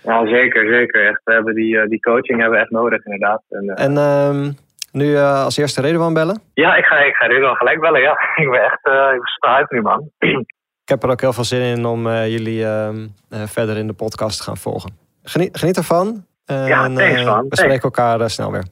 Ja, 0.03 0.27
zeker, 0.27 0.69
zeker. 0.69 1.07
Echt, 1.09 1.21
we 1.25 1.33
hebben 1.33 1.55
die, 1.55 1.75
uh, 1.75 1.89
die 1.89 2.01
coaching 2.01 2.41
hebben 2.41 2.59
we 2.59 2.65
echt 2.65 2.71
nodig, 2.71 3.05
inderdaad. 3.05 3.43
En, 3.49 3.65
uh... 3.65 3.85
en 3.85 3.93
uh, 3.93 4.53
nu 4.93 5.07
uh, 5.07 5.45
als 5.45 5.57
eerste 5.57 5.81
Redouan 5.81 6.15
bellen? 6.15 6.43
Ja, 6.55 6.77
ik 6.77 6.85
ga, 6.85 6.97
ik 6.97 7.15
ga 7.15 7.27
Redouan 7.27 7.57
gelijk 7.57 7.81
bellen. 7.81 8.01
Ja, 8.01 8.13
ik 8.43 8.51
ben 8.51 8.63
echt 8.63 8.87
ik 9.17 9.27
sta 9.27 9.57
uit 9.57 9.71
nu, 9.71 9.83
man. 9.83 10.11
ik 10.85 10.89
heb 10.89 11.03
er 11.03 11.11
ook 11.11 11.21
heel 11.21 11.33
veel 11.33 11.45
zin 11.45 11.61
in 11.61 11.85
om 11.85 12.09
jullie 12.09 12.61
uh, 12.61 12.89
verder 13.29 13.77
in 13.77 13.87
de 13.87 13.93
podcast 13.93 14.37
te 14.37 14.45
gaan 14.45 14.57
volgen. 14.57 14.93
Geniet, 15.23 15.59
geniet 15.59 15.77
ervan. 15.77 16.25
ja, 16.45 16.83
thanks 16.83 17.25
man. 17.25 17.47
We 17.49 17.57
spreken 17.57 17.83
elkaar 17.83 18.31
snel 18.31 18.53
weer. 18.53 18.65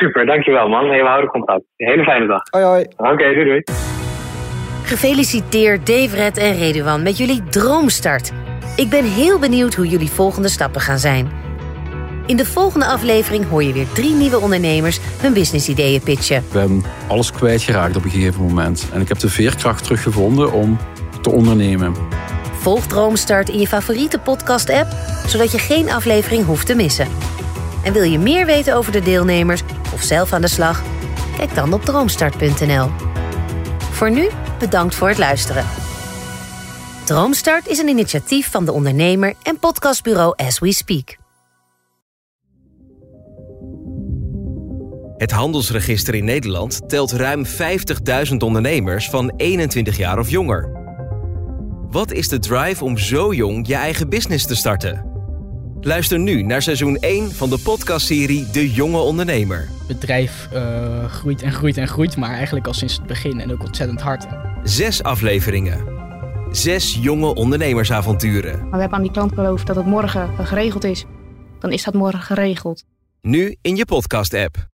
Super, 0.00 0.26
dankjewel 0.26 0.68
man. 0.68 0.88
Hey, 0.88 1.02
we 1.02 1.08
houden 1.08 1.30
contact. 1.30 1.62
Een 1.76 1.88
hele 1.88 2.04
fijne 2.04 2.26
dag. 2.26 2.42
Hoi 2.50 2.64
hoi. 2.64 2.84
Oké, 2.96 3.12
okay, 3.12 3.34
doei 3.34 3.44
doei. 3.44 3.62
Gefeliciteerd 4.82 5.86
Dave 5.86 6.16
Red 6.16 6.38
en 6.38 6.56
Redouan 6.56 7.02
met 7.02 7.18
jullie 7.18 7.42
droomstart. 7.44 8.32
Ik 8.76 8.88
ben 8.88 9.04
heel 9.04 9.38
benieuwd 9.38 9.74
hoe 9.74 9.86
jullie 9.86 10.10
volgende 10.10 10.48
stappen 10.48 10.80
gaan 10.80 10.98
zijn. 10.98 11.30
In 12.26 12.36
de 12.36 12.44
volgende 12.44 12.86
aflevering 12.86 13.48
hoor 13.48 13.62
je 13.62 13.72
weer 13.72 13.92
drie 13.94 14.14
nieuwe 14.14 14.40
ondernemers 14.40 15.00
hun 15.22 15.32
businessideeën 15.32 16.02
pitchen. 16.02 16.44
We 16.52 16.58
hebben 16.58 16.82
alles 17.08 17.32
kwijtgeraakt 17.32 17.96
op 17.96 18.04
een 18.04 18.10
gegeven 18.10 18.42
moment. 18.42 18.90
En 18.94 19.00
ik 19.00 19.08
heb 19.08 19.18
de 19.18 19.28
veerkracht 19.28 19.84
teruggevonden 19.84 20.52
om 20.52 20.78
te 21.22 21.30
ondernemen. 21.30 21.94
Volg 22.52 22.86
Droomstart 22.86 23.48
in 23.48 23.58
je 23.58 23.66
favoriete 23.66 24.18
podcast-app, 24.18 24.88
zodat 25.26 25.52
je 25.52 25.58
geen 25.58 25.90
aflevering 25.90 26.44
hoeft 26.44 26.66
te 26.66 26.74
missen. 26.74 27.06
En 27.84 27.92
wil 27.92 28.02
je 28.02 28.18
meer 28.18 28.46
weten 28.46 28.74
over 28.74 28.92
de 28.92 29.00
deelnemers 29.00 29.62
of 30.00 30.06
zelf 30.06 30.32
aan 30.32 30.40
de 30.40 30.48
slag? 30.48 30.82
Kijk 31.36 31.54
dan 31.54 31.72
op 31.72 31.84
droomstart.nl. 31.84 32.88
Voor 33.90 34.10
nu, 34.10 34.28
bedankt 34.58 34.94
voor 34.94 35.08
het 35.08 35.18
luisteren. 35.18 35.64
Droomstart 37.04 37.66
is 37.66 37.78
een 37.78 37.88
initiatief 37.88 38.50
van 38.50 38.64
de 38.64 38.72
ondernemer 38.72 39.34
en 39.42 39.58
podcastbureau 39.58 40.32
As 40.36 40.58
We 40.58 40.72
Speak. 40.72 41.18
Het 45.16 45.30
handelsregister 45.30 46.14
in 46.14 46.24
Nederland 46.24 46.88
telt 46.88 47.12
ruim 47.12 47.44
50.000 47.46 48.36
ondernemers 48.38 49.08
van 49.08 49.32
21 49.36 49.96
jaar 49.96 50.18
of 50.18 50.30
jonger. 50.30 50.70
Wat 51.90 52.12
is 52.12 52.28
de 52.28 52.38
drive 52.38 52.84
om 52.84 52.98
zo 52.98 53.34
jong 53.34 53.66
je 53.66 53.74
eigen 53.74 54.08
business 54.08 54.46
te 54.46 54.54
starten? 54.54 55.09
Luister 55.82 56.18
nu 56.18 56.42
naar 56.42 56.62
seizoen 56.62 56.96
1 56.96 57.32
van 57.32 57.50
de 57.50 57.58
podcastserie 57.58 58.50
De 58.50 58.70
Jonge 58.70 58.98
Ondernemer. 58.98 59.58
Het 59.58 59.86
bedrijf 59.86 60.48
uh, 60.52 61.04
groeit 61.04 61.42
en 61.42 61.52
groeit 61.52 61.76
en 61.76 61.88
groeit, 61.88 62.16
maar 62.16 62.30
eigenlijk 62.30 62.66
al 62.66 62.74
sinds 62.74 62.94
het 62.96 63.06
begin 63.06 63.40
en 63.40 63.52
ook 63.52 63.62
ontzettend 63.64 64.00
hard. 64.00 64.26
Zes 64.64 65.02
afleveringen. 65.02 65.84
Zes 66.50 66.98
jonge 67.00 67.34
ondernemersavonturen. 67.34 68.58
Maar 68.60 68.70
we 68.70 68.80
hebben 68.80 68.96
aan 68.96 69.02
die 69.02 69.12
klant 69.12 69.34
beloofd 69.34 69.66
dat 69.66 69.76
het 69.76 69.86
morgen 69.86 70.46
geregeld 70.46 70.84
is. 70.84 71.04
Dan 71.58 71.72
is 71.72 71.84
dat 71.84 71.94
morgen 71.94 72.22
geregeld. 72.22 72.84
Nu 73.20 73.56
in 73.60 73.76
je 73.76 73.84
podcast-app. 73.84 74.68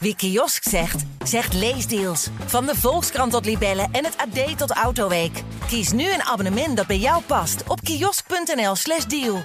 Wie 0.00 0.16
kiosk 0.16 0.62
zegt, 0.62 1.04
zegt 1.24 1.54
leesdeals. 1.54 2.28
Van 2.46 2.66
de 2.66 2.74
Volkskrant 2.74 3.32
tot 3.32 3.44
Libellen 3.44 3.88
en 3.92 4.04
het 4.04 4.16
AD 4.16 4.58
tot 4.58 4.70
Autoweek. 4.70 5.42
Kies 5.66 5.92
nu 5.92 6.12
een 6.12 6.22
abonnement 6.22 6.76
dat 6.76 6.86
bij 6.86 6.98
jou 6.98 7.22
past 7.22 7.62
op 7.68 7.80
kiosk.nl/slash 7.80 9.04
deal. 9.04 9.42